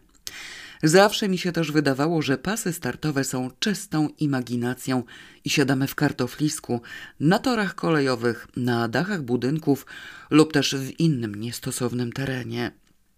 Zawsze 0.82 1.28
mi 1.28 1.38
się 1.38 1.52
też 1.52 1.72
wydawało, 1.72 2.22
że 2.22 2.38
pasy 2.38 2.72
startowe 2.72 3.24
są 3.24 3.50
czystą 3.58 4.08
imaginacją 4.18 5.02
i 5.44 5.50
siadamy 5.50 5.86
w 5.86 5.94
kartoflisku, 5.94 6.80
na 7.20 7.38
torach 7.38 7.74
kolejowych, 7.74 8.46
na 8.56 8.88
dachach 8.88 9.22
budynków 9.22 9.86
lub 10.30 10.52
też 10.52 10.74
w 10.74 11.00
innym 11.00 11.34
niestosownym 11.34 12.12
terenie. 12.12 12.72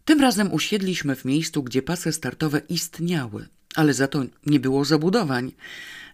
Tym 0.05 0.21
razem 0.21 0.53
usiedliśmy 0.53 1.17
w 1.17 1.25
miejscu, 1.25 1.63
gdzie 1.63 1.83
pasy 1.83 2.13
startowe 2.13 2.61
istniały, 2.69 3.49
ale 3.75 3.95
za 3.95 4.09
to 4.09 4.25
nie 4.47 4.61
było 4.61 4.85
zabudowań. 4.85 5.53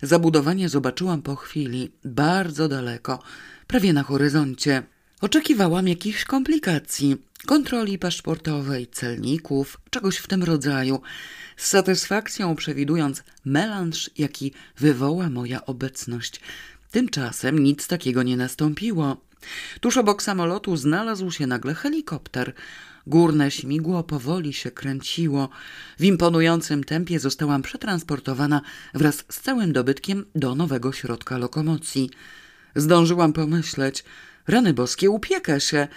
Zabudowanie 0.03 0.69
zobaczyłam 0.69 1.23
po 1.23 1.37
chwili, 1.37 1.93
bardzo 2.05 2.69
daleko, 2.69 3.23
prawie 3.67 3.93
na 3.93 4.03
horyzoncie. 4.03 4.83
Oczekiwałam 5.25 5.89
jakichś 5.89 6.25
komplikacji, 6.25 7.17
kontroli 7.47 7.99
paszportowej, 7.99 8.87
celników, 8.87 9.81
czegoś 9.91 10.17
w 10.17 10.27
tym 10.27 10.43
rodzaju, 10.43 11.01
z 11.57 11.67
satysfakcją 11.67 12.57
przewidując 12.57 13.23
melanż, 13.45 14.11
jaki 14.19 14.53
wywoła 14.79 15.31
moja 15.31 15.67
obecność. 15.67 16.41
Tymczasem 16.91 17.59
nic 17.59 17.87
takiego 17.87 18.23
nie 18.23 18.37
nastąpiło. 18.37 19.17
Tuż 19.81 19.97
obok 19.97 20.23
samolotu 20.23 20.77
znalazł 20.77 21.31
się 21.31 21.47
nagle 21.47 21.75
helikopter. 21.75 22.53
Górne 23.07 23.51
śmigło 23.51 24.03
powoli 24.03 24.53
się 24.53 24.71
kręciło. 24.71 25.49
W 25.99 26.05
imponującym 26.05 26.85
tempie 26.85 27.21
zostałam 27.21 27.63
przetransportowana 27.63 28.61
wraz 28.95 29.25
z 29.29 29.41
całym 29.41 29.73
dobytkiem 29.73 30.25
do 30.35 30.55
nowego 30.55 30.93
środka 30.93 31.39
lokomocji. 31.39 32.11
Zdążyłam 32.77 33.33
pomyśleć, 33.33 34.05
rany 34.47 34.75
boskie, 34.75 35.11
upiekę 35.11 35.61
się 35.61 35.89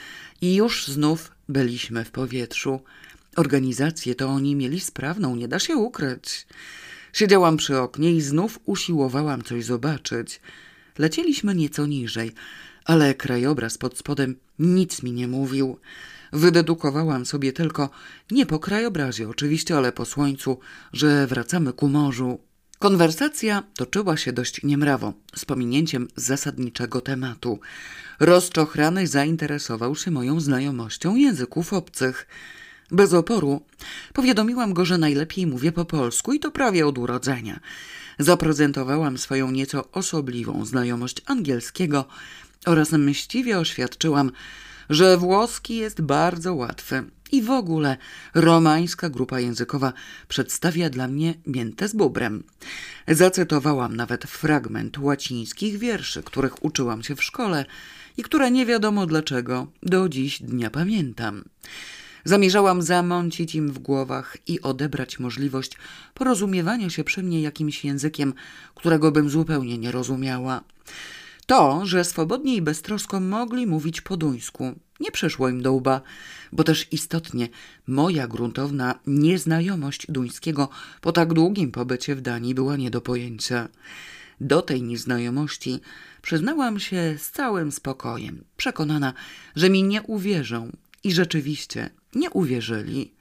i 0.41 0.55
już 0.55 0.87
znów 0.87 1.31
byliśmy 1.49 2.05
w 2.05 2.11
powietrzu. 2.11 2.79
Organizację 3.35 4.15
to 4.15 4.27
oni 4.27 4.55
mieli 4.55 4.79
sprawną, 4.79 5.35
nie 5.35 5.47
da 5.47 5.59
się 5.59 5.75
ukryć. 5.75 6.47
Siedziałam 7.13 7.57
przy 7.57 7.79
oknie 7.79 8.11
i 8.13 8.21
znów 8.21 8.59
usiłowałam 8.65 9.43
coś 9.43 9.65
zobaczyć. 9.65 10.41
Lecieliśmy 10.97 11.55
nieco 11.55 11.85
niżej, 11.85 12.31
ale 12.85 13.15
krajobraz 13.15 13.77
pod 13.77 13.97
spodem 13.97 14.35
nic 14.59 15.03
mi 15.03 15.11
nie 15.11 15.27
mówił. 15.27 15.79
Wydedukowałam 16.33 17.25
sobie 17.25 17.53
tylko, 17.53 17.89
nie 18.31 18.45
po 18.45 18.59
krajobrazie 18.59 19.29
oczywiście, 19.29 19.77
ale 19.77 19.91
po 19.91 20.05
słońcu, 20.05 20.59
że 20.93 21.27
wracamy 21.27 21.73
ku 21.73 21.87
morzu. 21.87 22.39
Konwersacja 22.79 23.63
toczyła 23.75 24.17
się 24.17 24.33
dość 24.33 24.63
niemrawo, 24.63 25.13
z 25.35 25.45
pominięciem 25.45 26.07
zasadniczego 26.15 27.01
tematu. 27.01 27.59
Rozczochrany 28.19 29.07
zainteresował 29.07 29.95
się 29.95 30.11
moją 30.11 30.39
znajomością 30.39 31.15
języków 31.15 31.73
obcych. 31.73 32.27
Bez 32.91 33.13
oporu 33.13 33.61
powiadomiłam 34.13 34.73
go, 34.73 34.85
że 34.85 34.97
najlepiej 34.97 35.47
mówię 35.47 35.71
po 35.71 35.85
polsku 35.85 36.33
i 36.33 36.39
to 36.39 36.51
prawie 36.51 36.87
od 36.87 36.97
urodzenia. 36.97 37.59
Zaprezentowałam 38.19 39.17
swoją 39.17 39.51
nieco 39.51 39.91
osobliwą 39.91 40.65
znajomość 40.65 41.21
angielskiego 41.25 42.05
oraz 42.65 42.91
mściwie 42.91 43.59
oświadczyłam, 43.59 44.31
że 44.89 45.17
włoski 45.17 45.75
jest 45.75 46.01
bardzo 46.01 46.55
łatwy 46.55 47.03
I 47.31 47.41
w 47.41 47.51
ogóle 47.51 47.97
romańska 48.33 49.09
grupa 49.09 49.39
językowa 49.39 49.93
przedstawia 50.27 50.89
dla 50.89 51.07
mnie 51.07 51.33
miętę 51.47 51.87
z 51.87 51.93
bubrem. 51.93 52.43
Zacytowałam 53.07 53.95
nawet 53.95 54.23
fragment 54.23 54.97
łacińskich 54.97 55.77
wierszy, 55.77 56.23
których 56.23 56.65
uczyłam 56.65 57.03
się 57.03 57.15
w 57.15 57.23
szkole 57.23 57.65
i 58.17 58.23
które 58.23 58.51
nie 58.51 58.65
wiadomo 58.65 59.05
dlaczego 59.05 59.67
do 59.83 60.09
dziś 60.09 60.41
dnia 60.41 60.69
pamiętam. 60.69 61.43
Zamierzałam 62.25 62.81
zamącić 62.81 63.55
im 63.55 63.71
w 63.71 63.79
głowach 63.79 64.37
i 64.47 64.61
odebrać 64.61 65.19
możliwość 65.19 65.77
porozumiewania 66.13 66.89
się 66.89 67.03
przy 67.03 67.23
mnie 67.23 67.41
jakimś 67.41 67.85
językiem, 67.85 68.33
którego 68.75 69.11
bym 69.11 69.29
zupełnie 69.29 69.77
nie 69.77 69.91
rozumiała. 69.91 70.63
To, 71.45 71.85
że 71.85 72.03
swobodnie 72.03 72.55
i 72.55 72.61
beztrosko 72.61 73.19
mogli 73.19 73.67
mówić 73.67 74.01
po 74.01 74.17
duńsku, 74.17 74.75
nie 74.99 75.11
przyszło 75.11 75.49
im 75.49 75.61
do 75.61 75.73
łba, 75.73 76.01
bo 76.51 76.63
też 76.63 76.87
istotnie 76.91 77.49
moja 77.87 78.27
gruntowna 78.27 78.99
nieznajomość 79.07 80.11
duńskiego 80.11 80.69
po 81.01 81.11
tak 81.11 81.33
długim 81.33 81.71
pobycie 81.71 82.15
w 82.15 82.21
Danii 82.21 82.55
była 82.55 82.75
nie 82.75 82.91
do 82.91 83.01
pojęcia. 83.01 83.67
Do 84.41 84.61
tej 84.61 84.83
nieznajomości 84.83 85.79
przyznałam 86.21 86.79
się 86.79 87.15
z 87.17 87.31
całym 87.31 87.71
spokojem, 87.71 88.43
przekonana, 88.57 89.13
że 89.55 89.69
mi 89.69 89.83
nie 89.83 90.01
uwierzą 90.01 90.71
i 91.03 91.13
rzeczywiście 91.13 91.89
nie 92.15 92.29
uwierzyli. 92.29 93.11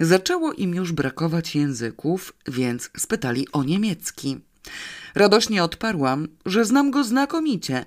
Zaczęło 0.00 0.52
im 0.52 0.74
już 0.74 0.92
brakować 0.92 1.54
języków, 1.54 2.32
więc 2.48 2.90
spytali 2.96 3.46
o 3.52 3.64
niemiecki. 3.64 4.38
Radośnie 5.14 5.64
odparłam, 5.64 6.28
że 6.46 6.64
znam 6.64 6.90
go 6.90 7.04
znakomicie, 7.04 7.84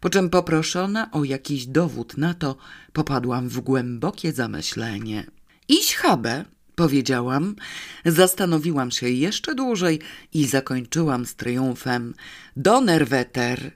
po 0.00 0.10
czym 0.10 0.30
poproszona 0.30 1.10
o 1.10 1.24
jakiś 1.24 1.66
dowód 1.66 2.18
na 2.18 2.34
to, 2.34 2.56
popadłam 2.92 3.48
w 3.48 3.60
głębokie 3.60 4.32
zamyślenie. 4.32 5.26
Iś 5.68 5.94
habe, 5.94 6.44
powiedziałam, 6.74 7.56
zastanowiłam 8.04 8.90
się 8.90 9.08
jeszcze 9.08 9.54
dłużej 9.54 10.00
i 10.34 10.46
zakończyłam 10.46 11.26
z 11.26 11.34
triumfem. 11.34 12.14
Donnerwetter! 12.56 13.72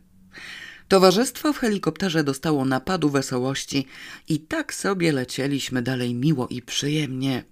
Towarzystwo 0.89 1.53
w 1.53 1.59
helikopterze 1.59 2.25
dostało 2.25 2.65
napadu 2.65 3.11
wesołości 3.11 3.87
i 4.29 4.41
tak 4.41 4.75
sobie 4.75 5.13
lecieliśmy 5.13 5.83
dalej 5.83 6.15
miło 6.15 6.49
i 6.49 6.63
przyjemnie. 6.63 7.45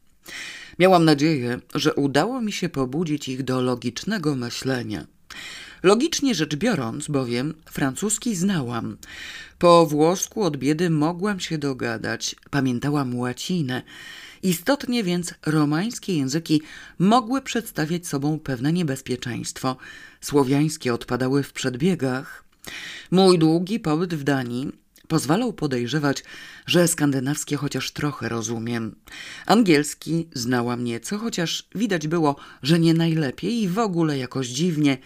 Miałam 0.78 1.04
nadzieję, 1.04 1.60
że 1.74 1.94
udało 1.94 2.40
mi 2.40 2.52
się 2.52 2.68
pobudzić 2.68 3.28
ich 3.28 3.42
do 3.42 3.60
logicznego 3.60 4.34
myślenia. 4.34 5.06
Logicznie 5.83 6.35
rzecz 6.35 6.57
biorąc, 6.57 7.09
bowiem 7.09 7.55
francuski 7.70 8.37
znałam. 8.37 8.97
Po 9.59 9.87
włosku 9.87 10.43
od 10.43 10.57
biedy 10.57 10.91
mogłam 10.91 11.41
się 11.41 11.59
dogadać, 11.59 12.37
pamiętałam 12.51 13.18
łacinę. 13.18 13.83
Istotnie 14.43 15.05
więc 15.05 15.35
romańskie 15.47 16.16
języki 16.16 16.62
mogły 16.99 17.43
przedstawiać 17.43 18.07
sobą 18.07 18.39
pewne 18.39 18.72
niebezpieczeństwo. 18.72 19.76
Słowiańskie 20.20 20.95
odpadały 20.95 21.43
w 21.43 21.53
przedbiegach. 21.53 22.45
Mój 23.11 23.39
długi 23.39 23.81
pobyt 23.81 24.14
w 24.14 24.24
Danii 24.24 24.72
pozwalał 25.09 25.53
podejrzewać, 25.53 26.24
że 26.66 26.89
skandynawskie 26.89 27.57
chociaż 27.57 27.91
trochę 27.91 28.29
rozumiem. 28.29 28.95
Angielski 29.47 30.29
znałam 30.35 30.85
nieco, 30.85 31.18
chociaż 31.18 31.68
widać 31.74 32.09
było, 32.09 32.37
że 32.62 32.79
nie 32.79 32.95
najlepiej 32.95 33.62
i 33.62 33.68
w 33.68 33.79
ogóle 33.79 34.18
jakoś 34.18 34.49
dziwnie, 34.49 34.99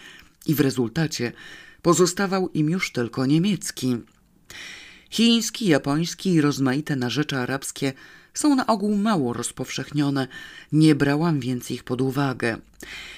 i 0.45 0.55
w 0.55 0.59
rezultacie 0.59 1.31
pozostawał 1.81 2.49
im 2.49 2.69
już 2.69 2.91
tylko 2.91 3.25
niemiecki. 3.25 3.97
Chiński, 5.09 5.67
japoński 5.67 6.33
i 6.33 6.41
rozmaite 6.41 6.95
narzecze 6.95 7.39
arabskie 7.39 7.93
są 8.33 8.55
na 8.55 8.67
ogół 8.67 8.95
mało 8.95 9.33
rozpowszechnione, 9.33 10.27
nie 10.71 10.95
brałam 10.95 11.39
więc 11.39 11.71
ich 11.71 11.83
pod 11.83 12.01
uwagę. 12.01 12.57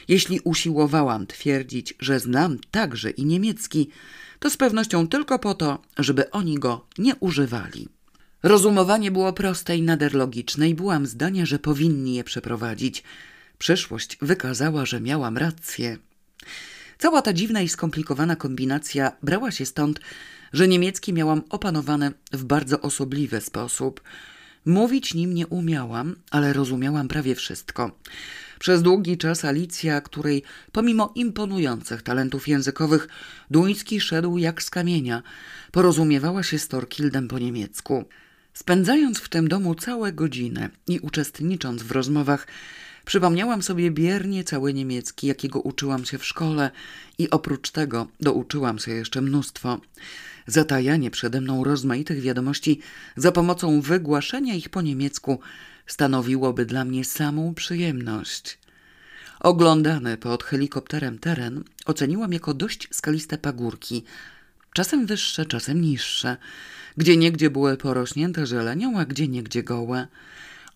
Jeśli 0.08 0.40
usiłowałam 0.44 1.28
twierdzić, 1.28 1.94
że 2.00 2.20
znam 2.20 2.58
także 2.72 3.10
i 3.10 3.26
niemiecki, 3.26 3.90
to 4.40 4.50
z 4.50 4.58
pewnością 4.58 5.08
tylko 5.08 5.40
po 5.40 5.54
to, 5.54 5.82
żeby 5.98 6.32
oni 6.32 6.60
go 6.60 6.86
nie 6.98 7.16
używali. 7.16 7.88
Rozumowanie 8.44 9.12
było 9.12 9.34
proste 9.34 9.78
i 9.78 9.82
nader 9.82 10.14
logiczne 10.14 10.70
i 10.70 10.76
byłam 10.76 11.06
zdania, 11.06 11.46
że 11.46 11.60
powinni 11.60 12.16
je 12.16 12.24
przeprowadzić. 12.24 13.04
Przyszłość 13.58 14.18
wykazała, 14.22 14.86
że 14.86 15.02
miałam 15.02 15.38
rację. 15.38 15.98
Cała 16.98 17.22
ta 17.22 17.34
dziwna 17.34 17.62
i 17.62 17.70
skomplikowana 17.70 18.36
kombinacja 18.36 19.12
brała 19.24 19.52
się 19.52 19.66
stąd, 19.66 20.00
że 20.54 20.68
niemiecki 20.68 21.14
miałam 21.14 21.42
opanowane 21.50 22.12
w 22.32 22.44
bardzo 22.44 22.82
osobliwy 22.82 23.42
sposób. 23.42 24.02
Mówić 24.66 25.14
nim 25.14 25.34
nie 25.34 25.48
umiałam, 25.48 26.16
ale 26.32 26.54
rozumiałam 26.54 27.08
prawie 27.08 27.36
wszystko. 27.36 27.92
Przez 28.60 28.82
długi 28.82 29.18
czas 29.18 29.46
Alicja, 29.46 30.02
której 30.02 30.44
pomimo 30.72 31.12
imponujących 31.16 32.02
talentów 32.02 32.48
językowych 32.48 33.08
duński 33.52 34.02
szedł 34.02 34.38
jak 34.38 34.64
z 34.64 34.70
kamienia, 34.70 35.24
porozumiewała 35.72 36.44
się 36.44 36.60
z 36.60 36.68
Torkildem 36.68 37.28
po 37.28 37.40
niemiecku. 37.40 38.06
Spędzając 38.54 39.20
w 39.20 39.30
tym 39.30 39.48
domu 39.48 39.76
całe 39.76 40.14
godziny 40.14 40.70
i 40.88 41.00
uczestnicząc 41.00 41.84
w 41.84 41.92
rozmowach, 41.92 42.48
Przypomniałam 43.06 43.62
sobie 43.64 43.92
biernie 43.92 44.44
cały 44.44 44.74
niemiecki, 44.74 45.28
jakiego 45.28 45.60
uczyłam 45.60 46.06
się 46.06 46.18
w 46.18 46.26
szkole 46.26 46.72
i 47.18 47.30
oprócz 47.30 47.72
tego 47.72 48.08
douczyłam 48.20 48.80
się 48.80 48.92
jeszcze 48.92 49.22
mnóstwo. 49.22 49.80
Zatajanie 50.48 51.12
przede 51.12 51.42
mną 51.42 51.64
rozmaitych 51.64 52.22
wiadomości 52.22 52.80
za 53.16 53.32
pomocą 53.32 53.82
wygłaszenia 53.82 54.54
ich 54.56 54.70
po 54.70 54.82
niemiecku 54.82 55.40
stanowiłoby 55.88 56.66
dla 56.66 56.86
mnie 56.86 57.06
samą 57.06 57.54
przyjemność. 57.54 58.58
Oglądany 59.40 60.18
pod 60.18 60.44
helikopterem 60.44 61.20
teren 61.20 61.64
oceniłam 61.86 62.34
jako 62.34 62.54
dość 62.54 62.88
skaliste 62.92 63.38
pagórki, 63.38 64.04
czasem 64.74 65.06
wyższe, 65.06 65.46
czasem 65.46 65.82
niższe, 65.82 66.38
gdzie 66.98 67.18
niegdzie 67.18 67.50
były 67.50 67.78
porośnięte 67.78 68.48
zielenią, 68.48 69.00
a 69.00 69.06
gdzie 69.06 69.28
niegdzie 69.28 69.64
gołe. 69.64 70.08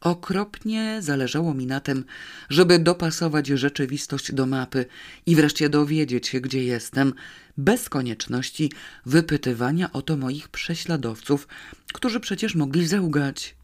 Okropnie 0.01 0.97
zależało 1.01 1.53
mi 1.53 1.65
na 1.65 1.79
tym, 1.79 2.05
żeby 2.49 2.79
dopasować 2.79 3.47
rzeczywistość 3.47 4.31
do 4.31 4.45
mapy 4.45 4.85
i 5.25 5.35
wreszcie 5.35 5.69
dowiedzieć 5.69 6.27
się, 6.27 6.41
gdzie 6.41 6.63
jestem, 6.63 7.13
bez 7.57 7.89
konieczności 7.89 8.71
wypytywania 9.05 9.91
o 9.91 10.01
to 10.01 10.17
moich 10.17 10.49
prześladowców, 10.49 11.47
którzy 11.93 12.19
przecież 12.19 12.55
mogli 12.55 12.87
zełgać. 12.87 13.55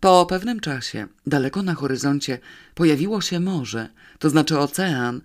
Po 0.00 0.26
pewnym 0.26 0.60
czasie, 0.60 1.06
daleko 1.26 1.62
na 1.62 1.74
horyzoncie, 1.74 2.38
pojawiło 2.74 3.20
się 3.20 3.40
morze, 3.40 3.88
to 4.18 4.30
znaczy 4.30 4.58
ocean, 4.58 5.20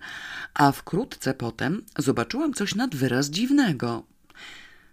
a 0.54 0.72
wkrótce 0.72 1.34
potem 1.34 1.82
zobaczyłam 1.98 2.54
coś 2.54 2.74
nad 2.74 2.94
wyraz 2.96 3.30
dziwnego. 3.30 4.04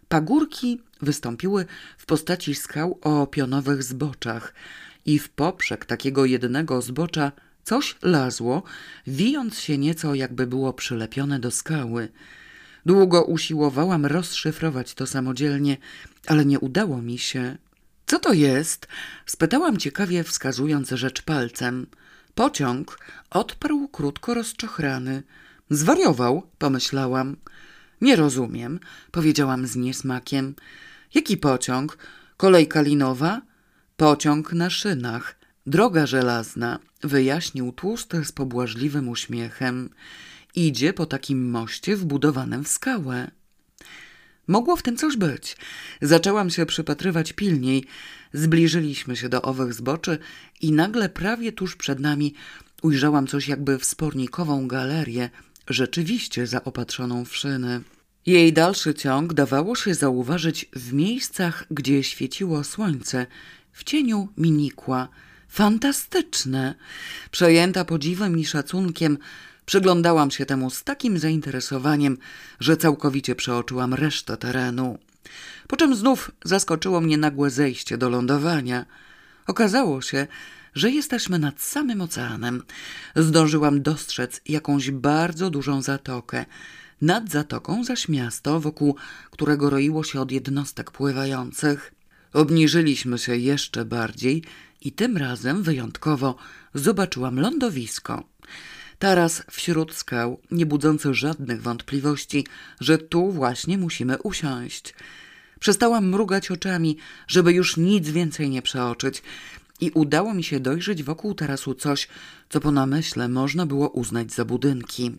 Pagórki 0.07 0.81
wystąpiły 1.01 1.65
w 1.97 2.05
postaci 2.05 2.55
skał 2.55 2.99
o 3.01 3.27
pionowych 3.27 3.83
zboczach, 3.83 4.53
i 5.05 5.19
w 5.19 5.29
poprzek 5.29 5.85
takiego 5.85 6.25
jednego 6.25 6.81
zbocza 6.81 7.31
coś 7.63 7.95
lazło, 8.01 8.63
wijąc 9.07 9.59
się 9.59 9.77
nieco, 9.77 10.15
jakby 10.15 10.47
było 10.47 10.73
przylepione 10.73 11.39
do 11.39 11.51
skały. 11.51 12.09
Długo 12.85 13.23
usiłowałam 13.23 14.05
rozszyfrować 14.05 14.93
to 14.93 15.07
samodzielnie, 15.07 15.77
ale 16.27 16.45
nie 16.45 16.59
udało 16.59 17.01
mi 17.01 17.17
się. 17.17 17.57
Co 18.05 18.19
to 18.19 18.33
jest? 18.33 18.87
spytałam 19.25 19.77
ciekawie, 19.77 20.23
wskazując 20.23 20.89
rzecz 20.89 21.21
palcem. 21.21 21.87
Pociąg 22.35 22.99
odparł 23.29 23.87
krótko 23.87 24.33
rozczochrany. 24.33 25.23
Zwariował, 25.69 26.47
pomyślałam. 26.57 27.37
Nie 28.01 28.15
rozumiem, 28.15 28.79
powiedziałam 29.11 29.67
z 29.67 29.75
niesmakiem. 29.75 30.55
Jaki 31.13 31.37
pociąg? 31.37 31.97
Kolejka 32.37 32.81
linowa? 32.81 33.41
Pociąg 33.97 34.53
na 34.53 34.69
szynach, 34.69 35.35
droga 35.65 36.05
żelazna, 36.05 36.79
wyjaśnił 37.01 37.71
tłusty 37.71 38.25
z 38.25 38.31
pobłażliwym 38.31 39.09
uśmiechem. 39.09 39.89
Idzie 40.55 40.93
po 40.93 41.05
takim 41.05 41.49
moście 41.49 41.95
wbudowanym 41.95 42.63
w 42.63 42.67
skałę. 42.67 43.31
Mogło 44.47 44.75
w 44.75 44.81
tym 44.81 44.97
coś 44.97 45.17
być. 45.17 45.57
Zaczęłam 46.01 46.49
się 46.49 46.65
przypatrywać 46.65 47.33
pilniej. 47.33 47.85
Zbliżyliśmy 48.33 49.15
się 49.15 49.29
do 49.29 49.41
owych 49.41 49.73
zboczy 49.73 50.17
i 50.61 50.71
nagle 50.71 51.09
prawie 51.09 51.51
tuż 51.51 51.75
przed 51.75 51.99
nami 51.99 52.33
ujrzałam 52.81 53.27
coś 53.27 53.47
jakby 53.47 53.79
wspornikową 53.79 54.67
galerię, 54.67 55.29
rzeczywiście 55.67 56.47
zaopatrzoną 56.47 57.25
w 57.25 57.35
szyny. 57.35 57.81
Jej 58.25 58.53
dalszy 58.53 58.93
ciąg 58.93 59.33
dawało 59.33 59.75
się 59.75 59.93
zauważyć 59.93 60.65
w 60.73 60.93
miejscach, 60.93 61.65
gdzie 61.71 62.03
świeciło 62.03 62.63
słońce 62.63 63.27
w 63.73 63.83
cieniu 63.83 64.27
mi 64.37 64.51
nikła. 64.51 65.07
Fantastyczne! 65.49 66.75
Przejęta 67.31 67.85
podziwem 67.85 68.39
i 68.39 68.45
szacunkiem, 68.45 69.17
przyglądałam 69.65 70.31
się 70.31 70.45
temu 70.45 70.69
z 70.69 70.83
takim 70.83 71.19
zainteresowaniem, 71.19 72.17
że 72.59 72.77
całkowicie 72.77 73.35
przeoczyłam 73.35 73.93
resztę 73.93 74.37
terenu. 74.37 74.97
Po 75.67 75.77
czym 75.77 75.95
znów 75.95 76.31
zaskoczyło 76.45 77.01
mnie 77.01 77.17
nagłe 77.17 77.49
zejście 77.49 77.97
do 77.97 78.09
lądowania. 78.09 78.85
Okazało 79.47 80.01
się, 80.01 80.27
że 80.75 80.91
jesteśmy 80.91 81.39
nad 81.39 81.61
samym 81.61 82.01
oceanem. 82.01 82.63
Zdążyłam 83.15 83.81
dostrzec 83.81 84.41
jakąś 84.47 84.91
bardzo 84.91 85.49
dużą 85.49 85.81
zatokę. 85.81 86.45
Nad 87.01 87.29
zatoką 87.29 87.83
zaś 87.83 88.09
miasto, 88.09 88.59
wokół 88.59 88.95
którego 89.31 89.69
roiło 89.69 90.03
się 90.03 90.21
od 90.21 90.31
jednostek 90.31 90.91
pływających. 90.91 91.93
Obniżyliśmy 92.33 93.17
się 93.17 93.37
jeszcze 93.37 93.85
bardziej 93.85 94.43
i 94.81 94.91
tym 94.91 95.17
razem 95.17 95.63
wyjątkowo 95.63 96.35
zobaczyłam 96.73 97.39
lądowisko. 97.39 98.23
Taras 98.99 99.43
wśród 99.51 99.93
skał, 99.93 100.39
nie 100.51 100.65
budzący 100.65 101.13
żadnych 101.13 101.61
wątpliwości, 101.61 102.47
że 102.79 102.97
tu 102.97 103.31
właśnie 103.31 103.77
musimy 103.77 104.17
usiąść. 104.17 104.93
Przestałam 105.59 106.09
mrugać 106.09 106.51
oczami, 106.51 106.97
żeby 107.27 107.53
już 107.53 107.77
nic 107.77 108.09
więcej 108.09 108.49
nie 108.49 108.61
przeoczyć 108.61 109.23
i 109.81 109.91
udało 109.91 110.33
mi 110.33 110.43
się 110.43 110.59
dojrzeć 110.59 111.03
wokół 111.03 111.33
tarasu 111.33 111.73
coś, 111.75 112.07
co 112.49 112.59
po 112.59 112.71
namyśle 112.71 113.29
można 113.29 113.65
było 113.65 113.89
uznać 113.89 114.31
za 114.31 114.45
budynki. 114.45 115.11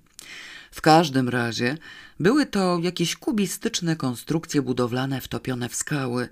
W 0.70 0.80
każdym 0.80 1.28
razie 1.28 1.78
były 2.20 2.46
to 2.46 2.78
jakieś 2.82 3.16
kubistyczne 3.16 3.96
konstrukcje 3.96 4.62
budowlane 4.62 5.20
wtopione 5.20 5.68
w 5.68 5.74
skały. 5.74 6.28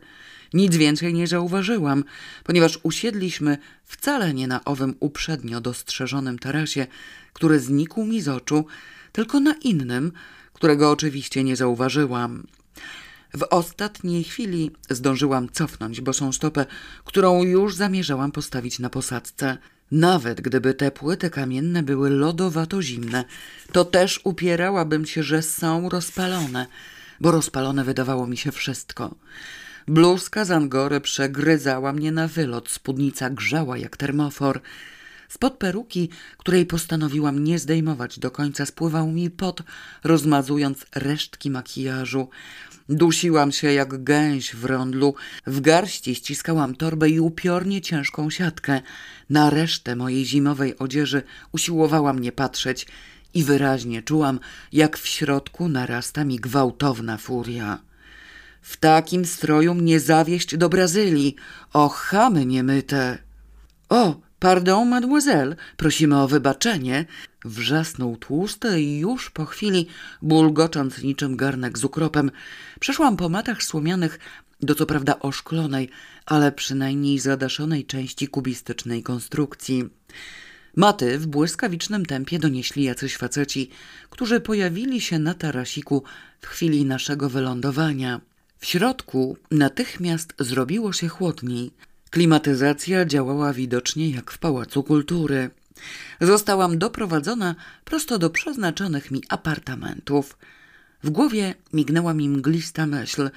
Nic 0.55 0.77
więcej 0.77 1.15
nie 1.15 1.27
zauważyłam, 1.27 2.05
ponieważ 2.45 2.79
usiedliśmy 2.83 3.59
wcale 3.85 4.35
nie 4.35 4.47
na 4.47 4.65
owym 4.65 4.95
uprzednio 5.01 5.61
dostrzeżonym 5.61 6.39
tarasie, 6.39 6.87
który 7.33 7.61
znikł 7.61 8.05
mi 8.05 8.21
z 8.21 8.29
oczu, 8.29 8.67
tylko 9.13 9.41
na 9.41 9.55
innym, 9.55 10.13
którego 10.53 10.91
oczywiście 10.91 11.45
nie 11.45 11.57
zauważyłam. 11.57 12.47
W 13.35 13.43
ostatniej 13.51 14.25
chwili 14.25 14.71
zdążyłam 14.91 15.49
cofnąć 15.53 16.01
bosą 16.01 16.33
stopę, 16.33 16.67
którą 17.05 17.43
już 17.43 17.75
zamierzałam 17.75 18.33
postawić 18.33 18.79
na 18.79 18.91
posadzce. 18.91 19.59
Nawet 19.91 20.41
gdyby 20.41 20.75
te 20.75 20.91
płyty 20.91 21.31
kamienne 21.31 21.83
były 21.83 22.11
lodowato 22.11 22.83
zimne, 22.83 23.25
to 23.73 23.85
też 23.85 24.21
upierałabym 24.25 25.07
się, 25.07 25.23
że 25.23 25.43
są 25.43 25.89
rozpalone, 25.89 26.67
bo 27.21 27.31
rozpalone 27.31 27.85
wydawało 27.85 28.27
mi 28.27 28.37
się 28.37 28.53
wszystko. 28.53 29.15
Bluzka 29.89 30.45
z 30.45 30.51
Angory 30.51 31.01
przegryzała 31.01 31.93
mnie 31.93 32.13
na 32.13 32.29
wylot, 32.29 32.71
spódnica 32.71 33.31
grzała 33.31 33.79
jak 33.79 33.97
termofor. 33.97 34.61
Spod 35.29 35.55
peruki, 35.55 36.09
której 36.39 36.67
postanowiłam 36.67 37.45
nie 37.45 37.59
zdejmować 37.59 38.19
do 38.19 38.31
końca, 38.31 38.67
spływał 38.67 39.11
mi 39.11 39.31
pot, 39.31 39.63
rozmazując 40.05 40.87
resztki 40.95 41.51
makijażu. 41.51 42.29
Dusiłam 42.89 43.53
się 43.53 43.73
jak 43.73 44.05
gęś 44.05 44.55
w 44.55 44.65
rondlu, 44.65 45.15
w 45.47 45.61
garści 45.61 46.15
ściskałam 46.15 46.75
torbę 46.75 47.09
i 47.09 47.21
upiornie 47.21 47.81
ciężką 47.81 48.31
siatkę. 48.31 48.81
Na 49.31 49.51
resztę 49.51 49.97
mojej 49.97 50.25
zimowej 50.25 50.79
odzieży 50.79 51.23
usiłowałam 51.53 52.19
nie 52.19 52.33
patrzeć 52.33 52.87
i 53.35 53.45
wyraźnie 53.45 54.03
czułam, 54.03 54.41
jak 54.73 54.99
w 54.99 55.07
środku 55.07 55.69
narasta 55.69 56.25
mi 56.25 56.37
gwałtowna 56.37 57.19
furia. 57.19 57.92
W 58.63 58.77
takim 58.77 59.25
stroju 59.25 59.75
mnie 59.75 60.01
zawieść 60.01 60.57
do 60.57 60.69
Brazylii. 60.69 61.37
O, 61.73 61.89
chamy 61.89 62.47
niemyte! 62.47 63.19
O, 63.89 64.21
pardon, 64.39 64.89
mademoiselle, 64.89 65.57
prosimy 65.77 66.21
o 66.21 66.29
wybaczenie. 66.29 67.05
Wrzasnął 67.45 68.17
tłusty 68.17 68.81
i 68.81 68.99
już 68.99 69.31
po 69.31 69.45
chwili, 69.45 69.87
bulgocząc 70.23 71.03
niczym 71.03 71.37
garnek 71.37 71.79
z 71.79 71.85
ukropem, 71.85 72.31
przeszłam 72.81 73.17
po 73.17 73.29
matach 73.29 73.63
słomianych 73.63 74.19
do 74.61 74.75
co 74.75 74.87
prawda 74.87 75.19
oszklonej, 75.19 75.89
ale 76.27 76.53
przynajmniej 76.53 77.19
zadaszonej 77.19 77.87
części 77.87 78.29
kubistycznej 78.29 79.03
konstrukcji. 79.03 79.85
Maty 80.77 81.19
w 81.19 81.27
błyskawicznym 81.27 82.07
tempie 82.07 82.39
donieśli 82.39 82.85
jacyś 82.85 83.17
faceci, 83.17 83.71
którzy 84.11 84.41
pojawili 84.41 85.01
się 85.01 85.19
na 85.19 85.35
tarasiku 85.35 86.03
w 86.41 86.47
chwili 86.47 86.85
naszego 86.85 87.31
wylądowania. 87.31 88.21
W 88.63 88.67
środku 88.67 89.37
natychmiast 89.51 90.35
zrobiło 90.39 90.93
się 90.93 91.09
chłodniej. 91.09 91.71
Klimatyzacja 92.11 93.05
działała 93.05 93.53
widocznie 93.53 94.11
jak 94.11 94.31
w 94.31 94.39
Pałacu 94.39 94.83
Kultury. 94.83 95.51
Zostałam 96.21 96.79
doprowadzona 96.79 97.55
prosto 97.85 98.19
do 98.19 98.31
przeznaczonych 98.31 99.11
mi 99.11 99.23
apartamentów. 99.29 100.39
W 101.03 101.11
głowie 101.11 101.55
mignęła 101.73 102.15
mi 102.15 102.29
mglista 102.29 102.87
myśl, 102.87 103.31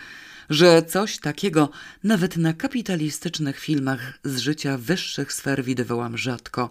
że 0.49 0.83
coś 0.83 1.17
takiego 1.17 1.69
nawet 2.03 2.37
na 2.37 2.53
kapitalistycznych 2.53 3.59
filmach 3.59 4.19
z 4.23 4.37
życia 4.37 4.77
wyższych 4.77 5.33
sfer 5.33 5.63
widywałam 5.63 6.17
rzadko, 6.17 6.69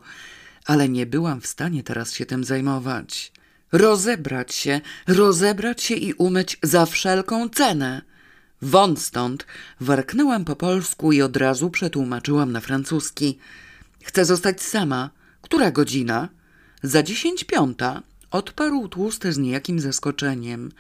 ale 0.66 0.88
nie 0.88 1.07
byłam 1.07 1.40
w 1.40 1.46
stanie 1.46 1.82
teraz 1.82 2.12
się 2.12 2.26
tym 2.26 2.44
zajmować. 2.44 3.32
Rozebrać 3.72 4.55
się, 4.55 4.80
rozebrać 5.07 5.82
się 5.82 5.94
i 5.94 6.12
umyć 6.12 6.59
za 6.62 6.86
wszelką 6.86 7.48
cenę. 7.48 8.13
Wąt 8.64 9.00
stąd, 9.00 9.46
warknęłam 9.80 10.44
po 10.44 10.56
polsku 10.56 11.12
i 11.12 11.22
od 11.22 11.36
razu 11.36 11.70
przetłumaczyłam 11.70 12.52
na 12.52 12.60
francuski. 12.60 13.38
Chcę 14.02 14.24
zostać 14.24 14.62
sama. 14.62 15.10
Która 15.42 15.70
godzina? 15.70 16.28
Za 16.82 17.02
dziesięć 17.02 17.44
piąta, 17.44 18.02
odparł 18.30 18.88
tłusty 18.88 19.32
z 19.32 19.38
niejakim 19.38 19.80
zaskoczeniem. 19.80 20.72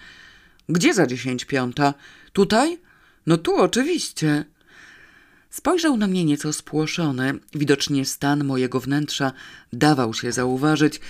Gdzie 0.68 0.94
za 0.94 1.06
dziesięć 1.06 1.44
piąta? 1.44 1.94
Tutaj? 2.32 2.78
No 3.26 3.38
tu 3.38 3.56
oczywiście. 3.56 4.44
Spojrzał 5.50 5.96
na 5.96 6.06
mnie 6.06 6.24
nieco 6.24 6.52
spłoszony. 6.52 7.38
Widocznie 7.54 8.04
stan 8.04 8.44
mojego 8.44 8.80
wnętrza 8.80 9.32
dawał 9.72 10.14
się 10.14 10.32
zauważyć 10.32 11.00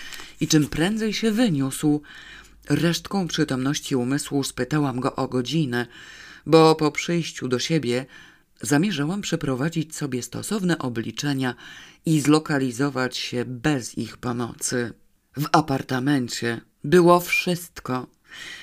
i 0.40 0.48
czym 0.48 0.66
prędzej 0.68 1.12
się 1.12 1.30
wyniósł. 1.30 2.02
Resztką 2.68 3.28
przytomności 3.28 3.96
umysłu 3.96 4.44
spytałam 4.44 5.00
go 5.00 5.16
o 5.16 5.28
godzinę 5.28 5.86
bo 6.46 6.74
po 6.74 6.90
przyjściu 6.90 7.48
do 7.48 7.58
siebie 7.58 8.06
zamierzałam 8.60 9.20
przeprowadzić 9.20 9.96
sobie 9.96 10.22
stosowne 10.22 10.78
obliczenia 10.78 11.54
i 12.06 12.20
zlokalizować 12.20 13.16
się 13.16 13.44
bez 13.44 13.98
ich 13.98 14.16
pomocy. 14.16 14.92
W 15.36 15.46
apartamencie 15.52 16.60
było 16.84 17.20
wszystko. 17.20 18.06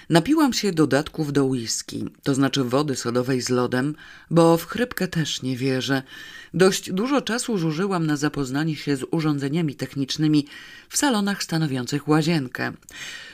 Napiłam 0.10 0.54
się 0.54 0.72
dodatków 0.72 1.34
do 1.34 1.46
whisky, 1.46 2.06
to 2.24 2.36
znaczy 2.36 2.64
wody 2.64 2.96
sodowej 2.96 3.42
z 3.42 3.50
lodem, 3.50 3.96
bo 4.30 4.58
w 4.58 4.66
chrypkę 4.66 5.08
też 5.08 5.42
nie 5.42 5.58
wierzę. 5.58 6.04
Dość 6.54 6.92
dużo 6.92 7.22
czasu 7.22 7.58
zużyłam 7.58 8.08
na 8.08 8.18
zapoznanie 8.18 8.76
się 8.76 8.96
z 8.96 9.06
urządzeniami 9.12 9.76
technicznymi 9.76 10.48
w 10.90 10.98
salonach 10.98 11.44
stanowiących 11.44 12.08
łazienkę. 12.08 12.72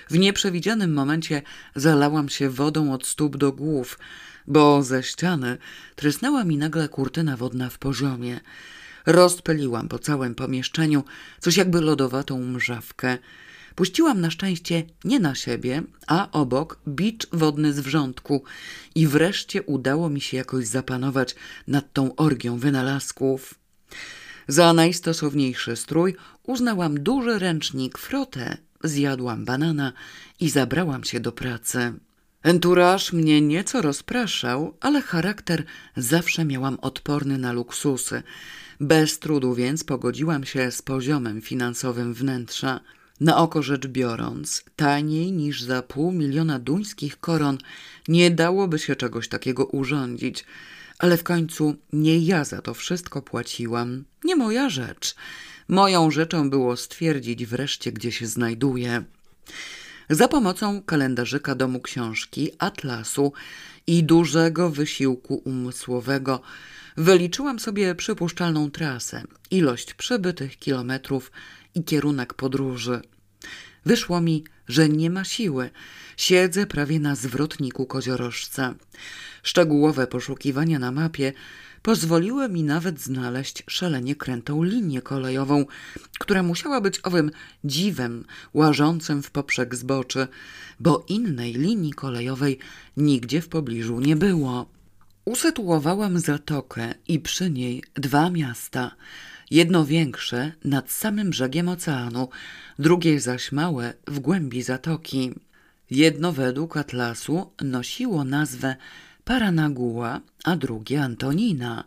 W 0.09 0.17
nieprzewidzianym 0.17 0.93
momencie 0.93 1.41
zalałam 1.75 2.29
się 2.29 2.49
wodą 2.49 2.93
od 2.93 3.07
stóp 3.07 3.37
do 3.37 3.51
głów, 3.51 3.99
bo 4.47 4.83
ze 4.83 5.03
ściany 5.03 5.57
trysnęła 5.95 6.43
mi 6.43 6.57
nagle 6.57 6.89
kurtyna 6.89 7.37
wodna 7.37 7.69
w 7.69 7.77
poziomie. 7.77 8.39
Rozpyliłam 9.05 9.87
po 9.87 9.99
całym 9.99 10.35
pomieszczeniu 10.35 11.03
coś 11.39 11.57
jakby 11.57 11.81
lodowatą 11.81 12.39
mrzawkę. 12.39 13.17
Puściłam 13.75 14.21
na 14.21 14.31
szczęście 14.31 14.83
nie 15.03 15.19
na 15.19 15.35
siebie, 15.35 15.83
a 16.07 16.31
obok 16.31 16.79
bicz 16.87 17.27
wodny 17.33 17.73
z 17.73 17.79
wrzątku 17.79 18.43
i 18.95 19.07
wreszcie 19.07 19.63
udało 19.63 20.09
mi 20.09 20.21
się 20.21 20.37
jakoś 20.37 20.67
zapanować 20.67 21.35
nad 21.67 21.93
tą 21.93 22.15
orgią 22.15 22.57
wynalazków. 22.57 23.55
Za 24.47 24.73
najstosowniejszy 24.73 25.75
strój 25.75 26.15
uznałam 26.43 27.03
duży 27.03 27.39
ręcznik 27.39 27.97
frotę, 27.97 28.57
zjadłam 28.83 29.45
banana 29.45 29.93
i 30.39 30.49
zabrałam 30.49 31.03
się 31.03 31.19
do 31.19 31.31
pracy. 31.31 31.93
Enturaż 32.43 33.13
mnie 33.13 33.41
nieco 33.41 33.81
rozpraszał, 33.81 34.77
ale 34.79 35.01
charakter 35.01 35.63
zawsze 35.97 36.45
miałam 36.45 36.77
odporny 36.81 37.37
na 37.37 37.53
luksusy. 37.53 38.23
Bez 38.79 39.19
trudu 39.19 39.53
więc 39.53 39.83
pogodziłam 39.83 40.45
się 40.45 40.71
z 40.71 40.81
poziomem 40.81 41.41
finansowym 41.41 42.13
wnętrza. 42.13 42.79
Na 43.19 43.37
oko 43.37 43.63
rzecz 43.63 43.87
biorąc, 43.87 44.63
taniej 44.75 45.31
niż 45.31 45.61
za 45.61 45.81
pół 45.81 46.11
miliona 46.11 46.59
duńskich 46.59 47.19
koron 47.19 47.57
nie 48.07 48.31
dałoby 48.31 48.79
się 48.79 48.95
czegoś 48.95 49.27
takiego 49.27 49.65
urządzić, 49.65 50.45
ale 50.99 51.17
w 51.17 51.23
końcu 51.23 51.75
nie 51.93 52.19
ja 52.19 52.43
za 52.43 52.61
to 52.61 52.73
wszystko 52.73 53.21
płaciłam, 53.21 54.03
nie 54.23 54.35
moja 54.35 54.69
rzecz. 54.69 55.15
Moją 55.67 56.11
rzeczą 56.11 56.49
było 56.49 56.77
stwierdzić 56.77 57.45
wreszcie, 57.45 57.91
gdzie 57.91 58.11
się 58.11 58.27
znajduję. 58.27 59.03
Za 60.09 60.27
pomocą 60.27 60.81
kalendarzyka 60.81 61.55
domu 61.55 61.79
książki, 61.79 62.51
atlasu 62.59 63.33
i 63.87 64.03
dużego 64.03 64.69
wysiłku 64.69 65.41
umysłowego 65.45 66.41
wyliczyłam 66.97 67.59
sobie 67.59 67.95
przypuszczalną 67.95 68.71
trasę, 68.71 69.23
ilość 69.51 69.93
przebytych 69.93 70.59
kilometrów 70.59 71.31
i 71.75 71.83
kierunek 71.83 72.33
podróży. 72.33 73.01
Wyszło 73.85 74.21
mi, 74.21 74.43
że 74.67 74.89
nie 74.89 75.09
ma 75.09 75.23
siły. 75.23 75.69
Siedzę 76.17 76.65
prawie 76.65 76.99
na 76.99 77.15
zwrotniku 77.15 77.85
koziorożca. 77.85 78.75
Szczegółowe 79.43 80.07
poszukiwania 80.07 80.79
na 80.79 80.91
mapie 80.91 81.33
pozwoliły 81.87 82.49
mi 82.49 82.63
nawet 82.63 82.99
znaleźć 83.01 83.63
szalenie 83.67 84.15
krętą 84.15 84.63
linię 84.63 85.01
kolejową, 85.01 85.65
która 86.19 86.43
musiała 86.43 86.81
być 86.81 86.99
owym 87.03 87.31
dziwem 87.63 88.25
łażącym 88.53 89.23
w 89.23 89.31
poprzek 89.31 89.75
zboczy, 89.75 90.27
bo 90.79 91.05
innej 91.07 91.53
linii 91.53 91.93
kolejowej 91.93 92.59
nigdzie 92.97 93.41
w 93.41 93.49
pobliżu 93.49 93.99
nie 93.99 94.15
było. 94.15 94.69
Usytuowałam 95.25 96.19
zatokę 96.19 96.93
i 97.07 97.19
przy 97.19 97.49
niej 97.49 97.83
dwa 97.95 98.29
miasta. 98.29 98.95
Jedno 99.51 99.85
większe 99.85 100.51
nad 100.65 100.91
samym 100.91 101.29
brzegiem 101.29 101.69
oceanu, 101.69 102.29
drugie 102.79 103.19
zaś 103.19 103.51
małe 103.51 103.93
w 104.07 104.19
głębi 104.19 104.63
zatoki. 104.63 105.31
Jedno 105.89 106.31
według 106.33 106.77
atlasu 106.77 107.51
nosiło 107.61 108.23
nazwę 108.23 108.75
Paranagua, 109.27 110.21
a 110.43 110.55
drugie 110.55 111.03
Antonina. 111.03 111.83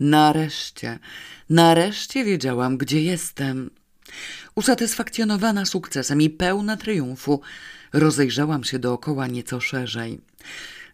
Nareszcie, 0.00 0.98
nareszcie 1.50 2.24
wiedziałam, 2.24 2.78
gdzie 2.78 3.02
jestem. 3.02 3.70
Usatysfakcjonowana 4.54 5.64
sukcesem 5.64 6.22
i 6.22 6.30
pełna 6.30 6.76
triumfu, 6.76 7.40
rozejrzałam 7.92 8.64
się 8.64 8.78
dookoła 8.78 9.26
nieco 9.26 9.60
szerzej. 9.60 10.20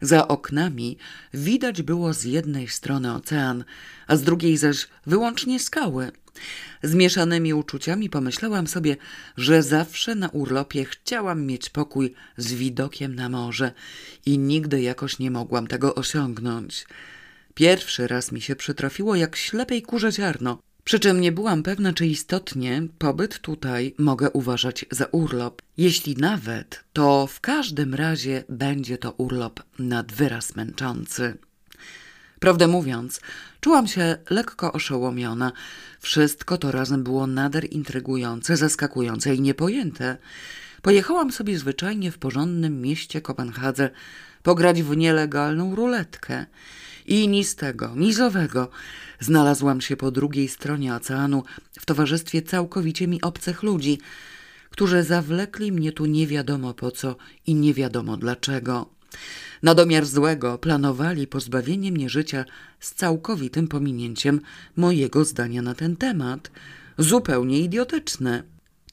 Za 0.00 0.28
oknami 0.28 0.98
widać 1.34 1.82
było 1.82 2.12
z 2.12 2.24
jednej 2.24 2.68
strony 2.68 3.14
ocean, 3.14 3.64
a 4.06 4.16
z 4.16 4.22
drugiej 4.22 4.56
zaś 4.56 4.88
wyłącznie 5.06 5.60
skały. 5.60 6.12
Zmieszanymi 6.82 7.54
uczuciami 7.54 8.10
pomyślałam 8.10 8.66
sobie, 8.66 8.96
że 9.36 9.62
zawsze 9.62 10.14
na 10.14 10.28
urlopie 10.28 10.84
chciałam 10.84 11.46
mieć 11.46 11.70
pokój 11.70 12.14
z 12.36 12.52
widokiem 12.52 13.14
na 13.14 13.28
morze 13.28 13.72
i 14.26 14.38
nigdy 14.38 14.82
jakoś 14.82 15.18
nie 15.18 15.30
mogłam 15.30 15.66
tego 15.66 15.94
osiągnąć. 15.94 16.86
Pierwszy 17.54 18.06
raz 18.06 18.32
mi 18.32 18.40
się 18.40 18.56
przytrafiło 18.56 19.16
jak 19.16 19.36
ślepej 19.36 19.82
kurze 19.82 20.12
ziarno. 20.12 20.58
Przy 20.84 21.00
czym 21.00 21.20
nie 21.20 21.32
byłam 21.32 21.62
pewna, 21.62 21.92
czy 21.92 22.06
istotnie 22.06 22.82
pobyt 22.98 23.38
tutaj 23.38 23.94
mogę 23.98 24.30
uważać 24.30 24.86
za 24.90 25.04
urlop. 25.04 25.62
Jeśli 25.76 26.16
nawet, 26.16 26.84
to 26.92 27.26
w 27.26 27.40
każdym 27.40 27.94
razie 27.94 28.44
będzie 28.48 28.98
to 28.98 29.12
urlop 29.12 29.62
nad 29.78 30.12
wyraz 30.12 30.56
męczący. 30.56 31.38
Prawdę 32.40 32.66
mówiąc, 32.66 33.20
czułam 33.60 33.86
się 33.86 34.16
lekko 34.30 34.72
oszołomiona. 34.72 35.52
Wszystko 36.00 36.58
to 36.58 36.72
razem 36.72 37.04
było 37.04 37.26
nader 37.26 37.72
intrygujące, 37.72 38.56
zaskakujące 38.56 39.34
i 39.34 39.40
niepojęte. 39.40 40.16
Pojechałam 40.82 41.32
sobie 41.32 41.58
zwyczajnie 41.58 42.10
w 42.10 42.18
porządnym 42.18 42.80
mieście 42.82 43.20
Kopenhadze 43.20 43.90
pograć 44.42 44.82
w 44.82 44.96
nielegalną 44.96 45.74
ruletkę. 45.74 46.46
I 47.06 47.28
ni 47.28 47.44
z 47.44 47.56
tego. 47.56 47.94
Znalazłam 49.20 49.80
się 49.80 49.96
po 49.96 50.10
drugiej 50.10 50.48
stronie 50.48 50.94
oceanu 50.94 51.44
w 51.80 51.86
towarzystwie 51.86 52.42
całkowicie 52.42 53.08
mi 53.08 53.22
obcych 53.22 53.62
ludzi, 53.62 53.98
którzy 54.70 55.02
zawlekli 55.02 55.72
mnie 55.72 55.92
tu 55.92 56.06
nie 56.06 56.26
wiadomo 56.26 56.74
po 56.74 56.90
co 56.90 57.16
i 57.46 57.54
nie 57.54 57.74
wiadomo 57.74 58.16
dlaczego. 58.16 58.97
Na 59.62 59.74
domiar 59.74 60.06
złego 60.06 60.58
planowali 60.58 61.26
pozbawienie 61.26 61.92
mnie 61.92 62.08
życia 62.08 62.44
z 62.80 62.94
całkowitym 62.94 63.68
pominięciem 63.68 64.40
mojego 64.76 65.24
zdania 65.24 65.62
na 65.62 65.74
ten 65.74 65.96
temat. 65.96 66.50
Zupełnie 66.98 67.60
idiotyczne. 67.60 68.42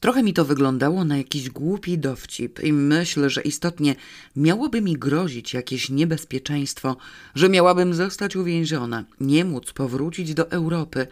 Trochę 0.00 0.22
mi 0.22 0.32
to 0.32 0.44
wyglądało 0.44 1.04
na 1.04 1.16
jakiś 1.16 1.50
głupi 1.50 1.98
dowcip 1.98 2.60
i 2.64 2.72
myślę, 2.72 3.30
że 3.30 3.42
istotnie 3.42 3.94
miałoby 4.36 4.80
mi 4.80 4.92
grozić 4.92 5.54
jakieś 5.54 5.90
niebezpieczeństwo, 5.90 6.96
że 7.34 7.48
miałabym 7.48 7.94
zostać 7.94 8.36
uwięziona, 8.36 9.04
nie 9.20 9.44
móc 9.44 9.72
powrócić 9.72 10.34
do 10.34 10.50
Europy, 10.50 11.06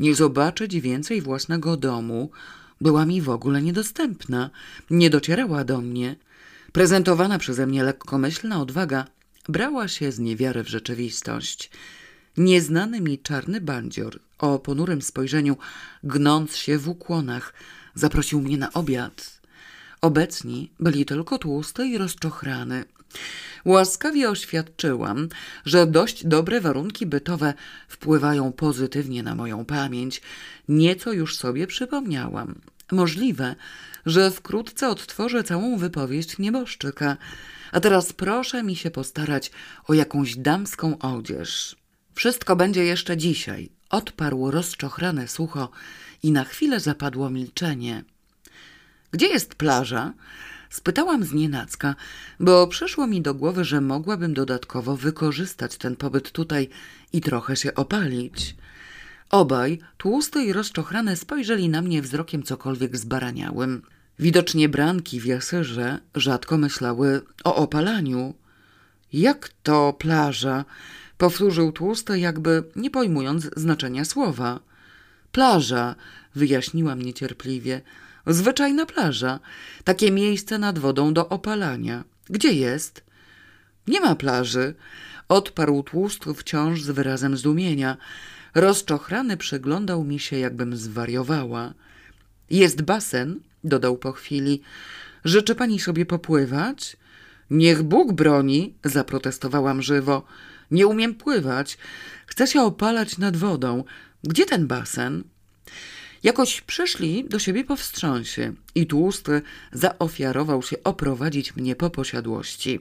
nie 0.00 0.14
zobaczyć 0.14 0.80
więcej 0.80 1.22
własnego 1.22 1.76
domu. 1.76 2.30
Była 2.80 3.06
mi 3.06 3.22
w 3.22 3.30
ogóle 3.30 3.62
niedostępna, 3.62 4.50
nie 4.90 5.10
docierała 5.10 5.64
do 5.64 5.80
mnie. 5.80 6.16
Prezentowana 6.72 7.38
przeze 7.38 7.66
mnie 7.66 7.84
lekkomyślna 7.84 8.60
odwaga 8.60 9.04
brała 9.48 9.88
się 9.88 10.12
z 10.12 10.18
niewiary 10.18 10.64
w 10.64 10.68
rzeczywistość. 10.68 11.70
Nieznany 12.36 13.00
mi 13.00 13.18
czarny 13.18 13.60
bandzior 13.60 14.20
o 14.38 14.58
ponurym 14.58 15.02
spojrzeniu, 15.02 15.56
gnąc 16.04 16.56
się 16.56 16.78
w 16.78 16.88
ukłonach, 16.88 17.54
zaprosił 17.94 18.40
mnie 18.40 18.58
na 18.58 18.72
obiad. 18.72 19.40
Obecni 20.00 20.70
byli 20.80 21.04
tylko 21.04 21.38
tłusty 21.38 21.86
i 21.86 21.98
rozczochrany. 21.98 22.84
Łaskawie 23.64 24.30
oświadczyłam, 24.30 25.28
że 25.64 25.86
dość 25.86 26.26
dobre 26.26 26.60
warunki 26.60 27.06
bytowe 27.06 27.54
wpływają 27.88 28.52
pozytywnie 28.52 29.22
na 29.22 29.34
moją 29.34 29.64
pamięć. 29.64 30.22
Nieco 30.68 31.12
już 31.12 31.36
sobie 31.36 31.66
przypomniałam. 31.66 32.54
Możliwe, 32.92 33.54
że 34.06 34.30
wkrótce 34.30 34.88
odtworzę 34.88 35.44
całą 35.44 35.76
wypowieść 35.76 36.38
nieboszczyka. 36.38 37.16
A 37.72 37.80
teraz 37.80 38.12
proszę 38.12 38.62
mi 38.62 38.76
się 38.76 38.90
postarać 38.90 39.50
o 39.86 39.94
jakąś 39.94 40.36
damską 40.36 40.98
odzież. 40.98 41.76
Wszystko 42.14 42.56
będzie 42.56 42.84
jeszcze 42.84 43.16
dzisiaj, 43.16 43.70
odparł 43.90 44.50
rozczochrane 44.50 45.28
sucho 45.28 45.70
i 46.22 46.32
na 46.32 46.44
chwilę 46.44 46.80
zapadło 46.80 47.30
milczenie. 47.30 48.04
Gdzie 49.10 49.26
jest 49.26 49.54
plaża? 49.54 50.12
Spytałam 50.70 51.24
z 51.24 51.32
nienacka, 51.32 51.94
bo 52.40 52.66
przyszło 52.66 53.06
mi 53.06 53.22
do 53.22 53.34
głowy, 53.34 53.64
że 53.64 53.80
mogłabym 53.80 54.34
dodatkowo 54.34 54.96
wykorzystać 54.96 55.76
ten 55.76 55.96
pobyt 55.96 56.32
tutaj 56.32 56.68
i 57.12 57.20
trochę 57.20 57.56
się 57.56 57.74
opalić. 57.74 58.56
Obaj, 59.30 59.78
tłusty 59.96 60.44
i 60.44 60.52
rozczochrane, 60.52 61.16
spojrzeli 61.16 61.68
na 61.68 61.82
mnie 61.82 62.02
wzrokiem 62.02 62.42
cokolwiek 62.42 62.96
zbaraniałym. 62.96 63.82
Widocznie 64.18 64.68
branki 64.68 65.20
w 65.20 65.24
jasyrze 65.24 65.98
rzadko 66.14 66.58
myślały 66.58 67.22
o 67.44 67.56
opalaniu. 67.56 68.34
Jak 69.12 69.50
to 69.62 69.92
plaża? 69.92 70.64
Powtórzył 71.18 71.72
tłusty, 71.72 72.18
jakby 72.18 72.64
nie 72.76 72.90
pojmując 72.90 73.50
znaczenia 73.56 74.04
słowa. 74.04 74.60
Plaża, 75.32 75.94
wyjaśniłam 76.34 77.02
niecierpliwie. 77.02 77.80
Zwyczajna 78.26 78.86
plaża. 78.86 79.40
Takie 79.84 80.10
miejsce 80.10 80.58
nad 80.58 80.78
wodą 80.78 81.14
do 81.14 81.28
opalania. 81.28 82.04
Gdzie 82.30 82.52
jest? 82.52 83.04
Nie 83.86 84.00
ma 84.00 84.14
plaży. 84.14 84.74
Odparł 85.28 85.82
tłusty 85.82 86.34
wciąż 86.34 86.82
z 86.82 86.90
wyrazem 86.90 87.36
zdumienia. 87.36 87.96
Rozczochrany 88.54 89.36
przyglądał 89.36 90.04
mi 90.04 90.18
się, 90.18 90.38
jakbym 90.38 90.76
zwariowała. 90.76 91.74
Jest 92.50 92.82
basen, 92.82 93.40
dodał 93.64 93.98
po 93.98 94.12
chwili. 94.12 94.62
Życzy 95.24 95.54
pani 95.54 95.80
sobie 95.80 96.06
popływać? 96.06 96.96
Niech 97.50 97.82
Bóg 97.82 98.12
broni, 98.12 98.74
zaprotestowałam 98.84 99.82
żywo. 99.82 100.24
Nie 100.70 100.86
umiem 100.86 101.14
pływać. 101.14 101.78
Chcę 102.26 102.46
się 102.46 102.62
opalać 102.62 103.18
nad 103.18 103.36
wodą. 103.36 103.84
Gdzie 104.24 104.46
ten 104.46 104.66
basen? 104.66 105.24
Jakoś 106.22 106.60
przyszli 106.60 107.24
do 107.24 107.38
siebie 107.38 107.64
po 107.64 107.76
wstrząsie 107.76 108.52
i 108.74 108.86
tłusty 108.86 109.42
zaofiarował 109.72 110.62
się 110.62 110.76
oprowadzić 110.84 111.56
mnie 111.56 111.76
po 111.76 111.90
posiadłości. 111.90 112.80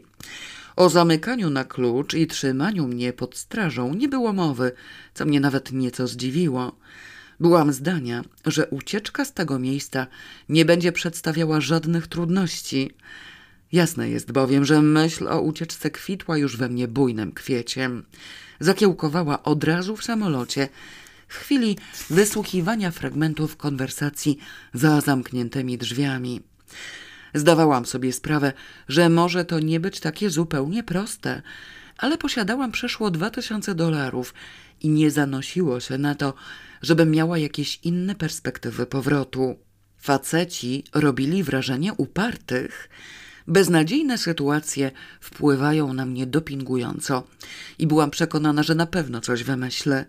O 0.76 0.90
zamykaniu 0.90 1.50
na 1.50 1.64
klucz 1.64 2.14
i 2.14 2.28
trzymaniu 2.28 2.88
mnie 2.88 3.14
pod 3.14 3.38
strażą 3.38 3.94
nie 3.94 4.10
było 4.10 4.34
mowy, 4.34 4.72
co 5.14 5.26
mnie 5.26 5.40
nawet 5.40 5.72
nieco 5.72 6.08
zdziwiło. 6.08 6.76
Byłam 7.40 7.74
zdania, 7.74 8.24
że 8.46 8.68
ucieczka 8.68 9.26
z 9.26 9.34
tego 9.34 9.60
miejsca 9.60 10.08
nie 10.50 10.66
będzie 10.66 10.92
przedstawiała 10.92 11.62
żadnych 11.62 12.08
trudności. 12.08 12.92
Jasne 13.72 14.10
jest 14.10 14.32
bowiem, 14.32 14.66
że 14.66 14.82
myśl 14.82 15.28
o 15.28 15.42
ucieczce 15.42 15.92
kwitła 15.92 16.38
już 16.38 16.58
we 16.58 16.70
mnie 16.70 16.88
bujnym 16.88 17.32
kwieciem. 17.32 18.06
Zakiełkowała 18.60 19.44
od 19.44 19.64
razu 19.64 19.98
w 19.98 20.04
samolocie, 20.04 20.70
w 21.28 21.36
chwili 21.36 21.78
wysłuchiwania 22.10 22.92
fragmentów 22.92 23.58
konwersacji 23.58 24.38
za 24.74 25.02
zamkniętymi 25.02 25.78
drzwiami. 25.78 26.42
Zdawałam 27.34 27.86
sobie 27.86 28.14
sprawę, 28.14 28.54
że 28.88 29.10
może 29.10 29.46
to 29.46 29.60
nie 29.60 29.80
być 29.80 30.00
takie 30.00 30.30
zupełnie 30.30 30.84
proste, 30.84 31.42
ale 31.98 32.18
posiadałam 32.18 32.72
przeszło 32.72 33.12
dwa 33.12 33.30
tysiące 33.30 33.76
dolarów 33.76 34.34
i 34.82 34.90
nie 34.90 35.12
zanosiło 35.12 35.80
się 35.80 35.98
na 35.98 36.16
to, 36.16 36.34
żebym 36.82 37.12
miała 37.12 37.38
jakieś 37.38 37.80
inne 37.84 38.16
perspektywy 38.16 38.86
powrotu. 38.86 39.56
Faceci 39.98 40.84
robili 40.94 41.44
wrażenie 41.44 41.94
upartych. 41.94 42.90
Beznadziejne 43.48 44.18
sytuacje 44.18 44.92
wpływają 45.20 45.94
na 45.94 46.06
mnie 46.06 46.26
dopingująco 46.26 47.28
i 47.80 47.88
byłam 47.88 48.12
przekonana, 48.12 48.64
że 48.64 48.76
na 48.76 48.86
pewno 48.86 49.22
coś 49.22 49.44
wymyślę. 49.44 50.06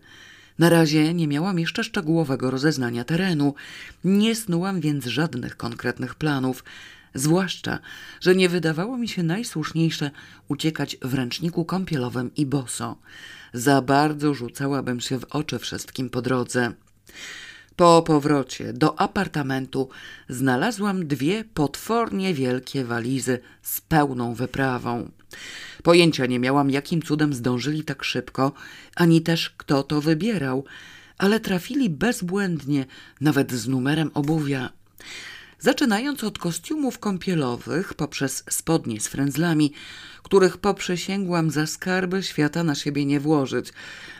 Na 0.58 0.68
razie 0.68 1.14
nie 1.14 1.28
miałam 1.28 1.58
jeszcze 1.58 1.84
szczegółowego 1.84 2.50
rozeznania 2.50 3.04
terenu, 3.04 3.54
nie 4.04 4.34
snułam 4.34 4.80
więc 4.80 5.06
żadnych 5.06 5.56
konkretnych 5.56 6.14
planów. 6.14 6.64
Zwłaszcza, 7.14 7.78
że 8.20 8.34
nie 8.34 8.48
wydawało 8.48 8.98
mi 8.98 9.08
się 9.08 9.22
najsłuszniejsze 9.22 10.10
uciekać 10.48 10.96
w 11.02 11.14
ręczniku 11.14 11.64
kąpielowym 11.64 12.30
i 12.36 12.46
boso. 12.46 12.96
Za 13.52 13.82
bardzo 13.82 14.34
rzucałabym 14.34 15.00
się 15.00 15.18
w 15.18 15.24
oczy 15.24 15.58
wszystkim 15.58 16.10
po 16.10 16.22
drodze. 16.22 16.72
Po 17.76 18.02
powrocie 18.02 18.72
do 18.72 19.00
apartamentu 19.00 19.88
znalazłam 20.28 21.06
dwie 21.06 21.44
potwornie 21.44 22.34
wielkie 22.34 22.84
walizy 22.84 23.38
z 23.62 23.80
pełną 23.80 24.34
wyprawą. 24.34 25.10
Pojęcia 25.82 26.26
nie 26.26 26.38
miałam, 26.38 26.70
jakim 26.70 27.02
cudem 27.02 27.34
zdążyli 27.34 27.84
tak 27.84 28.04
szybko, 28.04 28.52
ani 28.96 29.22
też 29.22 29.50
kto 29.50 29.82
to 29.82 30.00
wybierał, 30.00 30.64
ale 31.18 31.40
trafili 31.40 31.90
bezbłędnie, 31.90 32.86
nawet 33.20 33.52
z 33.52 33.68
numerem 33.68 34.10
obuwia. 34.14 34.70
Zaczynając 35.60 36.24
od 36.24 36.38
kostiumów 36.38 36.98
kąpielowych, 36.98 37.94
poprzez 37.94 38.44
spodnie 38.50 39.00
z 39.00 39.08
frędzlami, 39.08 39.72
których 40.22 40.58
poprzysięgłam 40.58 41.50
za 41.50 41.66
skarby 41.66 42.22
świata 42.22 42.64
na 42.64 42.74
siebie 42.74 43.06
nie 43.06 43.20
włożyć, 43.20 43.72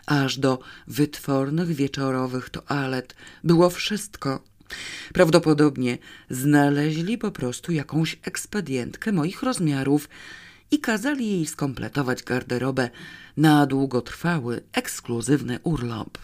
aż 0.07 0.39
do 0.39 0.59
wytwornych 0.87 1.69
wieczorowych 1.69 2.51
toalet. 2.51 3.15
Było 3.45 3.71
wszystko. 3.71 4.43
Prawdopodobnie 5.15 5.99
znaleźli 6.31 7.19
po 7.19 7.31
prostu 7.31 7.73
jakąś 7.73 8.19
ekspedientkę 8.23 9.13
moich 9.13 9.43
rozmiarów 9.43 10.09
i 10.71 10.79
kazali 10.79 11.27
jej 11.27 11.47
skompletować 11.47 12.23
garderobę 12.23 12.91
na 13.37 13.67
długotrwały, 13.67 14.63
ekskluzywny 14.73 15.59
urlop. 15.63 16.19